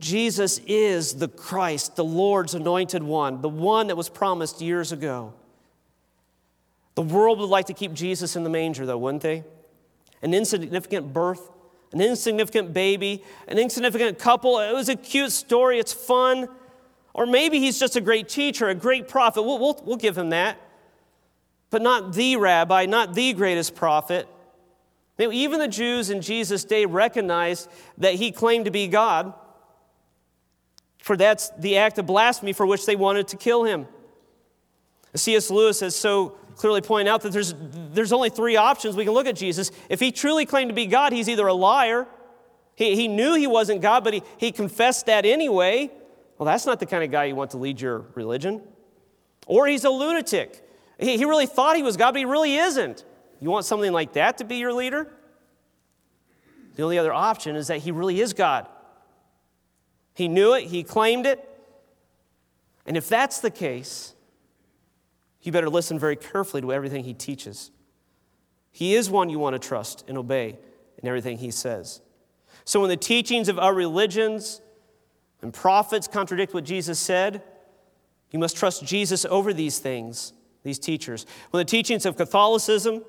Jesus 0.00 0.60
is 0.66 1.14
the 1.14 1.28
Christ, 1.28 1.96
the 1.96 2.04
Lord's 2.04 2.54
anointed 2.54 3.02
one, 3.02 3.40
the 3.40 3.48
one 3.48 3.88
that 3.88 3.96
was 3.96 4.08
promised 4.08 4.60
years 4.60 4.90
ago. 4.90 5.34
The 6.96 7.02
world 7.02 7.38
would 7.38 7.50
like 7.50 7.66
to 7.66 7.74
keep 7.74 7.92
Jesus 7.92 8.34
in 8.34 8.42
the 8.42 8.50
manger, 8.50 8.84
though, 8.84 8.98
wouldn't 8.98 9.22
they? 9.22 9.44
An 10.22 10.34
insignificant 10.34 11.12
birth, 11.12 11.48
an 11.92 12.00
insignificant 12.00 12.72
baby, 12.72 13.22
an 13.46 13.58
insignificant 13.58 14.18
couple. 14.18 14.58
It 14.58 14.72
was 14.72 14.88
a 14.88 14.96
cute 14.96 15.30
story, 15.30 15.78
it's 15.78 15.92
fun. 15.92 16.48
Or 17.14 17.26
maybe 17.26 17.58
he's 17.58 17.78
just 17.78 17.96
a 17.96 18.00
great 18.00 18.28
teacher, 18.28 18.68
a 18.68 18.74
great 18.74 19.08
prophet. 19.08 19.42
We'll, 19.42 19.58
we'll, 19.58 19.80
we'll 19.84 19.96
give 19.96 20.16
him 20.16 20.30
that. 20.30 20.60
But 21.70 21.82
not 21.82 22.14
the 22.14 22.36
rabbi, 22.36 22.86
not 22.86 23.14
the 23.14 23.32
greatest 23.32 23.74
prophet. 23.74 24.28
Even 25.18 25.58
the 25.58 25.68
Jews 25.68 26.10
in 26.10 26.20
Jesus' 26.20 26.64
day 26.64 26.86
recognized 26.86 27.68
that 27.98 28.14
he 28.14 28.30
claimed 28.30 28.66
to 28.66 28.70
be 28.70 28.86
God, 28.86 29.34
for 31.02 31.16
that's 31.16 31.50
the 31.58 31.78
act 31.78 31.98
of 31.98 32.06
blasphemy 32.06 32.52
for 32.52 32.66
which 32.66 32.86
they 32.86 32.94
wanted 32.94 33.28
to 33.28 33.36
kill 33.36 33.64
him. 33.64 33.86
C.S. 35.14 35.50
Lewis 35.50 35.80
has 35.80 35.96
so 35.96 36.36
clearly 36.56 36.80
pointed 36.80 37.10
out 37.10 37.22
that 37.22 37.32
there's, 37.32 37.54
there's 37.92 38.12
only 38.12 38.30
three 38.30 38.56
options 38.56 38.94
we 38.94 39.04
can 39.04 39.14
look 39.14 39.26
at 39.26 39.36
Jesus. 39.36 39.70
If 39.88 40.00
he 40.00 40.12
truly 40.12 40.46
claimed 40.46 40.70
to 40.70 40.74
be 40.74 40.86
God, 40.86 41.12
he's 41.12 41.28
either 41.28 41.46
a 41.46 41.54
liar, 41.54 42.06
he, 42.74 42.94
he 42.94 43.08
knew 43.08 43.34
he 43.34 43.46
wasn't 43.46 43.80
God, 43.80 44.04
but 44.04 44.14
he, 44.14 44.22
he 44.36 44.52
confessed 44.52 45.06
that 45.06 45.24
anyway, 45.24 45.90
well, 46.38 46.46
that's 46.46 46.66
not 46.66 46.80
the 46.80 46.86
kind 46.86 47.02
of 47.02 47.10
guy 47.10 47.24
you 47.24 47.34
want 47.34 47.50
to 47.50 47.56
lead 47.56 47.80
your 47.80 48.06
religion. 48.14 48.62
Or 49.46 49.66
he's 49.66 49.84
a 49.84 49.90
lunatic. 49.90 50.64
He, 50.98 51.16
he 51.16 51.24
really 51.24 51.46
thought 51.46 51.76
he 51.76 51.82
was 51.82 51.96
God, 51.96 52.12
but 52.12 52.20
he 52.20 52.24
really 52.24 52.56
isn't. 52.56 53.04
You 53.40 53.50
want 53.50 53.64
something 53.64 53.92
like 53.92 54.12
that 54.14 54.38
to 54.38 54.44
be 54.44 54.56
your 54.56 54.72
leader? 54.72 55.08
The 56.76 56.84
only 56.84 56.98
other 56.98 57.12
option 57.12 57.56
is 57.56 57.66
that 57.66 57.78
he 57.78 57.90
really 57.90 58.20
is 58.20 58.32
God. 58.32 58.68
He 60.14 60.28
knew 60.28 60.54
it, 60.54 60.64
he 60.64 60.82
claimed 60.82 61.26
it. 61.26 61.44
And 62.86 62.96
if 62.96 63.08
that's 63.08 63.40
the 63.40 63.50
case, 63.50 64.14
you 65.42 65.52
better 65.52 65.68
listen 65.68 65.98
very 65.98 66.16
carefully 66.16 66.62
to 66.62 66.72
everything 66.72 67.04
he 67.04 67.14
teaches. 67.14 67.70
He 68.70 68.94
is 68.94 69.10
one 69.10 69.28
you 69.28 69.38
want 69.38 69.60
to 69.60 69.68
trust 69.68 70.04
and 70.08 70.16
obey 70.16 70.58
in 71.02 71.08
everything 71.08 71.38
he 71.38 71.50
says. 71.50 72.00
So, 72.64 72.80
when 72.80 72.90
the 72.90 72.96
teachings 72.96 73.48
of 73.48 73.58
our 73.58 73.74
religions, 73.74 74.60
and 75.42 75.52
prophets 75.54 76.08
contradict 76.08 76.54
what 76.54 76.64
Jesus 76.64 76.98
said, 76.98 77.42
you 78.30 78.38
must 78.38 78.56
trust 78.56 78.84
Jesus 78.84 79.24
over 79.24 79.52
these 79.52 79.78
things, 79.78 80.32
these 80.62 80.78
teachers. 80.78 81.26
When 81.50 81.60
the 81.60 81.70
teachings 81.70 82.04
of 82.04 82.16
Catholicism, 82.16 83.02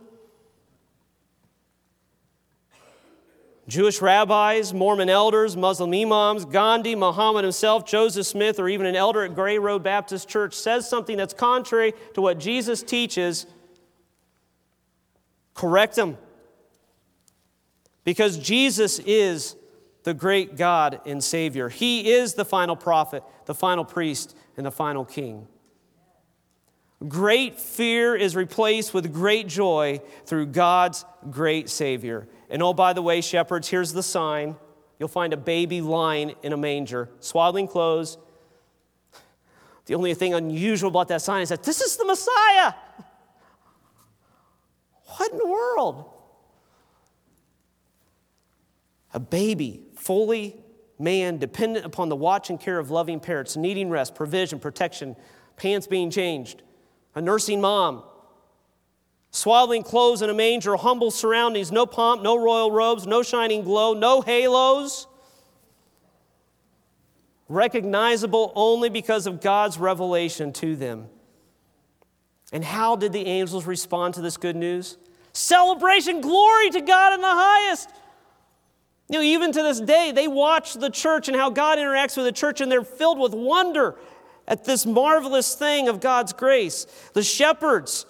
Jewish 3.67 4.01
rabbis, 4.01 4.73
Mormon 4.73 5.09
elders, 5.09 5.55
Muslim 5.55 5.93
imams, 5.93 6.45
Gandhi, 6.45 6.95
Muhammad 6.95 7.43
himself, 7.43 7.85
Joseph 7.85 8.25
Smith, 8.25 8.59
or 8.59 8.67
even 8.67 8.87
an 8.87 8.95
elder 8.95 9.23
at 9.23 9.35
Gray 9.35 9.59
Road 9.59 9.83
Baptist 9.83 10.27
Church 10.27 10.55
says 10.55 10.89
something 10.89 11.17
that's 11.17 11.33
contrary 11.33 11.93
to 12.15 12.21
what 12.21 12.39
Jesus 12.39 12.81
teaches, 12.81 13.45
correct 15.53 15.95
them. 15.95 16.17
Because 18.05 18.37
Jesus 18.37 18.97
is 18.99 19.55
the 20.09 20.13
great 20.15 20.57
God 20.57 21.01
and 21.05 21.23
Savior. 21.23 21.69
He 21.69 22.09
is 22.13 22.33
the 22.33 22.43
final 22.43 22.75
prophet, 22.75 23.21
the 23.45 23.53
final 23.53 23.85
priest, 23.85 24.35
and 24.57 24.65
the 24.65 24.71
final 24.71 25.05
king. 25.05 25.47
Great 27.07 27.59
fear 27.59 28.15
is 28.15 28.35
replaced 28.35 28.91
with 28.91 29.13
great 29.13 29.45
joy 29.45 30.01
through 30.25 30.47
God's 30.47 31.05
great 31.29 31.69
Savior. 31.69 32.27
And 32.49 32.63
oh, 32.63 32.73
by 32.73 32.93
the 32.93 33.03
way, 33.03 33.21
shepherds, 33.21 33.67
here's 33.67 33.93
the 33.93 34.01
sign. 34.01 34.55
You'll 34.97 35.09
find 35.09 35.31
a 35.31 35.37
baby 35.37 35.79
lying 35.79 36.33
in 36.41 36.53
a 36.53 36.57
manger, 36.57 37.11
swaddling 37.19 37.67
clothes. 37.67 38.17
The 39.85 39.93
only 39.93 40.15
thing 40.15 40.33
unusual 40.33 40.89
about 40.89 41.09
that 41.09 41.21
sign 41.21 41.43
is 41.43 41.49
that 41.49 41.61
this 41.61 41.81
is 41.81 41.97
the 41.97 42.05
Messiah. 42.05 42.73
What 45.05 45.31
in 45.33 45.37
the 45.37 45.47
world? 45.47 46.15
A 49.13 49.19
baby 49.19 49.81
fully 49.99 50.55
man, 50.97 51.37
dependent 51.37 51.85
upon 51.85 52.09
the 52.09 52.15
watch 52.15 52.49
and 52.49 52.59
care 52.59 52.79
of 52.79 52.89
loving 52.89 53.19
parents, 53.19 53.55
needing 53.55 53.89
rest, 53.89 54.15
provision, 54.15 54.59
protection, 54.59 55.15
pants 55.55 55.87
being 55.87 56.09
changed, 56.09 56.61
a 57.15 57.21
nursing 57.21 57.61
mom, 57.61 58.03
swaddling 59.31 59.83
clothes 59.83 60.21
in 60.21 60.29
a 60.29 60.33
manger, 60.33 60.75
humble 60.75 61.11
surroundings, 61.11 61.71
no 61.71 61.85
pomp, 61.85 62.21
no 62.21 62.37
royal 62.37 62.71
robes, 62.71 63.07
no 63.07 63.23
shining 63.23 63.63
glow, 63.63 63.93
no 63.93 64.21
halos. 64.21 65.07
Recognizable 67.47 68.51
only 68.55 68.89
because 68.89 69.25
of 69.25 69.41
God's 69.41 69.77
revelation 69.79 70.53
to 70.53 70.75
them. 70.75 71.07
And 72.51 72.63
how 72.63 72.95
did 72.95 73.11
the 73.11 73.25
angels 73.25 73.65
respond 73.65 74.15
to 74.15 74.21
this 74.21 74.37
good 74.37 74.55
news? 74.55 74.97
Celebration, 75.33 76.21
glory 76.21 76.69
to 76.71 76.81
God 76.81 77.13
in 77.13 77.21
the 77.21 77.27
highest. 77.27 77.89
You 79.09 79.17
know, 79.17 79.23
even 79.23 79.51
to 79.51 79.63
this 79.63 79.81
day, 79.81 80.11
they 80.11 80.27
watch 80.27 80.75
the 80.75 80.89
church 80.89 81.27
and 81.27 81.35
how 81.35 81.49
God 81.49 81.79
interacts 81.79 82.15
with 82.15 82.25
the 82.25 82.31
church, 82.31 82.61
and 82.61 82.71
they're 82.71 82.83
filled 82.83 83.17
with 83.17 83.33
wonder 83.33 83.95
at 84.47 84.65
this 84.65 84.85
marvelous 84.85 85.55
thing 85.55 85.87
of 85.87 85.99
God's 85.99 86.31
grace. 86.31 86.85
The 87.13 87.23
shepherds, 87.23 88.05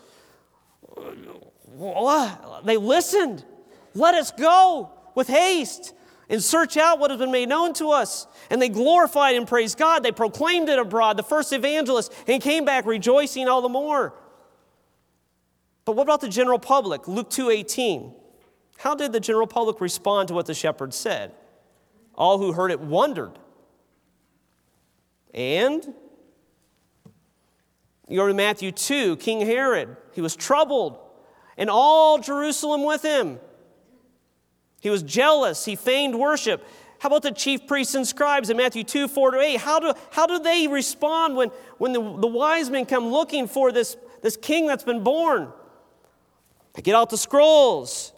they 2.66 2.78
listened. 2.78 3.46
Let 3.94 4.16
us 4.16 4.32
go 4.32 4.92
with 5.16 5.28
haste 5.28 5.94
and 6.30 6.44
search 6.44 6.76
out 6.78 7.00
what 7.00 7.12
has 7.12 7.20
been 7.20 7.32
made 7.32 7.50
known 7.50 7.74
to 7.76 7.92
us. 7.92 8.28
And 8.50 8.62
they 8.62 8.70
glorified 8.70 9.36
and 9.36 9.48
praised 9.48 9.78
God. 9.78 10.04
They 10.04 10.12
proclaimed 10.12 10.70
it 10.70 10.80
abroad, 10.80 11.18
the 11.18 11.24
first 11.24 11.54
evangelist, 11.54 12.14
and 12.28 12.42
came 12.42 12.66
back 12.66 12.86
rejoicing 12.86 13.48
all 13.48 13.62
the 13.62 13.70
more. 13.70 14.14
But 15.86 15.94
what 15.94 16.04
about 16.04 16.22
the 16.22 16.30
general 16.30 16.60
public? 16.60 17.08
Luke 17.08 17.30
2:18. 17.30 18.14
How 18.80 18.96
did 18.96 19.12
the 19.12 19.20
general 19.20 19.46
public 19.46 19.82
respond 19.82 20.30
to 20.30 20.34
what 20.34 20.46
the 20.46 20.54
shepherds 20.54 20.96
said? 20.96 21.34
All 22.16 22.38
who 22.38 22.54
heard 22.54 22.72
it 22.72 22.80
wondered. 22.80 23.38
And 25.34 25.94
you 28.08 28.16
go 28.16 28.26
to 28.26 28.34
Matthew 28.34 28.72
2, 28.72 29.18
King 29.18 29.42
Herod, 29.46 29.98
he 30.14 30.22
was 30.22 30.34
troubled, 30.34 30.98
and 31.58 31.70
all 31.70 32.20
Jerusalem 32.20 32.86
with 32.86 33.04
him. 33.04 33.40
He 34.80 34.90
was 34.90 35.04
jealous, 35.04 35.66
he 35.66 35.76
feigned 35.76 36.18
worship. 36.18 36.66
How 37.00 37.08
about 37.08 37.24
the 37.24 37.32
chief 37.32 37.68
priests 37.68 37.96
and 37.96 38.08
scribes 38.08 38.50
in 38.50 38.56
Matthew 38.56 38.86
2, 38.86 39.10
4 39.10 39.32
to 39.32 39.40
8? 39.42 39.58
How 39.58 39.80
do, 39.82 39.94
how 40.12 40.26
do 40.26 40.40
they 40.40 40.70
respond 40.70 41.36
when, 41.36 41.50
when 41.80 41.92
the, 41.92 42.00
the 42.00 42.28
wise 42.28 42.70
men 42.70 42.86
come 42.86 43.08
looking 43.08 43.46
for 43.46 43.74
this, 43.74 43.98
this 44.22 44.38
king 44.38 44.68
that's 44.68 44.86
been 44.86 45.04
born? 45.04 45.52
They 46.76 46.82
get 46.82 46.96
out 46.96 47.10
the 47.10 47.18
scrolls. 47.18 48.14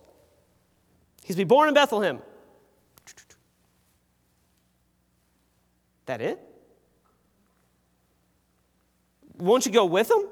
He's 1.32 1.38
to 1.38 1.46
be 1.46 1.48
born 1.48 1.70
in 1.70 1.74
Bethlehem. 1.74 2.20
That 6.08 6.20
it? 6.20 6.38
Won't 9.38 9.66
you 9.66 9.72
go 9.72 9.86
with 9.86 10.12
him? 10.12 10.28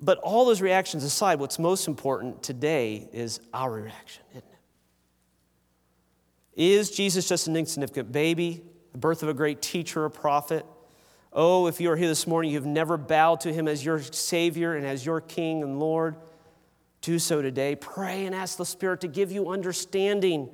But 0.00 0.18
all 0.18 0.46
those 0.46 0.60
reactions 0.60 1.04
aside, 1.04 1.38
what's 1.38 1.60
most 1.60 1.86
important 1.86 2.42
today 2.42 3.08
is 3.12 3.38
our 3.54 3.70
reaction, 3.70 4.24
isn't 4.32 4.44
it? 6.56 6.60
Is 6.60 6.90
Jesus 6.90 7.28
just 7.28 7.46
an 7.46 7.54
insignificant 7.54 8.10
baby, 8.10 8.64
the 8.90 8.98
birth 8.98 9.22
of 9.22 9.28
a 9.28 9.34
great 9.34 9.62
teacher, 9.62 10.04
a 10.06 10.10
prophet? 10.10 10.66
Oh, 11.32 11.68
if 11.68 11.80
you 11.80 11.88
are 11.92 11.96
here 11.96 12.08
this 12.08 12.26
morning, 12.26 12.50
you've 12.50 12.66
never 12.66 12.96
bowed 12.96 13.42
to 13.42 13.52
him 13.52 13.68
as 13.68 13.84
your 13.84 14.02
Savior 14.02 14.74
and 14.74 14.84
as 14.84 15.06
your 15.06 15.20
King 15.20 15.62
and 15.62 15.78
Lord. 15.78 16.16
Do 17.02 17.18
so 17.18 17.42
today. 17.42 17.76
Pray 17.76 18.24
and 18.26 18.34
ask 18.34 18.56
the 18.56 18.64
Spirit 18.64 19.02
to 19.02 19.08
give 19.08 19.30
you 19.30 19.50
understanding. 19.50 20.48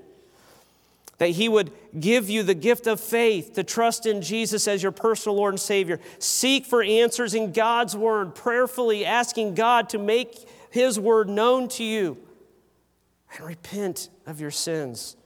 that 1.19 1.31
He 1.31 1.49
would 1.49 1.71
give 1.99 2.31
you 2.31 2.43
the 2.43 2.55
gift 2.55 2.87
of 2.87 3.01
faith 3.01 3.55
to 3.55 3.65
trust 3.65 4.07
in 4.07 4.23
Jesus 4.23 4.67
as 4.67 4.83
your 4.83 4.93
personal 4.93 5.37
Lord 5.37 5.55
and 5.55 5.61
Savior. 5.61 6.01
Seek 6.19 6.65
for 6.65 6.83
answers 6.83 7.35
in 7.35 7.53
God's 7.53 7.97
Word, 7.97 8.35
prayerfully 8.35 9.05
asking 9.05 9.55
God 9.55 9.91
to 9.91 9.99
make 9.99 10.49
His 10.71 10.99
Word 10.99 11.29
known 11.29 11.69
to 11.71 11.85
you, 11.85 12.17
and 13.37 13.47
repent 13.47 14.09
of 14.27 14.41
your 14.41 14.51
sins. 14.51 15.17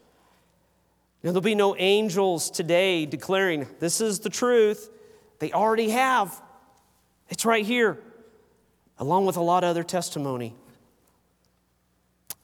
Now, 1.22 1.30
there'll 1.30 1.40
be 1.40 1.54
no 1.54 1.76
angels 1.76 2.50
today 2.50 3.06
declaring, 3.06 3.68
This 3.78 4.00
is 4.00 4.18
the 4.20 4.30
truth. 4.30 4.90
They 5.38 5.52
already 5.52 5.90
have. 5.90 6.40
It's 7.28 7.44
right 7.44 7.64
here, 7.64 7.98
along 8.98 9.26
with 9.26 9.36
a 9.36 9.40
lot 9.40 9.62
of 9.62 9.70
other 9.70 9.84
testimony. 9.84 10.56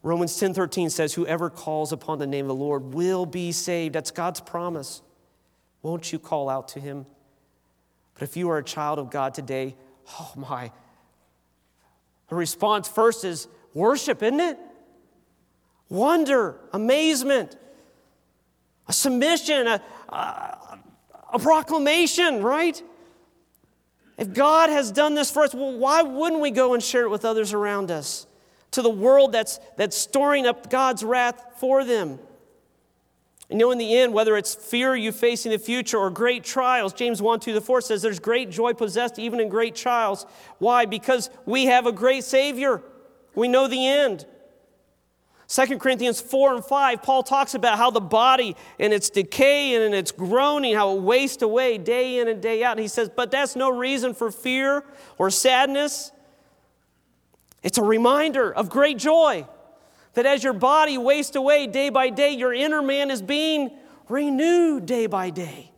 Romans 0.03 0.39
10:13 0.39 0.91
says 0.91 1.15
whoever 1.15 1.51
calls 1.51 1.93
upon 1.93 2.19
the 2.19 2.27
name 2.27 2.45
of 2.45 2.49
the 2.49 2.55
Lord 2.55 2.95
will 2.95 3.27
be 3.27 3.53
saved. 3.53 3.95
That's 3.95 4.11
God's 4.11 4.41
promise. 4.41 5.03
Won't 5.83 6.13
you 6.13 6.19
call 6.19 6.49
out 6.49 6.69
to 6.69 6.81
him? 6.81 7.07
But 8.15 8.23
if 8.23 8.37
you 8.37 8.51
are 8.51 8.59
a 8.59 8.65
child 8.65 8.99
of 8.99 9.11
God 9.11 9.35
today, 9.35 9.77
oh 10.19 10.33
my. 10.37 10.73
The 12.29 12.35
response 12.35 12.89
first 12.89 13.25
is 13.25 13.49
worship, 13.75 14.23
isn't 14.23 14.41
it? 14.41 14.59
Wonder, 15.89 16.57
amazement, 16.73 17.57
a 18.87 18.93
submission, 18.93 19.67
a, 19.67 19.83
a, 20.11 20.79
a 21.33 21.39
proclamation, 21.39 22.43
right? 22.43 22.83
If 24.19 24.35
God 24.35 24.69
has 24.69 24.91
done 24.91 25.15
this 25.15 25.31
for 25.31 25.45
us, 25.45 25.55
well, 25.55 25.79
why 25.79 26.03
wouldn't 26.03 26.43
we 26.43 26.51
go 26.51 26.75
and 26.75 26.83
share 26.83 27.03
it 27.03 27.09
with 27.09 27.25
others 27.25 27.53
around 27.53 27.91
us? 27.91 28.27
To 28.73 28.83
the 28.83 28.91
world 28.91 29.33
that's, 29.33 29.61
that's 29.77 29.97
storing 29.97 30.47
up 30.47 30.71
God's 30.71 31.03
wrath 31.03 31.43
for 31.59 31.85
them. 31.85 32.19
And 33.51 33.59
you 33.59 33.67
know, 33.67 33.71
in 33.71 33.79
the 33.79 33.97
end, 33.97 34.13
whether 34.13 34.37
it's 34.37 34.55
fear 34.55 34.95
you 34.95 35.11
face 35.11 35.47
in 35.47 35.53
the 35.53 35.59
future 35.59 35.97
or 35.97 36.11
great 36.11 36.45
trials, 36.45 36.93
James 36.93 37.23
1 37.23 37.41
2 37.41 37.55
to 37.55 37.61
4 37.61 37.81
says 37.81 38.03
there's 38.03 38.21
great 38.21 38.51
joy 38.51 38.75
possessed 38.75 39.19
even 39.19 39.41
in 39.41 39.49
great 39.49 39.75
trials. 39.75 40.27
Why? 40.59 40.85
Because 40.85 41.31
we 41.47 41.67
have 41.67 41.87
a 41.87 41.93
great 41.93 42.25
Savior. 42.25 42.83
We 43.35 43.49
know 43.49 43.67
the 43.67 43.87
end. 43.87 44.27
2 45.49 45.79
Corinthians 45.79 46.21
4 46.21 46.57
and 46.57 46.65
5, 46.65 47.03
Paul 47.03 47.23
talks 47.23 47.55
about 47.55 47.79
how 47.79 47.91
the 47.91 48.03
body 48.03 48.55
and 48.79 48.93
its 48.93 49.09
decay 49.09 49.83
and 49.83 49.95
its 49.95 50.13
groaning, 50.13 50.75
how 50.75 50.95
it 50.95 51.01
wastes 51.01 51.43
away 51.43 51.79
day 51.79 52.19
in 52.19 52.29
and 52.29 52.43
day 52.43 52.63
out. 52.63 52.73
And 52.73 52.81
he 52.81 52.89
says, 52.89 53.09
but 53.09 53.31
that's 53.31 53.57
no 53.57 53.71
reason 53.71 54.13
for 54.13 54.31
fear 54.31 54.85
or 55.17 55.31
sadness. 55.31 56.13
It's 57.63 57.79
a 57.79 57.83
reminder 57.83 58.53
of 58.53 58.71
great 58.71 58.99
joy 58.99 59.47
that 60.15 60.27
as 60.27 60.43
your 60.43 60.53
body 60.53 60.99
wastes 60.99 61.37
away 61.37 61.67
day 61.67 61.91
by 61.91 62.11
day, 62.11 62.33
your 62.33 62.53
inner 62.53 62.83
man 62.83 63.11
is 63.11 63.23
being 63.23 63.71
renewed 64.09 64.87
day 64.87 65.07
by 65.07 65.31
day. 65.31 65.71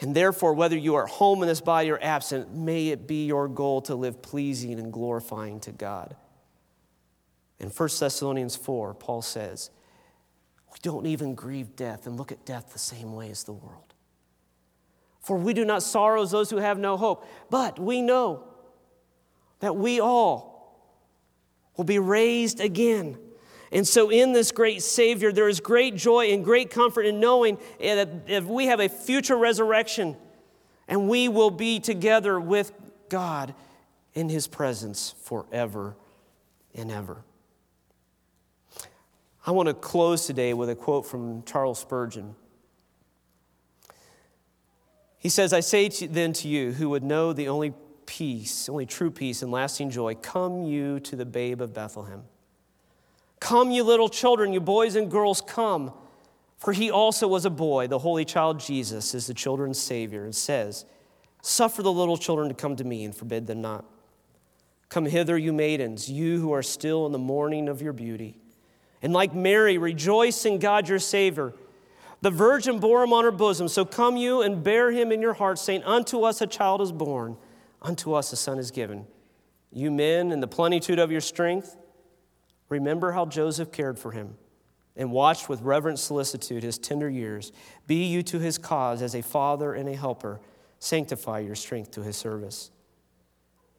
And 0.00 0.14
therefore, 0.14 0.54
whether 0.54 0.76
you 0.76 0.96
are 0.96 1.06
home 1.06 1.42
in 1.42 1.48
this 1.48 1.60
body 1.60 1.90
or 1.90 1.98
absent, 2.02 2.54
may 2.54 2.88
it 2.88 3.06
be 3.06 3.26
your 3.26 3.48
goal 3.48 3.80
to 3.82 3.94
live 3.94 4.20
pleasing 4.22 4.78
and 4.78 4.92
glorifying 4.92 5.60
to 5.60 5.72
God. 5.72 6.16
In 7.58 7.70
1 7.70 7.88
Thessalonians 7.98 8.56
4, 8.56 8.94
Paul 8.94 9.22
says, 9.22 9.70
We 10.72 10.78
don't 10.82 11.06
even 11.06 11.34
grieve 11.34 11.76
death 11.76 12.06
and 12.06 12.16
look 12.16 12.32
at 12.32 12.44
death 12.44 12.72
the 12.72 12.78
same 12.78 13.14
way 13.14 13.30
as 13.30 13.44
the 13.44 13.52
world. 13.52 13.94
For 15.20 15.38
we 15.38 15.54
do 15.54 15.64
not 15.64 15.82
sorrow 15.82 16.22
as 16.22 16.32
those 16.32 16.50
who 16.50 16.58
have 16.58 16.78
no 16.78 16.96
hope, 16.96 17.26
but 17.48 17.78
we 17.78 18.02
know 18.02 18.44
that 19.60 19.76
we 19.76 20.00
all 20.00 20.54
will 21.76 21.84
be 21.84 21.98
raised 21.98 22.60
again. 22.60 23.18
And 23.72 23.86
so, 23.86 24.10
in 24.10 24.32
this 24.32 24.52
great 24.52 24.82
Savior, 24.82 25.32
there 25.32 25.48
is 25.48 25.58
great 25.58 25.96
joy 25.96 26.32
and 26.32 26.44
great 26.44 26.70
comfort 26.70 27.06
in 27.06 27.18
knowing 27.18 27.58
eh, 27.80 27.96
that 27.96 28.08
if 28.28 28.44
we 28.44 28.66
have 28.66 28.78
a 28.78 28.88
future 28.88 29.36
resurrection 29.36 30.16
and 30.86 31.08
we 31.08 31.28
will 31.28 31.50
be 31.50 31.80
together 31.80 32.38
with 32.38 32.72
God 33.08 33.54
in 34.14 34.28
His 34.28 34.46
presence 34.46 35.14
forever 35.22 35.96
and 36.74 36.90
ever. 36.90 37.24
I 39.46 39.50
want 39.50 39.68
to 39.68 39.74
close 39.74 40.26
today 40.26 40.54
with 40.54 40.70
a 40.70 40.74
quote 40.74 41.06
from 41.06 41.42
Charles 41.42 41.78
Spurgeon. 41.78 42.34
He 45.18 45.28
says, 45.28 45.52
I 45.52 45.60
say 45.60 45.88
to, 45.88 46.08
then 46.08 46.32
to 46.34 46.48
you 46.48 46.72
who 46.72 46.90
would 46.90 47.02
know 47.02 47.32
the 47.32 47.48
only 47.48 47.74
peace, 48.06 48.68
only 48.68 48.86
true 48.86 49.10
peace 49.10 49.42
and 49.42 49.50
lasting 49.50 49.90
joy, 49.90 50.14
come 50.14 50.62
you 50.62 51.00
to 51.00 51.16
the 51.16 51.24
babe 51.24 51.60
of 51.60 51.74
Bethlehem. 51.74 52.22
Come, 53.40 53.70
you 53.70 53.84
little 53.84 54.08
children, 54.08 54.52
you 54.52 54.60
boys 54.60 54.96
and 54.96 55.10
girls, 55.10 55.40
come. 55.40 55.92
For 56.56 56.72
he 56.72 56.90
also 56.90 57.28
was 57.28 57.44
a 57.44 57.50
boy, 57.50 57.88
the 57.88 57.98
holy 57.98 58.24
child 58.24 58.58
Jesus 58.58 59.14
is 59.14 59.26
the 59.26 59.34
children's 59.34 59.78
Savior, 59.78 60.24
and 60.24 60.34
says, 60.34 60.86
Suffer 61.42 61.82
the 61.82 61.92
little 61.92 62.16
children 62.16 62.48
to 62.48 62.54
come 62.54 62.74
to 62.76 62.84
me 62.84 63.04
and 63.04 63.14
forbid 63.14 63.46
them 63.46 63.60
not. 63.60 63.84
Come 64.88 65.04
hither, 65.04 65.36
you 65.36 65.52
maidens, 65.52 66.08
you 66.08 66.40
who 66.40 66.52
are 66.52 66.62
still 66.62 67.04
in 67.04 67.12
the 67.12 67.18
morning 67.18 67.68
of 67.68 67.82
your 67.82 67.92
beauty. 67.92 68.38
And 69.02 69.12
like 69.12 69.34
Mary, 69.34 69.76
rejoice 69.76 70.46
in 70.46 70.58
God 70.58 70.88
your 70.88 70.98
Savior. 70.98 71.52
The 72.22 72.30
virgin 72.30 72.78
bore 72.78 73.02
him 73.02 73.12
on 73.12 73.24
her 73.24 73.30
bosom, 73.30 73.68
so 73.68 73.84
come 73.84 74.16
you 74.16 74.40
and 74.40 74.64
bear 74.64 74.90
him 74.90 75.12
in 75.12 75.20
your 75.20 75.34
heart, 75.34 75.58
saying, 75.58 75.82
Unto 75.84 76.22
us 76.22 76.40
a 76.40 76.46
child 76.46 76.80
is 76.80 76.92
born 76.92 77.36
Unto 77.84 78.14
us 78.14 78.32
a 78.32 78.36
son 78.36 78.58
is 78.58 78.70
given. 78.70 79.06
You 79.70 79.90
men, 79.90 80.32
in 80.32 80.40
the 80.40 80.48
plenitude 80.48 80.98
of 80.98 81.12
your 81.12 81.20
strength, 81.20 81.76
remember 82.70 83.12
how 83.12 83.26
Joseph 83.26 83.70
cared 83.70 83.98
for 83.98 84.12
him 84.12 84.36
and 84.96 85.10
watched 85.10 85.48
with 85.48 85.60
reverent 85.60 85.98
solicitude 85.98 86.62
his 86.62 86.78
tender 86.78 87.10
years. 87.10 87.52
Be 87.86 88.06
you 88.06 88.22
to 88.22 88.38
his 88.38 88.56
cause 88.56 89.02
as 89.02 89.14
a 89.14 89.22
father 89.22 89.74
and 89.74 89.88
a 89.88 89.96
helper. 89.96 90.40
Sanctify 90.78 91.40
your 91.40 91.54
strength 91.54 91.90
to 91.92 92.02
his 92.02 92.16
service. 92.16 92.70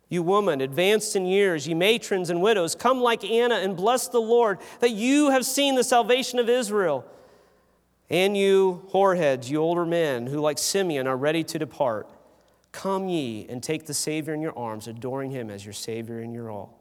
You 0.07 0.21
women, 0.21 0.61
advanced 0.61 1.15
in 1.15 1.25
years, 1.25 1.67
ye 1.67 1.73
matrons 1.73 2.29
and 2.29 2.41
widows, 2.41 2.75
come 2.75 3.01
like 3.01 3.23
Anna 3.23 3.55
and 3.55 3.75
bless 3.75 4.07
the 4.07 4.21
Lord, 4.21 4.59
that 4.81 4.91
you 4.91 5.31
have 5.31 5.45
seen 5.45 5.73
the 5.75 5.83
salvation 5.83 6.37
of 6.37 6.47
Israel. 6.47 7.05
And 8.09 8.37
you, 8.37 8.87
whoreheads, 8.93 9.49
you 9.49 9.57
older 9.57 9.85
men, 9.85 10.27
who 10.27 10.39
like 10.39 10.59
Simeon 10.59 11.07
are 11.07 11.17
ready 11.17 11.43
to 11.45 11.57
depart, 11.57 12.07
Come 12.76 13.07
ye 13.07 13.45
and 13.47 13.63
take 13.63 13.86
the 13.86 13.93
Savior 13.93 14.34
in 14.34 14.41
your 14.41 14.57
arms, 14.59 14.89
adoring 14.89 15.32
him 15.32 15.49
as 15.49 15.65
your 15.65 15.71
Savior 15.71 16.19
and 16.19 16.34
your 16.34 16.51
all. 16.51 16.78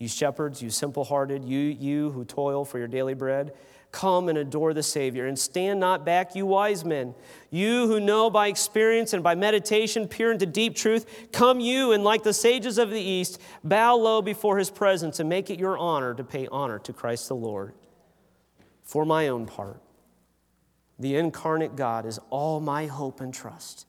You 0.00 0.08
shepherds, 0.08 0.60
you 0.60 0.68
simple 0.68 1.04
hearted, 1.04 1.44
you, 1.44 1.60
you 1.60 2.10
who 2.10 2.24
toil 2.24 2.64
for 2.64 2.78
your 2.78 2.88
daily 2.88 3.14
bread, 3.14 3.52
come 3.92 4.28
and 4.28 4.36
adore 4.36 4.74
the 4.74 4.82
Savior. 4.82 5.28
And 5.28 5.38
stand 5.38 5.78
not 5.78 6.04
back, 6.04 6.34
you 6.34 6.44
wise 6.44 6.84
men. 6.84 7.14
You 7.50 7.86
who 7.86 8.00
know 8.00 8.30
by 8.30 8.48
experience 8.48 9.12
and 9.12 9.22
by 9.22 9.36
meditation 9.36 10.08
peer 10.08 10.32
into 10.32 10.44
deep 10.44 10.74
truth, 10.74 11.28
come 11.30 11.60
you 11.60 11.92
and 11.92 12.02
like 12.02 12.24
the 12.24 12.34
sages 12.34 12.76
of 12.76 12.90
the 12.90 13.00
East, 13.00 13.40
bow 13.62 13.94
low 13.94 14.22
before 14.22 14.58
his 14.58 14.70
presence 14.70 15.20
and 15.20 15.28
make 15.28 15.50
it 15.50 15.60
your 15.60 15.78
honor 15.78 16.14
to 16.14 16.24
pay 16.24 16.48
honor 16.50 16.80
to 16.80 16.92
Christ 16.92 17.28
the 17.28 17.36
Lord. 17.36 17.74
For 18.82 19.04
my 19.04 19.28
own 19.28 19.46
part, 19.46 19.80
the 20.98 21.14
incarnate 21.14 21.76
God 21.76 22.06
is 22.06 22.18
all 22.28 22.58
my 22.58 22.86
hope 22.86 23.20
and 23.20 23.32
trust. 23.32 23.86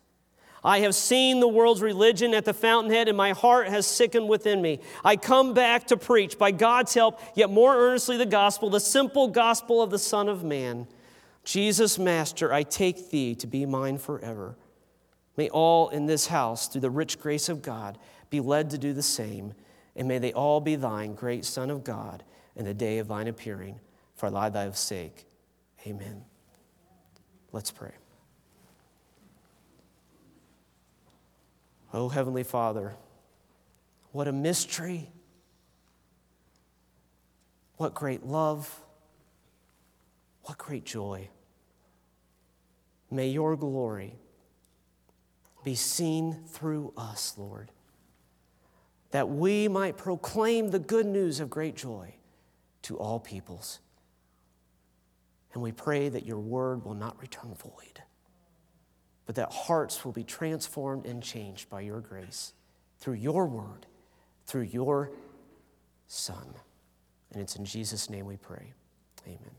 I 0.64 0.80
have 0.80 0.96
seen 0.96 1.40
the 1.40 1.48
world's 1.48 1.82
religion 1.82 2.34
at 2.34 2.46
the 2.46 2.54
fountainhead, 2.54 3.08
and 3.10 3.18
my 3.18 3.32
heart 3.32 3.68
has 3.68 3.86
sickened 3.86 4.30
within 4.30 4.62
me. 4.62 4.80
I 5.04 5.18
come 5.18 5.54
back 5.54 5.88
to 5.88 5.98
preach, 5.98 6.38
by 6.38 6.52
God's 6.52 6.94
help, 6.94 7.20
yet 7.36 7.50
more 7.50 7.76
earnestly 7.76 8.18
the 8.18 8.26
gospel, 8.26 8.70
the 8.70 8.80
simple 8.80 9.28
gospel 9.28 9.82
of 9.82 9.90
the 9.90 10.00
Son 10.00 10.30
of 10.30 10.44
Man. 10.44 10.88
Jesus, 11.44 12.00
Master, 12.00 12.54
I 12.54 12.64
take 12.64 13.10
thee 13.10 13.36
to 13.36 13.48
be 13.48 13.66
mine 13.66 13.98
forever. 13.98 14.56
May 15.36 15.50
all 15.50 15.90
in 15.90 16.06
this 16.06 16.28
house, 16.28 16.68
through 16.68 16.82
the 16.82 16.90
rich 16.90 17.20
grace 17.20 17.50
of 17.50 17.62
God, 17.62 17.98
be 18.30 18.40
led 18.40 18.70
to 18.70 18.78
do 18.78 18.94
the 18.94 19.04
same, 19.04 19.54
and 19.96 20.08
may 20.08 20.20
they 20.20 20.32
all 20.32 20.62
be 20.62 20.76
thine, 20.76 21.14
great 21.14 21.44
Son 21.44 21.70
of 21.70 21.84
God, 21.84 22.24
in 22.56 22.64
the 22.64 22.74
day 22.74 23.00
of 23.00 23.08
thine 23.08 23.28
appearing, 23.28 23.80
for 24.16 24.30
thy 24.30 24.48
thy 24.50 24.70
sake. 24.72 25.26
Amen. 25.86 26.24
Let's 27.52 27.72
pray. 27.72 27.92
Oh, 31.94 32.10
Heavenly 32.10 32.44
Father, 32.44 32.96
what 34.12 34.28
a 34.28 34.32
mystery. 34.32 35.12
What 37.78 37.94
great 37.94 38.26
love. 38.26 38.82
What 40.44 40.58
great 40.58 40.86
joy. 40.86 41.30
May 43.12 43.30
your 43.30 43.56
glory 43.56 44.16
be 45.64 45.76
seen 45.76 46.44
through 46.48 46.94
us, 46.98 47.36
Lord, 47.38 47.72
that 49.12 49.30
we 49.30 49.68
might 49.68 49.96
proclaim 49.96 50.72
the 50.72 50.80
good 50.80 51.06
news 51.06 51.40
of 51.40 51.50
great 51.50 51.76
joy 51.76 52.16
to 52.82 52.98
all 52.98 53.20
peoples. 53.20 53.80
And 55.54 55.62
we 55.62 55.72
pray 55.72 56.10
that 56.10 56.26
your 56.26 56.40
word 56.40 56.84
will 56.84 56.96
not 56.96 57.22
return 57.22 57.54
void 57.54 58.03
but 59.26 59.36
that 59.36 59.52
hearts 59.52 60.04
will 60.04 60.12
be 60.12 60.24
transformed 60.24 61.06
and 61.06 61.24
changed 61.24 61.70
by 61.70 61.82
your 61.82 62.02
grace 62.02 62.54
through 63.00 63.14
your 63.16 63.46
word, 63.46 63.86
through 64.46 64.64
your 64.64 65.12
Son. 66.08 66.54
And 67.32 67.42
it's 67.42 67.56
in 67.56 67.66
Jesus' 67.66 68.10
name 68.10 68.26
we 68.26 68.38
pray. 68.38 68.74
Amen. 69.26 69.56